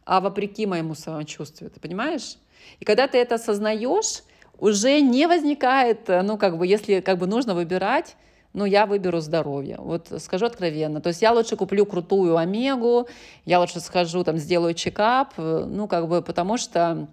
а 0.03 0.19
вопреки 0.21 0.65
моему 0.65 0.93
самочувствию, 0.95 1.71
ты 1.71 1.79
понимаешь? 1.79 2.37
И 2.79 2.85
когда 2.85 3.07
ты 3.07 3.17
это 3.17 3.35
осознаешь, 3.35 4.23
уже 4.57 5.01
не 5.01 5.27
возникает, 5.27 6.07
ну, 6.07 6.37
как 6.37 6.57
бы, 6.57 6.67
если 6.67 7.01
как 7.01 7.17
бы 7.17 7.27
нужно 7.27 7.55
выбирать, 7.55 8.15
ну, 8.53 8.63
я 8.63 8.85
выберу 8.85 9.19
здоровье. 9.19 9.75
Вот 9.79 10.13
скажу 10.19 10.45
откровенно. 10.45 11.01
То 11.01 11.09
есть 11.09 11.21
я 11.21 11.33
лучше 11.33 11.57
куплю 11.57 11.85
крутую 11.85 12.37
омегу, 12.37 13.07
я 13.43 13.59
лучше 13.59 13.81
схожу, 13.81 14.23
там, 14.23 14.37
сделаю 14.37 14.73
чекап, 14.73 15.33
ну, 15.37 15.87
как 15.87 16.07
бы, 16.07 16.21
потому 16.21 16.57
что 16.57 17.07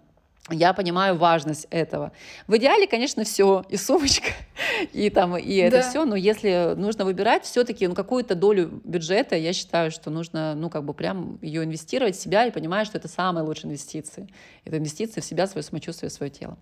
я 0.50 0.72
понимаю 0.72 1.16
важность 1.16 1.68
этого. 1.70 2.12
В 2.48 2.56
идеале, 2.56 2.88
конечно, 2.88 3.22
все, 3.22 3.64
и 3.68 3.76
сумочка, 3.76 4.28
и 4.92 5.08
там, 5.08 5.36
и 5.36 5.54
это 5.56 5.78
да. 5.78 5.88
все, 5.88 6.04
но 6.04 6.16
если 6.16 6.74
нужно 6.76 7.04
выбирать, 7.04 7.44
все-таки 7.44 7.86
ну, 7.86 7.94
какую-то 7.94 8.34
долю 8.34 8.80
бюджета, 8.84 9.36
я 9.36 9.52
считаю, 9.52 9.92
что 9.92 10.10
нужно, 10.10 10.54
ну, 10.54 10.68
как 10.68 10.84
бы 10.84 10.94
прям 10.94 11.38
ее 11.42 11.62
инвестировать 11.62 12.16
в 12.16 12.20
себя 12.20 12.44
и 12.46 12.50
понимать, 12.50 12.88
что 12.88 12.98
это 12.98 13.06
самые 13.06 13.44
лучшие 13.44 13.66
инвестиции. 13.66 14.28
Это 14.64 14.78
инвестиции 14.78 15.20
в 15.20 15.24
себя, 15.24 15.46
свое 15.46 15.62
самочувствие, 15.62 16.10
свое 16.10 16.30
тело. 16.30 16.58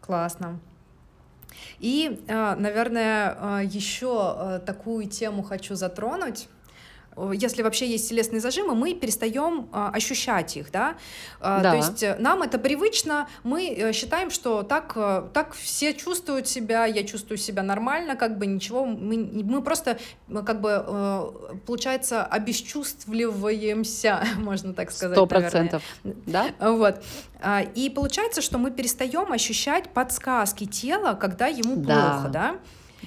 Классно. 0.00 0.58
И, 1.78 2.20
а, 2.28 2.56
наверное, 2.56 3.36
а, 3.38 3.60
еще 3.62 4.18
а, 4.18 4.58
такую 4.58 5.06
тему 5.08 5.42
хочу 5.42 5.76
затронуть 5.76 6.48
если 7.32 7.62
вообще 7.62 7.88
есть 7.88 8.08
телесные 8.08 8.40
зажимы, 8.40 8.74
мы 8.74 8.94
перестаем 8.94 9.68
а, 9.72 9.90
ощущать 9.90 10.56
их, 10.56 10.70
да? 10.70 10.96
А, 11.40 11.60
да. 11.60 11.70
То 11.72 11.76
есть 11.76 12.02
э, 12.02 12.16
нам 12.18 12.42
это 12.42 12.58
привычно, 12.58 13.28
мы 13.42 13.68
э, 13.68 13.92
считаем, 13.92 14.30
что 14.30 14.62
так, 14.62 14.96
так 15.32 15.54
все 15.54 15.92
чувствуют 15.92 16.48
себя, 16.48 16.86
я 16.86 17.04
чувствую 17.04 17.38
себя 17.38 17.62
нормально, 17.62 18.16
как 18.16 18.38
бы 18.38 18.46
ничего, 18.46 18.86
мы, 18.86 19.16
мы 19.16 19.62
просто 19.62 19.98
как 20.46 20.60
бы, 20.60 21.58
получается, 21.66 22.24
обесчувствливаемся, 22.24 24.24
можно 24.38 24.72
так 24.72 24.90
сказать. 24.90 25.16
Сто 25.16 25.26
процентов, 25.26 25.82
да? 26.04 26.46
Вот. 26.58 27.02
А, 27.42 27.62
и 27.62 27.90
получается, 27.90 28.42
что 28.42 28.58
мы 28.58 28.70
перестаем 28.70 29.32
ощущать 29.32 29.90
подсказки 29.90 30.66
тела, 30.66 31.14
когда 31.14 31.46
ему 31.46 31.76
да. 31.76 32.12
плохо, 32.12 32.28
да? 32.28 32.56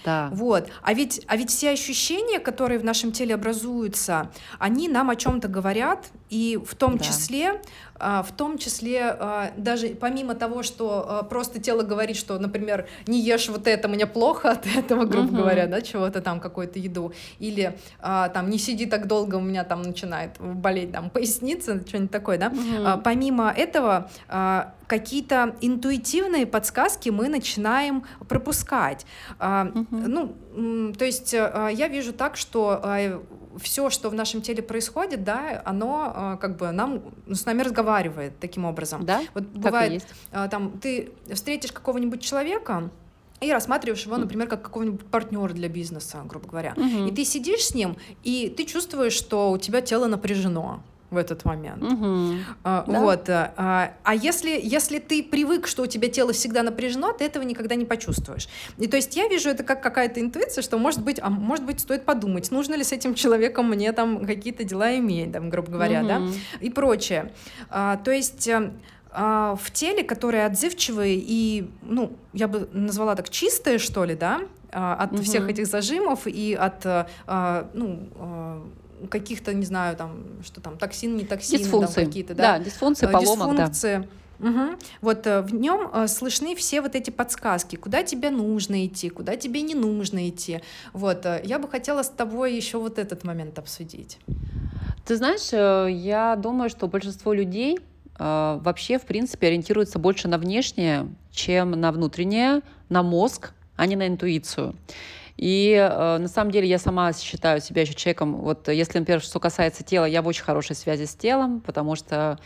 Да. 0.03 0.29
Вот. 0.31 0.67
А 0.81 0.93
ведь, 0.93 1.21
а 1.27 1.37
ведь 1.37 1.49
все 1.49 1.71
ощущения, 1.71 2.39
которые 2.39 2.79
в 2.79 2.83
нашем 2.83 3.11
теле 3.11 3.35
образуются, 3.35 4.31
они 4.59 4.87
нам 4.87 5.09
о 5.09 5.15
чем-то 5.15 5.47
говорят, 5.47 6.07
и 6.33 6.57
в 6.57 6.73
том 6.73 6.97
да. 6.97 7.03
числе 7.03 7.61
а, 8.03 8.21
в 8.21 8.31
том 8.31 8.57
числе 8.57 9.01
а, 9.01 9.51
даже 9.55 9.89
помимо 9.89 10.35
того, 10.35 10.61
что 10.63 11.05
а, 11.07 11.23
просто 11.23 11.59
тело 11.59 11.83
говорит, 11.83 12.17
что, 12.17 12.37
например, 12.37 12.87
не 13.07 13.21
ешь 13.21 13.47
вот 13.49 13.67
это, 13.67 13.87
мне 13.87 14.05
плохо 14.05 14.51
от 14.51 14.65
этого, 14.67 15.05
грубо 15.05 15.29
uh-huh. 15.29 15.37
говоря, 15.37 15.67
да, 15.67 15.81
чего-то 15.81 16.21
там, 16.21 16.39
какую-то 16.39 16.79
еду, 16.79 17.13
или 17.39 17.77
там 18.01 18.49
не 18.49 18.57
сиди 18.57 18.85
так 18.85 19.07
долго, 19.07 19.35
у 19.35 19.41
меня 19.41 19.63
там 19.63 19.81
начинает 19.81 20.31
болеть 20.39 20.91
там 20.91 21.09
поясница, 21.09 21.79
что-нибудь 21.87 22.11
такое, 22.11 22.37
да. 22.37 22.47
Uh-huh. 22.47 23.01
Помимо 23.01 23.51
этого 23.51 24.09
какие-то 24.87 25.55
интуитивные 25.61 26.45
подсказки 26.45 27.09
мы 27.09 27.29
начинаем 27.29 28.03
пропускать. 28.27 29.05
Uh-huh. 29.39 29.85
Ну, 29.91 30.93
то 30.93 31.05
есть 31.05 31.33
я 31.33 31.87
вижу 31.87 32.11
так, 32.11 32.37
что 32.37 33.21
все, 33.59 33.89
что 33.89 34.09
в 34.09 34.13
нашем 34.13 34.41
теле 34.41 34.63
происходит, 34.63 35.23
да, 35.23 35.61
оно 35.65 36.13
э, 36.15 36.37
как 36.41 36.57
бы 36.57 36.71
нам 36.71 37.01
ну, 37.25 37.35
с 37.35 37.45
нами 37.45 37.61
разговаривает 37.61 38.39
таким 38.39 38.65
образом. 38.65 39.05
Да. 39.05 39.21
Вот 39.33 39.43
бывает, 39.43 40.05
э, 40.31 40.47
там 40.49 40.71
ты 40.71 41.11
встретишь 41.31 41.71
какого-нибудь 41.71 42.21
человека, 42.21 42.89
и 43.41 43.51
рассматриваешь 43.51 44.05
его, 44.05 44.15
например, 44.17 44.47
как 44.47 44.61
какого-нибудь 44.61 45.05
партнера 45.05 45.51
для 45.51 45.67
бизнеса, 45.67 46.21
грубо 46.25 46.47
говоря. 46.47 46.73
Угу. 46.77 47.07
И 47.07 47.11
ты 47.11 47.25
сидишь 47.25 47.65
с 47.65 47.75
ним, 47.75 47.97
и 48.23 48.53
ты 48.55 48.63
чувствуешь, 48.63 49.13
что 49.13 49.51
у 49.51 49.57
тебя 49.57 49.81
тело 49.81 50.07
напряжено 50.07 50.81
в 51.13 51.17
этот 51.17 51.45
момент. 51.45 51.81
Угу. 51.81 52.37
А, 52.63 52.83
да? 52.87 52.99
Вот. 52.99 53.29
А, 53.29 53.93
а 54.03 54.15
если, 54.15 54.59
если 54.61 54.99
ты 54.99 55.23
привык, 55.23 55.67
что 55.67 55.83
у 55.83 55.87
тебя 55.87 56.09
тело 56.09 56.33
всегда 56.33 56.63
напряжено, 56.63 57.13
ты 57.13 57.25
этого 57.25 57.43
никогда 57.43 57.75
не 57.75 57.85
почувствуешь. 57.85 58.47
И 58.77 58.87
то 58.87 58.97
есть 58.97 59.15
я 59.15 59.27
вижу 59.27 59.49
это 59.49 59.63
как 59.63 59.81
какая-то 59.81 60.19
интуиция, 60.19 60.61
что 60.61 60.77
может 60.77 61.01
быть, 61.03 61.19
а 61.21 61.29
может 61.29 61.65
быть, 61.65 61.79
стоит 61.79 62.05
подумать, 62.05 62.51
нужно 62.51 62.75
ли 62.75 62.83
с 62.83 62.91
этим 62.91 63.13
человеком 63.13 63.69
мне 63.69 63.91
там 63.93 64.25
какие-то 64.25 64.63
дела 64.63 64.97
иметь, 64.97 65.31
там, 65.31 65.49
грубо 65.49 65.71
говоря, 65.71 65.99
угу. 65.99 66.07
да, 66.07 66.21
и 66.59 66.69
прочее. 66.69 67.31
А, 67.69 67.97
то 67.97 68.11
есть 68.11 68.47
э, 68.47 68.71
а, 69.11 69.55
в 69.55 69.71
теле, 69.71 70.03
которые 70.03 70.45
отзывчивые 70.45 71.15
и, 71.15 71.69
ну, 71.83 72.13
я 72.33 72.47
бы 72.47 72.67
назвала 72.73 73.15
так 73.15 73.29
чистые, 73.29 73.77
что 73.77 74.05
ли, 74.05 74.15
да, 74.15 74.41
а, 74.71 74.95
от 74.95 75.13
угу. 75.13 75.21
всех 75.21 75.47
этих 75.47 75.67
зажимов 75.67 76.25
и 76.25 76.53
от, 76.53 76.85
а, 76.85 77.69
ну, 77.73 78.09
каких-то, 79.07 79.53
не 79.53 79.65
знаю, 79.65 79.95
там, 79.95 80.23
что 80.43 80.61
там, 80.61 80.77
токсин, 80.77 81.15
не 81.17 81.25
токсин, 81.25 81.59
дисфункции. 81.59 81.95
там 81.95 82.05
какие-то, 82.05 82.35
да? 82.35 82.57
Да, 82.57 82.63
дисфункции, 82.63 83.07
поломок, 83.07 83.51
дисфункции. 83.51 83.97
да. 83.97 84.07
Угу. 84.39 84.77
Вот 85.01 85.25
э, 85.25 85.41
в 85.41 85.53
нем 85.53 85.89
э, 85.93 86.07
слышны 86.07 86.55
все 86.55 86.81
вот 86.81 86.95
эти 86.95 87.09
подсказки, 87.09 87.75
куда 87.77 88.03
тебе 88.03 88.29
нужно 88.29 88.85
идти, 88.85 89.09
куда 89.09 89.35
тебе 89.35 89.61
не 89.61 89.75
нужно 89.75 90.27
идти. 90.27 90.61
Вот 90.91 91.25
э, 91.25 91.41
я 91.45 91.59
бы 91.59 91.67
хотела 91.69 92.03
с 92.03 92.09
тобой 92.09 92.53
еще 92.53 92.77
вот 92.77 92.99
этот 92.99 93.23
момент 93.23 93.57
обсудить. 93.57 94.17
Ты 95.05 95.15
знаешь, 95.17 95.51
я 95.51 96.35
думаю, 96.37 96.69
что 96.69 96.87
большинство 96.87 97.33
людей 97.33 97.79
вообще, 98.17 98.99
в 98.99 99.01
принципе, 99.01 99.47
ориентируются 99.47 99.99
больше 99.99 100.29
на 100.29 100.37
внешнее, 100.37 101.07
чем 101.31 101.71
на 101.71 101.91
внутреннее, 101.91 102.61
на 102.87 103.03
мозг, 103.03 103.51
а 103.75 103.85
не 103.85 103.97
на 103.97 104.07
интуицию. 104.07 104.75
И 105.43 105.73
э, 105.73 106.17
на 106.19 106.29
самом 106.29 106.51
деле 106.51 106.69
я 106.69 106.79
сама 106.79 107.11
считаю 107.11 107.59
себя 107.59 107.81
еще 107.81 107.93
человеком, 107.95 108.37
вот 108.37 108.69
если, 108.69 108.99
например, 108.99 109.19
что 109.19 109.41
касается 109.41 109.83
тела, 109.83 110.05
я 110.05 110.21
в 110.21 110.27
очень 110.27 110.43
хорошей 110.43 110.73
связи 110.73 111.03
с 111.03 111.15
телом, 111.15 111.59
потому 111.59 111.97
что 111.97 112.39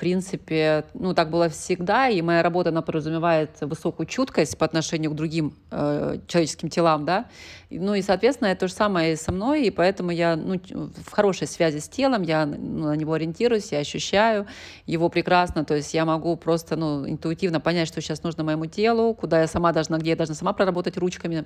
принципе, 0.00 0.86
ну, 0.94 1.12
так 1.12 1.30
было 1.30 1.50
всегда, 1.50 2.08
и 2.08 2.22
моя 2.22 2.42
работа, 2.42 2.70
она 2.70 2.80
подразумевает 2.80 3.50
высокую 3.60 4.06
чуткость 4.06 4.56
по 4.56 4.64
отношению 4.64 5.10
к 5.10 5.14
другим 5.14 5.54
э, 5.70 6.18
человеческим 6.26 6.70
телам, 6.70 7.04
да, 7.04 7.26
ну, 7.68 7.94
и, 7.94 8.00
соответственно, 8.00 8.48
это 8.48 8.60
то 8.60 8.68
же 8.68 8.72
самое 8.72 9.12
и 9.12 9.16
со 9.16 9.30
мной, 9.30 9.64
и 9.64 9.70
поэтому 9.70 10.10
я, 10.10 10.36
ну, 10.36 10.58
в 11.06 11.12
хорошей 11.12 11.46
связи 11.46 11.80
с 11.80 11.88
телом, 11.88 12.22
я 12.22 12.46
ну, 12.46 12.86
на 12.86 12.96
него 12.96 13.12
ориентируюсь, 13.12 13.72
я 13.72 13.78
ощущаю 13.78 14.46
его 14.86 15.10
прекрасно, 15.10 15.66
то 15.66 15.76
есть 15.76 15.92
я 15.92 16.06
могу 16.06 16.34
просто, 16.36 16.76
ну, 16.76 17.06
интуитивно 17.06 17.60
понять, 17.60 17.86
что 17.86 18.00
сейчас 18.00 18.22
нужно 18.22 18.42
моему 18.42 18.64
телу, 18.64 19.12
куда 19.12 19.42
я 19.42 19.46
сама 19.46 19.72
должна, 19.72 19.98
где 19.98 20.10
я 20.10 20.16
должна 20.16 20.34
сама 20.34 20.54
проработать 20.54 20.96
ручками, 20.96 21.44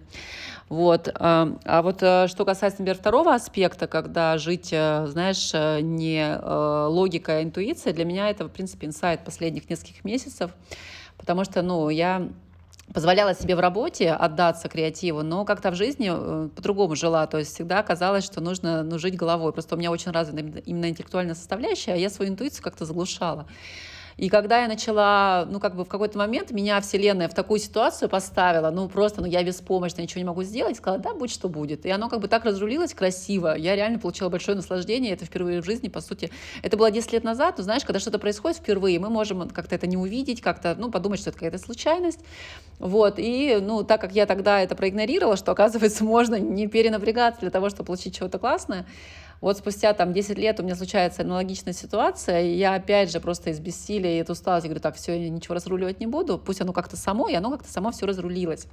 вот. 0.68 0.93
А, 1.14 1.57
а 1.64 1.82
вот 1.82 2.03
э, 2.03 2.26
что 2.28 2.45
касается, 2.45 2.80
например, 2.80 2.99
второго 2.99 3.34
аспекта, 3.34 3.86
когда 3.86 4.38
жить, 4.38 4.70
э, 4.72 5.07
знаешь, 5.09 5.51
э, 5.53 5.80
не 5.80 6.38
логика, 6.88 7.38
а 7.38 7.42
интуиция, 7.42 7.92
для 7.92 8.05
меня 8.05 8.30
это 8.30 8.45
в 8.45 8.49
принципе, 8.49 8.86
инсайт 8.86 9.24
последних 9.24 9.68
нескольких 9.68 10.05
месяцев, 10.05 10.51
потому 11.16 11.45
что, 11.45 11.62
ну, 11.62 11.88
я 11.88 12.28
позволяла 12.92 13.34
себе 13.34 13.57
в 13.57 13.61
работе 13.61 14.12
отдаться 14.12 14.68
креативу, 14.68 15.22
но 15.22 15.45
как-то 15.45 15.70
в 15.70 15.74
жизни 15.74 16.11
по-другому 16.55 16.95
жила. 16.97 17.26
То 17.26 17.38
есть 17.38 17.55
всегда 17.55 17.82
казалось, 17.82 18.24
что 18.24 18.42
нужно 18.42 18.82
ну, 18.82 18.99
жить 18.99 19.16
головой. 19.16 19.53
Просто 19.53 19.74
у 19.74 19.78
меня 19.78 19.90
очень 19.90 20.11
развита 20.11 20.59
именно 20.59 20.90
интеллектуальная 20.90 21.34
составляющая, 21.34 21.95
а 21.95 21.97
я 21.97 22.11
свою 22.11 22.30
интуицию 22.30 22.62
как-то 22.62 22.84
заглушала. 22.84 23.47
И 24.16 24.28
когда 24.28 24.62
я 24.62 24.68
начала, 24.68 25.46
ну, 25.50 25.60
как 25.60 25.74
бы 25.74 25.84
в 25.84 25.88
какой-то 25.88 26.18
момент 26.18 26.50
меня 26.50 26.80
Вселенная 26.80 27.28
в 27.28 27.34
такую 27.34 27.58
ситуацию 27.58 28.08
поставила, 28.08 28.70
ну, 28.70 28.88
просто, 28.88 29.20
ну, 29.20 29.26
я 29.26 29.42
беспомощна, 29.42 30.02
ничего 30.02 30.20
не 30.20 30.24
могу 30.24 30.42
сделать, 30.42 30.76
сказала, 30.76 31.02
да, 31.02 31.14
будь 31.14 31.30
что 31.30 31.48
будет. 31.48 31.84
И 31.84 31.90
оно 31.90 32.08
как 32.08 32.20
бы 32.20 32.28
так 32.28 32.44
разрулилось 32.44 32.94
красиво. 32.94 33.56
Я 33.56 33.74
реально 33.74 33.98
получила 33.98 34.28
большое 34.28 34.56
наслаждение, 34.56 35.12
это 35.12 35.24
впервые 35.24 35.60
в 35.60 35.64
жизни, 35.64 35.88
по 35.88 36.00
сути. 36.00 36.30
Это 36.62 36.76
было 36.76 36.90
10 36.90 37.12
лет 37.12 37.24
назад, 37.24 37.58
но 37.58 37.64
знаешь, 37.64 37.84
когда 37.84 37.98
что-то 37.98 38.18
происходит 38.18 38.58
впервые, 38.58 38.98
мы 38.98 39.10
можем 39.10 39.48
как-то 39.50 39.74
это 39.74 39.86
не 39.86 39.96
увидеть, 39.96 40.40
как-то, 40.40 40.74
ну, 40.78 40.90
подумать, 40.90 41.20
что 41.20 41.30
это 41.30 41.38
какая-то 41.38 41.58
случайность. 41.58 42.20
Вот, 42.78 43.14
и, 43.18 43.58
ну, 43.60 43.82
так 43.84 44.00
как 44.00 44.12
я 44.12 44.26
тогда 44.26 44.60
это 44.60 44.76
проигнорировала, 44.76 45.36
что, 45.36 45.52
оказывается, 45.52 46.04
можно 46.04 46.36
не 46.36 46.66
перенапрягаться 46.66 47.40
для 47.40 47.50
того, 47.50 47.68
чтобы 47.68 47.86
получить 47.86 48.16
чего-то 48.16 48.38
классное, 48.38 48.86
Вот 49.45 49.59
спустя 49.59 49.92
там 49.92 50.14
10 50.14 50.38
лет 50.38 50.59
у 50.59 50.62
меня 50.62 50.74
случается 50.74 51.20
аналогичная 51.20 51.74
ситуация, 51.74 52.40
и 52.40 52.55
я 52.57 52.76
опять 52.76 53.12
же 53.12 53.20
просто 53.20 53.51
из 53.51 53.61
бессилия 53.61 54.16
и 54.16 54.20
от 54.22 54.30
усталости 54.30 54.68
говорю, 54.68 54.80
так, 54.80 54.97
все, 54.97 55.22
я 55.22 55.28
ничего 55.28 55.55
разруливать 55.55 56.01
не 56.01 56.07
буду, 56.07 56.38
пусть 56.38 56.62
оно 56.62 56.72
как-то 56.72 56.97
само, 56.97 57.28
и 57.28 57.34
оно 57.34 57.51
как-то 57.51 57.70
само 57.70 57.90
все 57.90 58.07
разрулилось. 58.07 58.66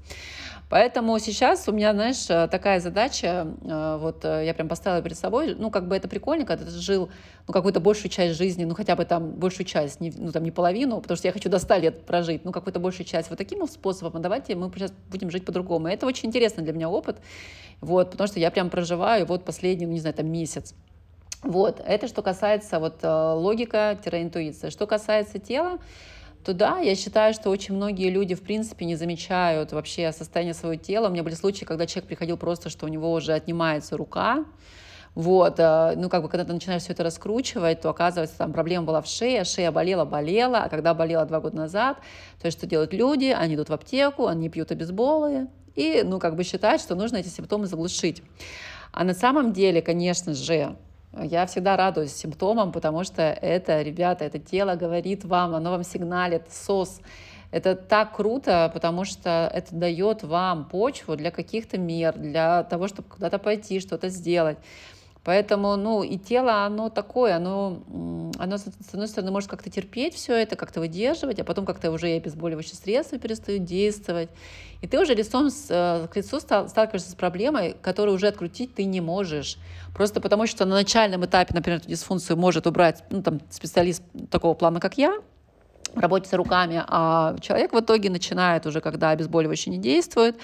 Поэтому 0.72 1.20
сейчас 1.20 1.68
у 1.68 1.74
меня, 1.74 1.92
знаешь, 1.92 2.28
такая 2.50 2.80
задача, 2.80 3.46
э, 3.62 3.98
вот 4.00 4.24
э, 4.24 4.46
я 4.46 4.54
прям 4.54 4.70
поставила 4.70 5.02
перед 5.02 5.18
собой, 5.18 5.54
ну, 5.54 5.70
как 5.70 5.90
бы 5.90 5.98
это 5.98 6.08
прикольно, 6.08 6.46
когда 6.46 6.64
ты 6.64 6.72
жил, 6.72 7.10
ну, 7.46 7.54
какую-то 7.54 7.82
большую 7.82 8.10
часть 8.10 8.38
жизни, 8.38 8.64
ну, 8.64 8.74
хотя 8.74 8.96
бы 8.96 9.04
там 9.04 9.32
большую 9.32 9.66
часть, 9.66 10.00
не, 10.00 10.14
ну, 10.16 10.32
там, 10.32 10.44
не 10.44 10.52
половину, 10.52 11.02
потому 11.02 11.18
что 11.18 11.28
я 11.28 11.34
хочу 11.34 11.50
до 11.50 11.60
100 11.60 11.76
лет 11.76 12.06
прожить, 12.06 12.46
ну, 12.46 12.54
какую-то 12.54 12.80
большую 12.80 13.06
часть 13.06 13.30
вот 13.30 13.38
таким 13.38 13.68
способом, 13.68 14.16
а 14.16 14.20
давайте 14.22 14.56
мы 14.56 14.72
сейчас 14.74 14.94
будем 15.10 15.30
жить 15.30 15.44
по-другому. 15.44 15.90
Это 15.90 16.06
очень 16.06 16.30
интересный 16.30 16.64
для 16.64 16.72
меня 16.72 16.88
опыт, 16.88 17.18
вот, 17.82 18.12
потому 18.12 18.30
что 18.30 18.40
я 18.40 18.50
прям 18.50 18.70
проживаю 18.70 19.26
вот 19.26 19.44
последний, 19.44 19.86
ну, 19.86 19.92
не 19.92 20.00
знаю, 20.00 20.16
там, 20.16 20.32
месяц. 20.32 20.74
Вот, 21.44 21.82
это 21.86 22.08
что 22.08 22.22
касается 22.22 22.80
вот 22.80 23.00
э, 23.02 23.08
логика-интуиция. 23.10 24.72
Что 24.72 24.88
касается 24.88 25.38
тела, 25.38 25.80
то 26.44 26.54
да, 26.54 26.80
я 26.80 26.96
считаю, 26.96 27.34
что 27.34 27.50
очень 27.50 27.76
многие 27.76 28.10
люди, 28.10 28.36
в 28.36 28.42
принципе, 28.42 28.86
не 28.86 28.96
замечают 28.96 29.72
вообще 29.72 30.12
состояние 30.12 30.54
своего 30.54 30.82
тела. 30.82 31.08
У 31.08 31.12
меня 31.12 31.24
были 31.24 31.36
случаи, 31.36 31.66
когда 31.66 31.86
человек 31.86 32.08
приходил 32.08 32.38
просто, 32.38 32.70
что 32.70 32.86
у 32.86 32.90
него 32.90 33.12
уже 33.12 33.34
отнимается 33.34 33.98
рука, 33.98 34.46
вот, 35.14 35.60
э, 35.60 35.94
ну, 35.98 36.10
как 36.10 36.24
бы, 36.24 36.30
когда 36.30 36.46
ты 36.46 36.54
начинаешь 36.54 36.84
все 36.84 36.94
это 36.94 37.04
раскручивать, 37.04 37.82
то 37.82 37.90
оказывается, 37.90 38.38
там 38.38 38.54
проблема 38.54 38.86
была 38.86 39.02
в 39.02 39.08
шее, 39.08 39.44
шея 39.44 39.72
болела, 39.72 40.06
болела, 40.06 40.60
а 40.60 40.70
когда 40.70 40.94
болела 40.94 41.26
два 41.26 41.42
года 41.42 41.58
назад, 41.58 41.98
то 42.40 42.46
есть 42.46 42.58
что 42.58 42.66
делают 42.66 42.94
люди? 42.94 43.26
Они 43.26 43.56
идут 43.56 43.70
в 43.70 43.74
аптеку, 43.74 44.28
они 44.28 44.48
пьют 44.50 44.72
обезболы, 44.72 45.48
и, 45.76 46.02
ну, 46.06 46.18
как 46.20 46.36
бы 46.36 46.44
считают, 46.44 46.82
что 46.82 46.96
нужно 46.96 47.18
эти 47.18 47.28
симптомы 47.28 47.68
заглушить. 47.68 48.24
А 48.94 49.04
на 49.04 49.14
самом 49.14 49.52
деле, 49.52 49.82
конечно 49.82 50.34
же, 50.34 50.78
я 51.20 51.46
всегда 51.46 51.76
радуюсь 51.76 52.14
симптомам, 52.14 52.72
потому 52.72 53.04
что 53.04 53.22
это, 53.22 53.82
ребята, 53.82 54.26
это 54.26 54.40
тело 54.40 54.76
говорит 54.76 55.26
вам, 55.26 55.56
оно 55.56 55.72
вам 55.72 55.84
сигналит, 55.84 56.44
СОС. 56.52 57.02
Это 57.52 57.76
так 57.76 58.16
круто, 58.16 58.72
потому 58.74 59.04
что 59.04 59.52
это 59.54 59.76
дает 59.76 60.24
вам 60.24 60.70
почву 60.70 61.18
для 61.18 61.32
каких-то 61.32 61.78
мер, 61.78 62.18
для 62.18 62.64
того, 62.64 62.88
чтобы 62.88 63.10
куда-то 63.10 63.40
пойти, 63.40 63.82
что-то 63.82 64.08
сделать. 64.08 64.58
Поэтому, 65.24 65.76
ну, 65.76 66.02
и 66.02 66.18
тело, 66.18 66.66
оно 66.66 66.90
такое, 66.90 67.36
оно, 67.36 67.84
оно 68.40 68.58
с 68.58 68.66
одной 68.92 69.08
стороны, 69.08 69.32
может 69.32 69.50
как-то 69.50 69.70
терпеть 69.70 70.16
все 70.16 70.34
это, 70.34 70.56
как-то 70.56 70.80
выдерживать, 70.80 71.40
а 71.40 71.44
потом 71.44 71.66
как-то 71.66 71.92
уже 71.92 72.10
и 72.10 72.18
обезболивающие 72.18 72.76
средства 72.76 73.20
перестают 73.20 73.64
действовать. 73.64 74.30
И 74.82 74.88
ты 74.88 75.00
уже 75.00 75.14
лицом 75.14 75.52
с, 75.52 75.68
э, 75.70 76.08
к 76.12 76.16
лицу 76.16 76.40
сталкиваешься 76.40 77.12
с 77.12 77.16
проблемой, 77.16 77.76
которую 77.84 78.16
уже 78.16 78.28
открутить 78.28 78.74
ты 78.74 78.84
не 78.86 79.00
можешь. 79.00 79.58
Просто 79.94 80.22
потому 80.22 80.48
что 80.48 80.66
на 80.66 80.74
начальном 80.74 81.24
этапе, 81.24 81.54
например, 81.54 81.80
эту 81.80 81.90
дисфункцию 81.90 82.38
может 82.38 82.66
убрать 82.66 83.04
ну, 83.12 83.22
там, 83.22 83.42
специалист 83.52 84.02
такого 84.32 84.56
плана, 84.56 84.80
как 84.80 84.98
я, 84.98 85.14
работе 85.96 86.36
руками, 86.36 86.84
а 86.88 87.36
человек 87.40 87.74
в 87.74 87.80
итоге 87.80 88.10
начинает 88.10 88.66
уже, 88.66 88.82
когда 88.82 89.10
обезболивающее 89.10 89.76
не 89.76 89.82
действует, 89.82 90.38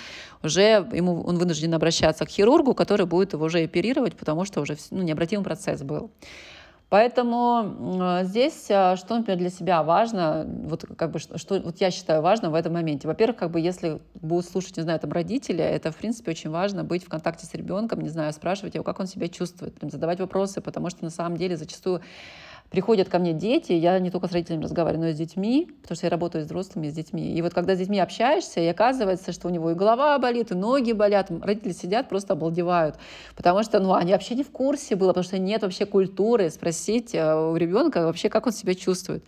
уже 0.44 0.88
ему, 0.92 1.22
он 1.22 1.38
вынужден 1.38 1.74
обращаться 1.74 2.26
к 2.26 2.30
хирургу, 2.30 2.74
который 2.74 3.06
будет 3.06 3.34
его 3.34 3.46
уже 3.46 3.64
оперировать, 3.64 4.16
потому 4.16 4.46
что 4.46 4.62
уже 4.62 4.78
ну, 4.92 5.04
необратимый 5.04 5.44
процесс 5.44 5.82
был. 5.82 6.12
Поэтому 6.90 8.22
здесь 8.24 8.68
а, 8.70 8.96
что, 8.96 9.18
например, 9.18 9.40
для 9.40 9.50
себя 9.50 9.84
важно, 9.84 10.46
вот 10.48 10.86
как 10.96 11.12
бы 11.12 11.20
что 11.20 11.60
вот 11.60 11.82
я 11.82 11.92
считаю 11.92 12.22
важно 12.22 12.50
в 12.50 12.56
этом 12.56 12.74
моменте. 12.74 13.10
Во-первых, 13.10 13.36
как 13.38 13.52
бы 13.52 13.60
если 13.60 14.00
будут 14.14 14.46
слушать, 14.46 14.78
не 14.78 14.84
знаю, 14.84 14.98
там 15.00 15.12
родители, 15.12 15.62
это 15.62 15.92
в 15.92 15.98
принципе 15.98 16.32
очень 16.32 16.50
важно 16.50 16.86
быть 16.86 17.04
в 17.04 17.10
контакте 17.10 17.46
с 17.46 17.54
ребенком, 17.54 18.00
не 18.00 18.08
знаю, 18.08 18.32
спрашивать 18.32 18.76
его, 18.76 18.86
как 18.86 19.02
он 19.02 19.08
себя 19.08 19.28
чувствует, 19.28 19.78
прям 19.78 19.92
задавать 19.92 20.22
вопросы, 20.22 20.62
потому 20.62 20.90
что 20.90 21.04
на 21.04 21.10
самом 21.10 21.36
деле 21.36 21.58
зачастую 21.58 22.02
приходят 22.70 23.10
ко 23.10 23.20
мне 23.20 23.34
дети, 23.34 23.72
я 23.72 23.98
не 24.00 24.12
только 24.12 24.28
с 24.28 24.32
родителями 24.32 24.64
разговариваю, 24.64 25.06
но 25.06 25.10
и 25.10 25.14
с 25.14 25.18
детьми, 25.18 25.70
потому 25.82 25.96
что 25.96 26.06
я 26.06 26.10
работаю 26.10 26.44
с 26.44 26.48
взрослыми, 26.48 26.90
с 26.90 26.94
детьми. 26.94 27.34
И 27.34 27.42
вот 27.42 27.54
когда 27.54 27.76
с 27.76 27.80
детьми 27.80 28.00
общаешься, 28.00 28.60
и 28.60 28.68
оказывается, 28.68 29.32
что 29.32 29.48
у 29.48 29.52
него 29.52 29.72
и 29.72 29.74
голова 29.74 30.18
болит, 30.20 30.52
и 30.52 30.56
ноги 30.56 30.92
болят, 30.92 31.32
родители 31.42 31.72
сидят, 31.72 32.10
просто 32.10 32.34
обалдевают, 32.34 32.96
потому 33.36 33.64
что 33.64 33.80
ну, 33.80 33.94
они 33.94 34.12
вообще 34.12 34.36
не 34.36 34.44
в 34.44 34.52
курсе 34.52 34.96
было, 34.96 35.10
потому 35.10 35.24
что 35.24 35.38
нет 35.38 35.62
вообще 35.62 35.86
культуры 35.86 36.50
спросить 36.50 37.16
э, 37.16 37.36
у 37.36 37.56
ребенка 37.56 38.06
вообще, 38.06 38.30
как 38.30 38.46
он 38.46 38.52
себя 38.52 38.76
чувствует. 38.76 39.24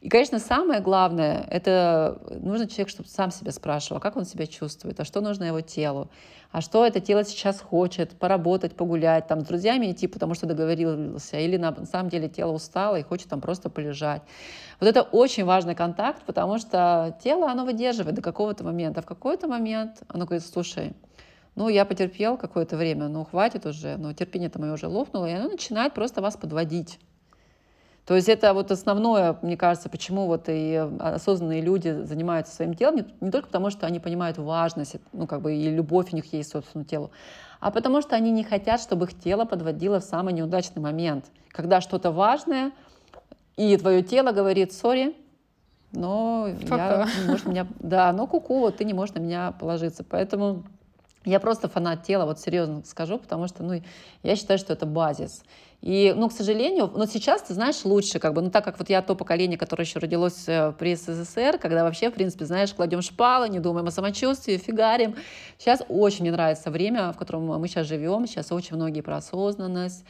И, 0.00 0.08
конечно, 0.08 0.40
самое 0.40 0.80
главное, 0.80 1.46
это 1.48 2.18
нужно 2.40 2.66
человек, 2.66 2.88
чтобы 2.88 3.08
сам 3.08 3.30
себя 3.30 3.52
спрашивал, 3.52 4.00
как 4.00 4.16
он 4.16 4.24
себя 4.24 4.48
чувствует, 4.48 4.98
а 4.98 5.04
что 5.04 5.20
нужно 5.20 5.44
его 5.44 5.60
телу, 5.60 6.10
а 6.52 6.60
что 6.60 6.86
это 6.86 7.00
тело 7.00 7.24
сейчас 7.24 7.60
хочет, 7.60 8.10
поработать, 8.10 8.76
погулять, 8.76 9.26
там, 9.26 9.40
с 9.40 9.44
друзьями 9.44 9.90
идти, 9.90 10.06
потому 10.06 10.34
что 10.34 10.46
договорился, 10.46 11.38
или 11.38 11.56
на 11.56 11.84
самом 11.86 12.10
деле 12.10 12.28
тело 12.28 12.52
устало 12.52 12.96
и 12.96 13.02
хочет 13.02 13.28
там 13.28 13.40
просто 13.40 13.70
полежать. 13.70 14.22
Вот 14.78 14.86
это 14.86 15.02
очень 15.02 15.44
важный 15.44 15.74
контакт, 15.74 16.22
потому 16.24 16.58
что 16.58 17.16
тело, 17.24 17.50
оно 17.50 17.64
выдерживает 17.64 18.14
до 18.14 18.22
какого-то 18.22 18.64
момента. 18.64 19.00
В 19.00 19.06
какой-то 19.06 19.48
момент 19.48 20.02
оно 20.08 20.26
говорит, 20.26 20.44
слушай, 20.44 20.92
ну, 21.54 21.68
я 21.68 21.84
потерпел 21.84 22.36
какое-то 22.36 22.76
время, 22.76 23.08
ну, 23.08 23.24
хватит 23.24 23.66
уже, 23.66 23.96
ну, 23.96 24.12
терпение-то 24.12 24.60
мое 24.60 24.74
уже 24.74 24.88
лопнуло, 24.88 25.26
и 25.26 25.32
оно 25.32 25.48
начинает 25.48 25.94
просто 25.94 26.20
вас 26.20 26.36
подводить. 26.36 26.98
То 28.06 28.16
есть 28.16 28.28
это 28.28 28.52
вот 28.52 28.70
основное, 28.72 29.36
мне 29.42 29.56
кажется, 29.56 29.88
почему 29.88 30.26
вот 30.26 30.48
и 30.48 30.74
осознанные 30.98 31.60
люди 31.60 32.02
занимаются 32.02 32.54
своим 32.54 32.74
телом, 32.74 32.96
не, 32.96 33.04
не 33.20 33.30
только 33.30 33.46
потому, 33.46 33.70
что 33.70 33.86
они 33.86 34.00
понимают 34.00 34.38
важность, 34.38 34.96
ну 35.12 35.28
как 35.28 35.40
бы 35.40 35.54
и 35.54 35.70
любовь 35.70 36.12
у 36.12 36.16
них 36.16 36.32
есть 36.32 36.50
к 36.50 36.52
собственному 36.52 36.88
телу, 36.88 37.10
а 37.60 37.70
потому 37.70 38.02
что 38.02 38.16
они 38.16 38.32
не 38.32 38.42
хотят, 38.42 38.80
чтобы 38.80 39.06
их 39.06 39.18
тело 39.18 39.44
подводило 39.44 40.00
в 40.00 40.04
самый 40.04 40.32
неудачный 40.32 40.82
момент, 40.82 41.26
когда 41.50 41.80
что-то 41.80 42.10
важное, 42.10 42.72
и 43.56 43.76
твое 43.76 44.02
тело 44.02 44.32
говорит, 44.32 44.72
сори, 44.72 45.14
но 45.92 46.48
я, 46.48 47.06
не 47.20 47.28
можешь 47.28 47.46
меня, 47.46 47.68
да, 47.78 48.12
но 48.12 48.26
куку, 48.26 48.60
вот 48.60 48.78
ты 48.78 48.84
не 48.84 48.94
можешь 48.94 49.14
на 49.14 49.20
меня 49.20 49.52
положиться, 49.52 50.02
поэтому 50.02 50.64
я 51.24 51.38
просто 51.38 51.68
фанат 51.68 52.02
тела, 52.02 52.24
вот 52.24 52.40
серьезно 52.40 52.82
скажу, 52.84 53.18
потому 53.18 53.46
что, 53.46 53.62
ну, 53.62 53.80
я 54.24 54.36
считаю, 54.36 54.58
что 54.58 54.72
это 54.72 54.86
базис. 54.86 55.44
И, 55.82 56.14
ну, 56.16 56.28
к 56.28 56.32
сожалению, 56.32 56.92
но 56.94 57.06
сейчас, 57.06 57.42
ты 57.42 57.54
знаешь, 57.54 57.84
лучше, 57.84 58.20
как 58.20 58.34
бы, 58.34 58.40
ну, 58.40 58.50
так 58.50 58.64
как 58.64 58.78
вот 58.78 58.88
я 58.88 59.02
то 59.02 59.16
поколение, 59.16 59.58
которое 59.58 59.82
еще 59.82 59.98
родилось 59.98 60.44
э, 60.46 60.72
при 60.78 60.94
СССР, 60.94 61.58
когда 61.58 61.82
вообще, 61.82 62.08
в 62.08 62.14
принципе, 62.14 62.44
знаешь, 62.44 62.72
кладем 62.72 63.02
шпалы, 63.02 63.48
не 63.48 63.58
думаем 63.58 63.88
о 63.88 63.90
самочувствии, 63.90 64.58
фигарим. 64.58 65.16
Сейчас 65.58 65.82
очень 65.88 66.22
мне 66.22 66.30
нравится 66.30 66.70
время, 66.70 67.12
в 67.12 67.16
котором 67.16 67.46
мы 67.46 67.66
сейчас 67.66 67.88
живем, 67.88 68.28
сейчас 68.28 68.52
очень 68.52 68.76
многие 68.76 69.00
про 69.00 69.16
осознанность, 69.16 70.04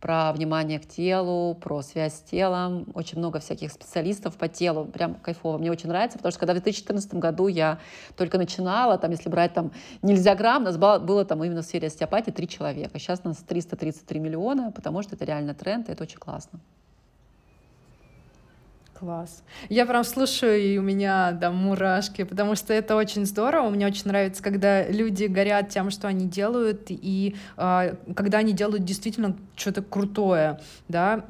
про 0.00 0.32
внимание 0.32 0.80
к 0.80 0.86
телу, 0.86 1.54
про 1.54 1.82
связь 1.82 2.14
с 2.14 2.20
телом. 2.20 2.86
Очень 2.94 3.18
много 3.18 3.38
всяких 3.38 3.70
специалистов 3.70 4.36
по 4.36 4.48
телу. 4.48 4.86
Прям 4.86 5.14
кайфово. 5.14 5.58
Мне 5.58 5.70
очень 5.70 5.88
нравится, 5.88 6.18
потому 6.18 6.32
что 6.32 6.40
когда 6.40 6.54
в 6.54 6.56
2014 6.56 7.14
году 7.14 7.48
я 7.48 7.78
только 8.16 8.38
начинала, 8.38 8.96
там, 8.98 9.10
если 9.10 9.28
брать 9.28 9.52
там 9.52 9.72
нельзя 10.02 10.34
грамм, 10.34 10.64
нас 10.64 10.76
было, 10.76 10.98
было 10.98 11.24
там 11.24 11.44
именно 11.44 11.62
в 11.62 11.66
сфере 11.66 11.88
остеопатии 11.88 12.30
три 12.30 12.48
человека. 12.48 12.98
Сейчас 12.98 13.24
нас 13.24 13.36
333 13.38 14.18
миллиона, 14.18 14.72
потому 14.72 15.02
что 15.02 15.16
это 15.16 15.24
реально 15.24 15.54
тренд, 15.54 15.88
и 15.88 15.92
это 15.92 16.02
очень 16.02 16.18
классно. 16.18 16.60
Класс. 19.00 19.42
Я 19.70 19.86
прям 19.86 20.04
слушаю, 20.04 20.60
и 20.60 20.76
у 20.76 20.82
меня 20.82 21.32
да, 21.32 21.50
мурашки, 21.50 22.24
потому 22.24 22.54
что 22.54 22.74
это 22.74 22.96
очень 22.96 23.24
здорово. 23.24 23.70
Мне 23.70 23.86
очень 23.86 24.08
нравится, 24.08 24.42
когда 24.42 24.86
люди 24.86 25.24
горят 25.24 25.70
тем, 25.70 25.90
что 25.90 26.06
они 26.06 26.26
делают, 26.26 26.88
и 26.90 27.34
э, 27.56 27.94
когда 28.14 28.38
они 28.38 28.52
делают 28.52 28.84
действительно 28.84 29.38
что-то 29.56 29.80
крутое, 29.80 30.60
да. 30.88 31.24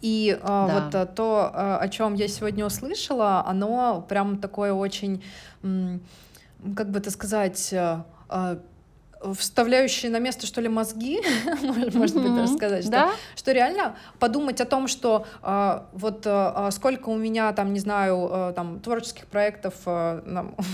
И 0.00 0.38
э, 0.40 0.42
да. 0.42 0.66
вот 0.66 0.94
э, 0.94 1.04
то, 1.14 1.50
о 1.78 1.86
чем 1.90 2.14
я 2.14 2.28
сегодня 2.28 2.64
услышала, 2.64 3.44
оно 3.46 4.00
прям 4.08 4.38
такое 4.38 4.72
очень, 4.72 5.22
как 5.60 6.90
бы 6.90 6.98
это 6.98 7.10
сказать, 7.10 7.74
э, 7.74 8.58
вставляющие 9.34 10.10
на 10.10 10.18
место, 10.18 10.46
что 10.46 10.60
ли, 10.60 10.68
мозги, 10.68 11.20
можно 11.94 12.20
быть 12.20 12.34
даже 12.34 12.52
сказать, 12.52 12.84
что, 12.84 12.90
что 13.34 13.52
реально 13.52 13.96
подумать 14.18 14.60
о 14.60 14.64
том, 14.64 14.88
что 14.88 15.26
э, 15.42 15.80
вот 15.92 16.22
э, 16.24 16.68
сколько 16.72 17.08
у 17.08 17.16
меня 17.16 17.52
там, 17.52 17.72
не 17.72 17.80
знаю, 17.80 18.52
там 18.54 18.80
творческих 18.80 19.26
проектов 19.26 19.74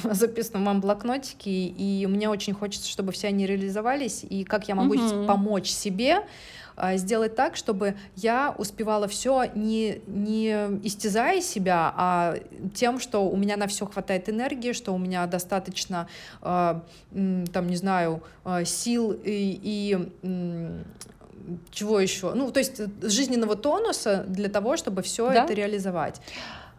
записано 0.04 0.58
в 0.58 0.62
моем 0.62 0.80
блокнотике, 0.80 1.50
и 1.50 2.06
мне 2.06 2.28
очень 2.28 2.54
хочется, 2.54 2.88
чтобы 2.88 3.12
все 3.12 3.28
они 3.28 3.46
реализовались, 3.46 4.24
и 4.28 4.44
как 4.44 4.68
я 4.68 4.74
могу 4.74 4.94
помочь 5.26 5.68
себе, 5.68 6.18
а, 6.18 6.24
сделать 6.94 7.36
так, 7.36 7.56
чтобы 7.56 7.94
я 8.16 8.54
успевала 8.58 9.06
все 9.08 9.44
не, 9.54 10.00
не 10.06 10.50
истязая 10.82 11.40
себя, 11.40 11.92
а 11.96 12.36
тем, 12.74 12.98
что 13.00 13.28
у 13.28 13.36
меня 13.36 13.56
на 13.56 13.66
все 13.66 13.86
хватает 13.86 14.28
энергии, 14.28 14.72
что 14.72 14.92
у 14.92 14.98
меня 14.98 15.26
достаточно, 15.26 16.08
а, 16.40 16.82
там, 17.10 17.66
не 17.68 17.76
знаю, 17.76 18.22
а, 18.44 18.64
сил 18.64 19.12
и, 19.12 19.60
и 19.62 19.98
чего 21.70 22.00
еще? 22.00 22.34
Ну, 22.34 22.50
то 22.50 22.60
есть 22.60 22.80
жизненного 23.02 23.56
тонуса 23.56 24.24
для 24.28 24.48
того, 24.48 24.76
чтобы 24.76 25.02
все 25.02 25.28
да? 25.28 25.44
это 25.44 25.54
реализовать. 25.54 26.20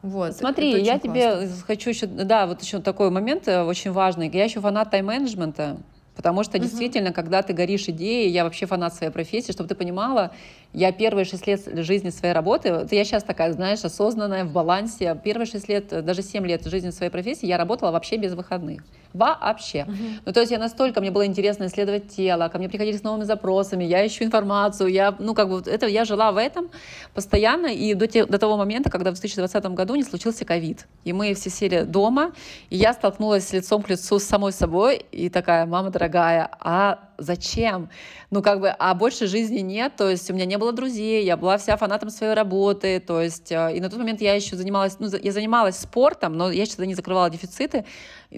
Вот, 0.01 0.35
Смотри, 0.35 0.81
я 0.83 0.99
классно. 0.99 0.99
тебе 0.99 1.49
хочу 1.65 1.89
еще, 1.89 2.07
да, 2.07 2.45
вот 2.45 2.61
еще 2.61 2.79
такой 2.79 3.09
момент 3.09 3.47
э, 3.47 3.63
очень 3.63 3.91
важный. 3.91 4.29
Я 4.29 4.43
еще 4.43 4.59
фанат 4.59 4.91
тайм-менеджмента. 4.91 5.77
Потому 6.16 6.43
что 6.43 6.59
действительно, 6.59 7.11
когда 7.11 7.41
ты 7.41 7.53
горишь 7.53 7.88
идеей, 7.89 8.30
я 8.30 8.43
вообще 8.43 8.66
фанат 8.66 8.93
своей 8.93 9.11
профессии, 9.11 9.51
чтобы 9.51 9.68
ты 9.70 9.76
понимала, 9.76 10.32
я 10.72 10.91
первые 10.91 11.26
шесть 11.26 11.47
лет 11.47 11.61
жизни 11.84 12.09
своей 12.09 12.34
работы, 12.34 12.70
это 12.70 12.95
я 12.95 13.03
сейчас 13.03 13.24
такая, 13.24 13.51
знаешь, 13.51 13.84
осознанная, 13.84 14.45
в 14.45 14.51
балансе, 14.51 15.20
первые 15.24 15.47
шесть 15.47 15.70
лет, 15.70 15.88
даже 16.05 16.22
семь 16.22 16.45
лет 16.45 16.66
жизни 16.66 16.91
своей 16.91 17.11
профессии 17.11 17.45
я 17.47 17.57
работала 17.57 17.91
вообще 17.91 18.18
без 18.18 18.34
выходных. 18.34 18.84
Вообще. 19.14 19.80
Uh-huh. 19.80 20.22
Ну, 20.26 20.34
то 20.34 20.39
есть 20.39 20.51
я 20.51 20.57
настолько, 20.57 20.99
мне 20.99 21.11
было 21.11 21.26
интересно 21.26 21.66
исследовать 21.66 22.09
тело, 22.09 22.47
ко 22.49 22.57
мне 22.57 22.68
приходили 22.68 22.97
с 22.97 23.03
новыми 23.03 23.24
запросами, 23.24 23.84
я 23.84 24.05
ищу 24.05 24.24
информацию, 24.24 24.89
я, 24.89 25.16
ну, 25.20 25.36
как 25.36 25.49
бы, 25.49 25.61
это, 25.66 25.86
я 25.86 26.03
жила 26.03 26.32
в 26.32 26.38
этом 26.38 26.72
постоянно, 27.14 27.68
и 27.68 27.93
до, 27.93 28.07
те, 28.07 28.26
до 28.26 28.39
того 28.39 28.57
момента, 28.57 28.89
когда 28.89 29.11
в 29.11 29.14
2020 29.14 29.66
году 29.66 29.95
не 29.95 30.03
случился 30.03 30.45
ковид, 30.45 30.88
и 31.03 31.14
мы 31.14 31.34
все 31.36 31.49
сели 31.51 31.84
дома, 31.84 32.34
и 32.70 32.78
я 32.78 32.93
столкнулась 32.93 33.53
лицом 33.53 33.84
к 33.84 33.89
лицу 33.89 34.18
с 34.18 34.24
самой 34.24 34.51
собой, 34.51 35.05
и 35.11 35.30
такая, 35.30 35.66
мама 35.68 35.91
дорогая, 35.91 36.49
а 36.59 36.99
зачем? 37.18 37.89
Ну, 38.32 38.41
как 38.41 38.59
бы, 38.59 38.70
а 38.70 38.95
больше 38.95 39.28
жизни 39.28 39.59
нет, 39.59 39.95
то 39.95 40.09
есть 40.09 40.30
у 40.32 40.34
меня 40.34 40.45
не 40.45 40.57
было 40.57 40.72
друзей, 40.72 41.24
я 41.24 41.38
была 41.38 41.57
вся 41.57 41.78
фанатом 41.78 42.09
своей 42.09 42.34
работы, 42.34 42.99
то 42.99 43.22
есть, 43.22 43.51
э, 43.51 43.78
и 43.78 43.80
на 43.80 43.89
тот 43.89 43.99
момент 43.99 44.22
я 44.22 44.34
еще 44.34 44.55
занималась, 44.55 44.97
ну, 44.99 45.07
я 45.22 45.32
занималась 45.32 45.78
спортом, 45.78 46.36
но 46.36 46.51
я 46.51 46.66
что-то 46.66 46.86
не 46.86 46.95
закрывала 46.95 47.30
дефициты, 47.30 47.86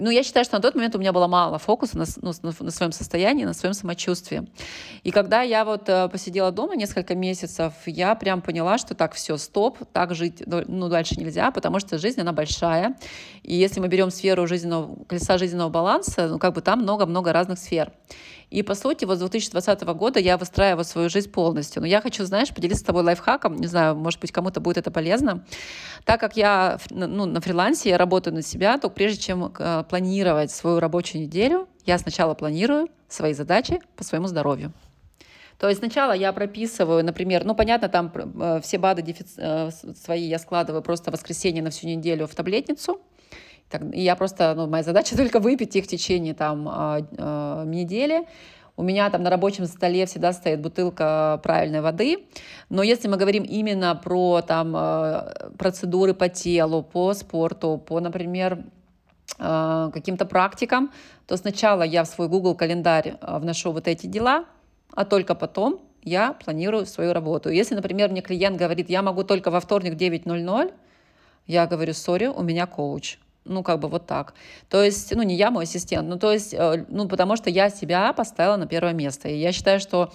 ну, 0.00 0.10
я 0.10 0.22
считаю, 0.22 0.44
что 0.44 0.56
на 0.56 0.62
тот 0.62 0.74
момент 0.74 0.94
у 0.94 0.98
меня 0.98 1.12
было 1.12 1.26
мало 1.26 1.58
фокуса 1.58 1.98
на, 1.98 2.04
ну, 2.22 2.32
на 2.60 2.70
своем 2.70 2.92
состоянии, 2.92 3.44
на 3.44 3.54
своем 3.54 3.74
самочувствии. 3.74 4.46
И 5.02 5.10
когда 5.10 5.42
я 5.42 5.64
вот 5.64 5.88
э, 5.88 6.08
посидела 6.08 6.52
дома 6.52 6.76
несколько 6.76 7.14
месяцев, 7.14 7.72
я 7.86 8.14
прям 8.14 8.42
поняла, 8.42 8.78
что 8.78 8.94
так, 8.94 9.14
все, 9.14 9.36
стоп, 9.36 9.78
так 9.92 10.14
жить, 10.14 10.42
ну, 10.46 10.88
дальше 10.88 11.14
нельзя, 11.16 11.50
потому 11.50 11.80
что 11.80 11.98
жизнь, 11.98 12.20
она 12.20 12.32
большая. 12.32 12.96
И 13.42 13.54
если 13.54 13.80
мы 13.80 13.88
берем 13.88 14.10
сферу 14.10 14.46
жизненного, 14.46 15.04
колеса 15.04 15.38
жизненного 15.38 15.70
баланса, 15.70 16.28
ну, 16.28 16.38
как 16.38 16.54
бы 16.54 16.60
там 16.60 16.80
много-много 16.80 17.32
разных 17.32 17.58
сфер. 17.58 17.92
И, 18.50 18.62
по 18.62 18.74
сути, 18.74 19.04
вот 19.04 19.16
с 19.16 19.20
2020 19.20 19.82
года 19.82 20.20
я 20.20 20.36
выстраиваю 20.36 20.84
свою 20.84 21.08
жизнь 21.08 21.30
полностью. 21.30 21.82
Но 21.82 21.88
я 21.88 22.00
хочу, 22.00 22.24
знаешь, 22.24 22.54
поделиться 22.54 22.82
с 22.82 22.86
тобой 22.86 23.02
лайфхаком. 23.02 23.56
Не 23.56 23.66
знаю, 23.66 23.96
может 23.96 24.20
быть, 24.20 24.30
кому-то 24.30 24.60
будет 24.60 24.78
это 24.78 24.90
полезно. 24.90 25.44
Так 26.04 26.20
как 26.20 26.36
я 26.36 26.78
ну, 26.90 27.26
на 27.26 27.40
фрилансе, 27.40 27.90
я 27.90 27.98
работаю 27.98 28.34
на 28.34 28.42
себя, 28.42 28.78
то 28.78 28.88
прежде 28.88 29.20
чем 29.20 29.52
э, 29.58 29.84
планировать 29.88 30.52
свою 30.52 30.78
рабочую 30.78 31.22
неделю, 31.22 31.68
я 31.84 31.98
сначала 31.98 32.34
планирую 32.34 32.88
свои 33.08 33.32
задачи 33.32 33.80
по 33.96 34.04
своему 34.04 34.28
здоровью. 34.28 34.72
То 35.58 35.68
есть 35.68 35.80
сначала 35.80 36.12
я 36.12 36.32
прописываю, 36.32 37.04
например, 37.04 37.44
ну, 37.44 37.54
понятно, 37.54 37.88
там 37.88 38.12
э, 38.14 38.60
все 38.62 38.78
БАДы 38.78 39.02
дефици... 39.02 39.34
э, 39.38 39.70
свои 39.70 40.22
я 40.22 40.38
складываю 40.38 40.82
просто 40.82 41.10
в 41.10 41.14
воскресенье 41.14 41.62
на 41.62 41.70
всю 41.70 41.88
неделю 41.88 42.26
в 42.26 42.34
таблетницу. 42.34 43.00
Так, 43.68 43.82
я 43.92 44.14
просто, 44.16 44.54
ну, 44.54 44.66
моя 44.66 44.82
задача 44.82 45.16
только 45.16 45.40
выпить 45.40 45.74
их 45.76 45.84
в 45.84 45.88
течение 45.88 46.34
там 46.34 46.68
э, 46.68 47.02
э, 47.16 47.64
недели. 47.66 48.26
У 48.78 48.82
меня 48.82 49.08
там 49.08 49.22
на 49.22 49.30
рабочем 49.30 49.66
столе 49.66 50.04
всегда 50.04 50.34
стоит 50.34 50.60
бутылка 50.60 51.40
правильной 51.42 51.80
воды. 51.80 52.26
Но 52.68 52.82
если 52.82 53.08
мы 53.08 53.16
говорим 53.16 53.42
именно 53.42 53.94
про 53.94 54.42
там 54.42 54.74
э, 54.76 55.50
процедуры 55.56 56.12
по 56.12 56.28
телу, 56.28 56.82
по 56.82 57.14
спорту, 57.14 57.78
по, 57.78 58.00
например, 58.00 58.64
каким-то 59.38 60.24
практикам, 60.24 60.92
то 61.26 61.36
сначала 61.36 61.82
я 61.82 62.04
в 62.04 62.06
свой 62.06 62.28
Google 62.28 62.54
календарь 62.54 63.18
вношу 63.20 63.72
вот 63.72 63.88
эти 63.88 64.06
дела, 64.06 64.44
а 64.94 65.04
только 65.04 65.34
потом 65.34 65.80
я 66.02 66.32
планирую 66.32 66.86
свою 66.86 67.12
работу. 67.12 67.50
Если, 67.50 67.74
например, 67.74 68.08
мне 68.10 68.22
клиент 68.22 68.56
говорит, 68.56 68.88
я 68.88 69.02
могу 69.02 69.24
только 69.24 69.50
во 69.50 69.60
вторник 69.60 69.94
9.00, 69.94 70.72
я 71.46 71.66
говорю, 71.66 71.92
сори, 71.92 72.28
у 72.28 72.42
меня 72.42 72.66
коуч. 72.66 73.18
Ну, 73.48 73.62
как 73.62 73.80
бы 73.80 73.88
вот 73.88 74.06
так. 74.06 74.34
То 74.68 74.82
есть, 74.82 75.14
ну, 75.14 75.22
не 75.22 75.36
я, 75.36 75.50
мой 75.50 75.64
ассистент, 75.64 76.08
ну, 76.08 76.18
то 76.18 76.32
есть, 76.32 76.52
э, 76.52 76.84
ну, 76.88 77.08
потому 77.08 77.36
что 77.36 77.48
я 77.50 77.70
себя 77.70 78.12
поставила 78.12 78.56
на 78.56 78.66
первое 78.66 78.92
место. 78.92 79.28
И 79.28 79.38
я 79.38 79.52
считаю, 79.52 79.80
что 79.80 80.12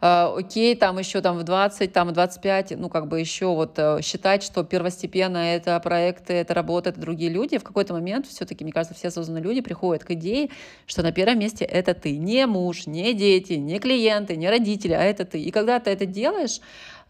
Uh, 0.00 0.38
окей, 0.38 0.74
там 0.76 0.98
еще 0.98 1.20
там 1.20 1.36
в 1.36 1.42
20, 1.42 1.92
там 1.92 2.08
в 2.08 2.12
25, 2.12 2.72
ну, 2.78 2.88
как 2.88 3.06
бы 3.06 3.20
еще 3.20 3.54
вот 3.54 3.78
uh, 3.78 4.00
считать, 4.00 4.42
что 4.42 4.64
первостепенно 4.64 5.36
это 5.36 5.78
проекты, 5.78 6.32
это 6.32 6.54
работа, 6.54 6.88
это 6.88 6.98
другие 6.98 7.30
люди, 7.30 7.58
в 7.58 7.64
какой-то 7.64 7.92
момент 7.92 8.26
все-таки, 8.26 8.64
мне 8.64 8.72
кажется, 8.72 8.94
все 8.94 9.08
осознанные 9.08 9.44
люди 9.44 9.60
приходят 9.60 10.02
к 10.02 10.12
идее, 10.12 10.48
что 10.86 11.02
на 11.02 11.12
первом 11.12 11.38
месте 11.38 11.66
это 11.66 11.92
ты, 11.92 12.16
не 12.16 12.46
муж, 12.46 12.86
не 12.86 13.12
дети, 13.12 13.54
не 13.54 13.78
клиенты, 13.78 14.36
не 14.36 14.48
родители, 14.48 14.94
а 14.94 15.02
это 15.02 15.26
ты. 15.26 15.38
И 15.38 15.50
когда 15.50 15.78
ты 15.80 15.90
это 15.90 16.06
делаешь, 16.06 16.60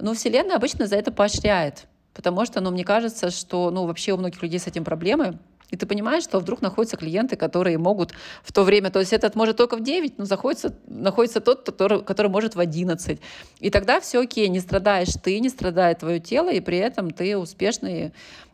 ну, 0.01 0.14
Вселенная 0.14 0.57
обычно 0.57 0.89
за 0.89 0.97
это 0.97 1.12
поощряет. 1.12 1.87
Потому 2.12 2.45
что, 2.45 2.61
ну, 2.61 2.73
мне 2.73 2.85
кажется, 2.85 3.31
что, 3.31 3.71
ну, 3.71 3.87
вообще 3.87 4.12
у 4.12 4.16
многих 4.16 4.43
людей 4.43 4.59
с 4.59 4.66
этим 4.66 4.83
проблемы, 4.83 5.39
и 5.71 5.77
ты 5.77 5.87
понимаешь, 5.87 6.25
что 6.25 6.39
вдруг 6.41 6.62
находятся 6.62 6.97
клиенты, 6.97 7.37
которые 7.37 7.79
могут 7.79 8.12
в 8.43 8.53
то 8.53 8.64
время, 8.64 8.91
то 8.91 8.99
есть 8.99 9.12
этот 9.12 9.35
может 9.37 9.57
только 9.57 9.77
в 9.77 9.83
9, 9.83 10.18
но 10.18 10.25
заходится, 10.25 10.75
находится 10.87 11.41
тот, 11.41 11.64
который, 11.64 12.03
который 12.03 12.29
может 12.29 12.57
в 12.57 12.61
11. 12.61 13.21
И 13.61 13.71
тогда 13.71 14.01
все 14.01 14.21
окей, 14.21 14.49
не 14.49 14.61
страдаешь 14.61 15.14
ты, 15.23 15.39
не 15.41 15.49
страдает 15.49 15.99
твое 15.99 16.21
тело, 16.21 16.51
и 16.51 16.61
при 16.61 16.79
этом 16.79 17.11
ты 17.11 17.37
успешный 17.37 18.12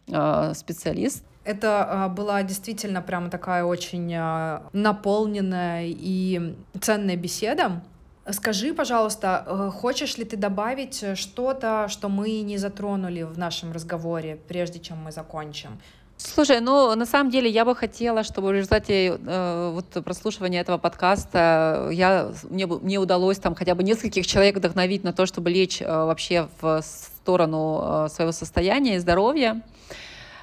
э, 0.09 0.53
специалист. 0.55 1.25
Это 1.45 2.09
э, 2.11 2.15
была 2.15 2.43
действительно 2.43 3.01
прям 3.03 3.31
такая 3.31 3.65
очень 3.65 4.13
э, 4.13 4.61
наполненная 4.73 5.87
и 5.87 6.57
ценная 6.81 7.17
беседа. 7.17 7.83
Скажи, 8.31 8.75
пожалуйста, 8.75 9.45
э, 9.47 9.71
хочешь 9.73 10.19
ли 10.19 10.25
ты 10.25 10.37
добавить 10.37 11.05
что-то, 11.17 11.87
что 11.89 12.09
мы 12.09 12.41
не 12.41 12.59
затронули 12.59 13.23
в 13.23 13.39
нашем 13.39 13.73
разговоре, 13.73 14.39
прежде 14.49 14.81
чем 14.81 14.99
мы 14.99 15.13
закончим? 15.13 15.81
Слушай, 16.19 16.61
ну 16.61 16.95
на 16.95 17.05
самом 17.05 17.31
деле 17.31 17.51
я 17.51 17.67
бы 17.67 17.77
хотела, 17.77 18.25
чтобы 18.25 18.49
в 18.49 18.53
результате 18.53 19.19
э, 19.23 19.71
вот 19.75 20.03
прослушивания 20.03 20.63
этого 20.63 20.79
подкаста 20.79 21.91
я, 21.93 22.33
мне, 22.49 22.67
мне 22.67 22.99
удалось 22.99 23.39
там 23.39 23.55
хотя 23.55 23.75
бы 23.75 23.83
нескольких 23.83 24.27
человек 24.27 24.57
вдохновить 24.57 25.05
на 25.05 25.13
то, 25.13 25.27
чтобы 25.27 25.51
лечь 25.51 25.83
э, 25.83 25.87
вообще 25.87 26.49
в 26.61 26.81
сторону 26.83 28.07
э, 28.07 28.09
своего 28.09 28.33
состояния 28.33 28.97
и 28.97 28.99
здоровья. 28.99 29.61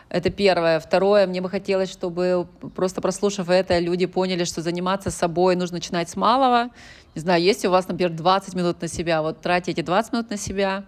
Это 0.10 0.30
первое. 0.30 0.80
Второе, 0.80 1.26
мне 1.26 1.42
бы 1.42 1.50
хотелось, 1.50 1.92
чтобы 1.92 2.46
просто 2.76 3.02
прослушав 3.02 3.50
это, 3.50 3.80
люди 3.80 4.06
поняли, 4.06 4.44
что 4.44 4.62
заниматься 4.62 5.10
собой 5.10 5.56
нужно 5.56 5.78
начинать 5.78 6.08
с 6.08 6.16
малого. 6.16 6.70
Не 7.16 7.22
знаю, 7.22 7.42
если 7.42 7.68
у 7.68 7.72
вас, 7.72 7.88
например, 7.88 8.12
20 8.12 8.54
минут 8.54 8.80
на 8.80 8.88
себя, 8.88 9.24
вот 9.24 9.42
тратите 9.42 9.72
эти 9.72 9.82
20 9.82 10.14
минут 10.14 10.30
на 10.30 10.38
себя, 10.38 10.84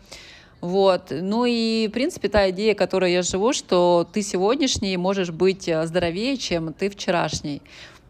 вот. 0.61 1.11
Ну 1.11 1.45
и, 1.45 1.87
в 1.87 1.91
принципе, 1.91 2.27
та 2.27 2.49
идея, 2.49 2.75
которой 2.75 3.11
я 3.13 3.21
живу, 3.21 3.53
что 3.53 4.07
ты 4.11 4.21
сегодняшний 4.21 4.97
можешь 4.97 5.31
быть 5.31 5.67
э, 5.67 5.85
здоровее, 5.85 6.37
чем 6.37 6.73
ты 6.73 6.89
вчерашний. 6.89 7.61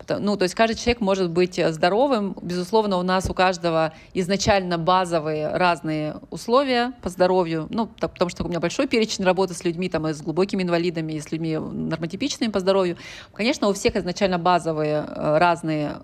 Ну, 0.08 0.38
то 0.38 0.44
есть 0.44 0.54
каждый 0.54 0.76
человек 0.76 1.02
может 1.02 1.30
быть 1.32 1.58
э, 1.58 1.72
здоровым. 1.72 2.36
Безусловно, 2.42 2.98
у 2.98 3.02
нас 3.02 3.30
у 3.30 3.34
каждого 3.34 3.94
изначально 4.14 4.78
базовые 4.78 5.50
разные 5.50 6.18
условия 6.30 6.94
по 7.02 7.10
здоровью. 7.10 7.68
Ну, 7.70 7.88
потому 7.88 8.30
что 8.30 8.44
у 8.44 8.48
меня 8.48 8.60
большой 8.60 8.88
перечень 8.88 9.24
работы 9.24 9.54
с 9.54 9.64
людьми, 9.64 9.90
там, 9.90 10.08
и 10.08 10.14
с 10.14 10.22
глубокими 10.22 10.64
инвалидами, 10.64 11.14
и 11.14 11.20
с 11.20 11.32
людьми 11.32 11.58
нормотипичными 11.58 12.52
по 12.52 12.60
здоровью. 12.60 12.98
Конечно, 13.34 13.68
у 13.68 13.74
всех 13.74 13.96
изначально 13.96 14.38
базовые 14.38 15.06
э, 15.08 15.38
разные 15.40 15.98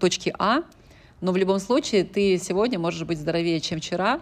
точки 0.00 0.34
А, 0.38 0.62
но 1.20 1.32
в 1.32 1.36
любом 1.36 1.60
случае 1.60 2.04
ты 2.04 2.38
сегодня 2.38 2.78
можешь 2.78 3.04
быть 3.04 3.18
здоровее, 3.18 3.60
чем 3.60 3.78
вчера. 3.78 4.20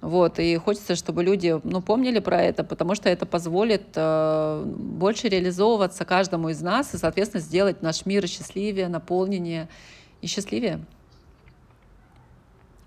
Вот, 0.00 0.38
и 0.38 0.56
хочется, 0.56 0.94
чтобы 0.94 1.22
люди 1.22 1.60
ну, 1.62 1.82
помнили 1.82 2.20
про 2.20 2.40
это, 2.40 2.64
потому 2.64 2.94
что 2.94 3.10
это 3.10 3.26
позволит 3.26 3.82
э, 3.94 4.64
больше 4.64 5.28
реализовываться 5.28 6.06
каждому 6.06 6.48
из 6.48 6.62
нас 6.62 6.94
и, 6.94 6.96
соответственно, 6.96 7.42
сделать 7.42 7.82
наш 7.82 8.06
мир 8.06 8.26
счастливее, 8.26 8.88
наполненнее 8.88 9.68
и 10.22 10.26
счастливее. 10.26 10.80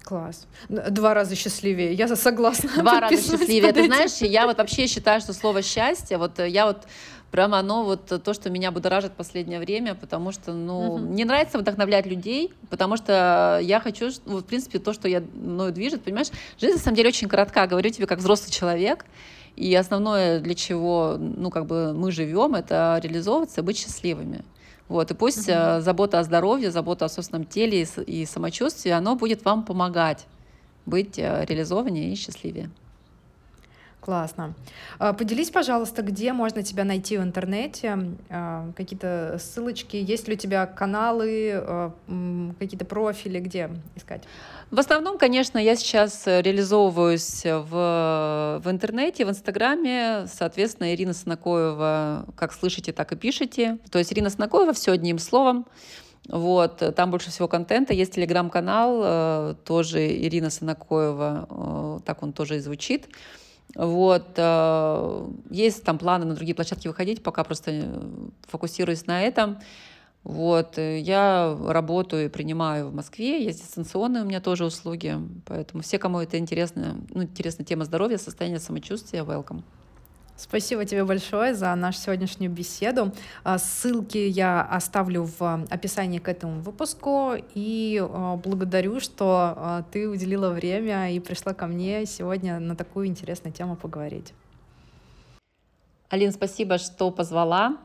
Класс. 0.04 0.48
Два 0.68 1.14
раза 1.14 1.36
счастливее. 1.36 1.94
Я 1.94 2.14
согласна. 2.16 2.70
Два 2.78 3.00
раза 3.00 3.16
счастливее. 3.16 3.72
Ты 3.72 3.86
знаешь, 3.86 4.18
я 4.18 4.48
вот 4.48 4.58
вообще 4.58 4.88
считаю, 4.88 5.22
что 5.22 5.34
слово 5.34 5.62
счастье, 5.62 6.18
вот 6.18 6.40
я 6.40 6.66
вот 6.66 6.88
прямо 7.34 7.58
оно 7.58 7.84
вот 7.84 8.06
то, 8.24 8.34
что 8.36 8.52
меня 8.52 8.70
будоражит 8.70 9.14
в 9.14 9.16
последнее 9.16 9.60
время, 9.60 9.96
потому 9.96 10.32
что, 10.32 10.54
ну, 10.54 10.94
угу. 10.94 10.98
мне 11.00 11.26
нравится 11.26 11.58
вдохновлять 11.58 12.06
людей, 12.06 12.54
потому 12.70 12.96
что 12.96 13.60
я 13.60 13.80
хочу, 13.80 14.12
ну, 14.28 14.38
в 14.38 14.46
принципе, 14.46 14.78
то, 14.78 14.94
что 14.94 15.08
я 15.08 15.24
мною 15.34 15.74
движет, 15.74 16.04
понимаешь, 16.04 16.28
жизнь 16.62 16.76
на 16.76 16.80
самом 16.80 16.96
деле 16.96 17.10
очень 17.10 17.28
коротка, 17.28 17.66
говорю 17.66 17.90
тебе 17.90 18.06
как 18.06 18.20
взрослый 18.20 18.52
человек, 18.52 19.06
и 19.56 19.74
основное, 19.74 20.42
для 20.42 20.54
чего, 20.54 21.18
ну, 21.18 21.50
как 21.50 21.66
бы 21.66 21.96
мы 21.96 22.12
живем, 22.12 22.54
это 22.54 23.00
реализовываться, 23.04 23.64
быть 23.64 23.80
счастливыми. 23.80 24.46
Вот, 24.88 25.10
и 25.10 25.16
пусть 25.16 25.50
угу. 25.50 25.80
забота 25.80 26.20
о 26.20 26.24
здоровье, 26.24 26.70
забота 26.70 27.06
о 27.06 27.10
собственном 27.10 27.48
теле 27.48 27.82
и, 27.82 28.02
и 28.02 28.26
самочувствии, 28.28 28.92
оно 28.92 29.16
будет 29.16 29.44
вам 29.44 29.64
помогать 29.66 30.28
быть 30.86 31.18
э, 31.18 31.46
реализованнее 31.46 32.14
и 32.14 32.16
счастливее. 32.16 32.70
Классно. 34.04 34.54
А, 35.00 35.14
поделись, 35.14 35.50
пожалуйста, 35.50 36.02
где 36.02 36.34
можно 36.34 36.62
тебя 36.62 36.84
найти 36.84 37.18
в 37.18 37.24
интернете, 37.24 37.98
а, 38.30 38.70
какие-то 38.76 39.40
ссылочки, 39.42 39.96
есть 39.96 40.28
ли 40.28 40.34
у 40.34 40.38
тебя 40.38 40.66
каналы, 40.66 41.54
а, 41.54 41.94
какие-то 42.60 42.84
профили, 42.84 43.40
где 43.40 43.70
искать? 43.96 44.24
В 44.72 44.80
основном, 44.80 45.18
конечно, 45.18 45.58
я 45.58 45.78
сейчас 45.78 46.28
реализовываюсь 46.28 47.44
в, 47.46 48.62
в 48.62 48.70
интернете, 48.70 49.26
в 49.26 49.30
Инстаграме. 49.30 50.26
Соответственно, 50.28 50.94
Ирина 50.94 51.14
Снакоева, 51.14 52.26
как 52.36 52.52
слышите, 52.52 52.92
так 52.92 53.14
и 53.14 53.16
пишете. 53.16 53.78
То 53.90 54.00
есть 54.00 54.12
Ирина 54.12 54.30
Снакоева, 54.30 54.74
все 54.74 54.92
одним 54.92 55.18
словом. 55.18 55.66
Вот, 56.28 56.84
там 56.96 57.12
больше 57.12 57.32
всего 57.32 57.48
контента. 57.48 57.94
Есть 57.94 58.16
телеграм-канал, 58.16 59.02
э, 59.04 59.56
тоже 59.64 60.06
Ирина 60.08 60.50
Санакоева, 60.50 61.48
э, 61.50 62.00
так 62.06 62.24
он 62.24 62.34
тоже 62.34 62.58
и 62.58 62.60
звучит. 62.60 63.08
Вот, 63.76 64.28
э, 64.36 65.28
есть 65.50 65.84
там 65.84 65.98
планы 65.98 66.26
на 66.26 66.36
другие 66.36 66.56
площадки 66.56 66.88
выходить, 66.88 67.24
пока 67.24 67.44
просто 67.44 68.04
фокусируюсь 68.48 69.08
на 69.08 69.24
этом. 69.24 69.60
Вот, 70.24 70.78
я 70.78 71.58
работаю 71.68 72.26
и 72.26 72.30
принимаю 72.30 72.88
в 72.90 72.94
Москве, 72.94 73.44
есть 73.44 73.62
дистанционные 73.62 74.24
у 74.24 74.26
меня 74.26 74.40
тоже 74.40 74.64
услуги, 74.64 75.18
поэтому 75.46 75.84
все, 75.84 76.00
кому 76.00 76.20
это 76.20 76.38
интересно, 76.38 76.96
ну, 77.10 77.24
интересна 77.24 77.66
тема 77.66 77.84
здоровья, 77.84 78.18
состояния 78.18 78.60
самочувствия, 78.60 79.24
welcome. 79.24 79.64
Спасибо 80.36 80.84
тебе 80.84 81.06
большое 81.06 81.54
за 81.54 81.74
нашу 81.76 82.00
сегодняшнюю 82.00 82.52
беседу. 82.52 83.12
А, 83.44 83.60
ссылки 83.60 84.18
я 84.18 84.64
оставлю 84.64 85.30
в 85.38 85.66
описании 85.70 86.20
к 86.20 86.28
этому 86.28 86.60
выпуску. 86.60 87.36
И 87.54 88.02
а, 88.02 88.36
благодарю, 88.38 89.00
что 89.00 89.54
а, 89.56 89.86
ты 89.92 90.10
уделила 90.10 90.50
время 90.50 91.12
и 91.12 91.20
пришла 91.20 91.54
ко 91.54 91.68
мне 91.68 92.06
сегодня 92.06 92.60
на 92.60 92.76
такую 92.76 93.08
интересную 93.08 93.54
тему 93.54 93.76
поговорить. 93.76 94.34
Алина, 96.10 96.32
спасибо, 96.32 96.78
что 96.78 97.12
позвала. 97.12 97.78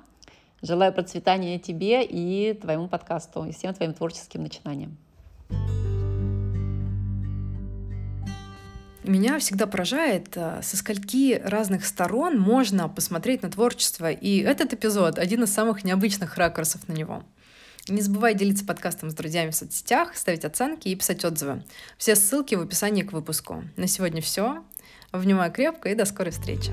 Желаю 0.62 0.92
процветания 0.92 1.58
тебе 1.58 2.04
и 2.04 2.52
твоему 2.54 2.88
подкасту, 2.88 3.44
и 3.44 3.52
всем 3.52 3.74
твоим 3.74 3.94
творческим 3.94 4.42
начинаниям. 4.42 4.96
Меня 9.08 9.38
всегда 9.38 9.66
поражает, 9.66 10.36
э, 10.36 10.60
со 10.62 10.76
скольки 10.76 11.40
разных 11.42 11.86
сторон 11.86 12.38
можно 12.38 12.90
посмотреть 12.90 13.42
на 13.42 13.50
творчество, 13.50 14.10
и 14.10 14.40
этот 14.40 14.74
эпизод— 14.74 15.18
один 15.18 15.44
из 15.44 15.50
самых 15.50 15.82
необычных 15.82 16.36
ракурсов 16.36 16.86
на 16.88 16.92
него. 16.92 17.22
Не 17.88 18.02
забывай 18.02 18.34
делиться 18.34 18.66
подкастом 18.66 19.08
с 19.08 19.14
друзьями 19.14 19.48
в 19.48 19.56
соцсетях, 19.56 20.14
ставить 20.14 20.44
оценки 20.44 20.88
и 20.88 20.94
писать 20.94 21.24
отзывы. 21.24 21.64
Все 21.96 22.16
ссылки 22.16 22.54
в 22.54 22.60
описании 22.60 23.02
к 23.02 23.14
выпуску. 23.14 23.64
На 23.78 23.86
сегодня 23.86 24.20
все. 24.20 24.62
Обнимаю 25.10 25.50
крепко 25.50 25.88
и 25.88 25.94
до 25.94 26.04
скорой 26.04 26.32
встречи. 26.32 26.70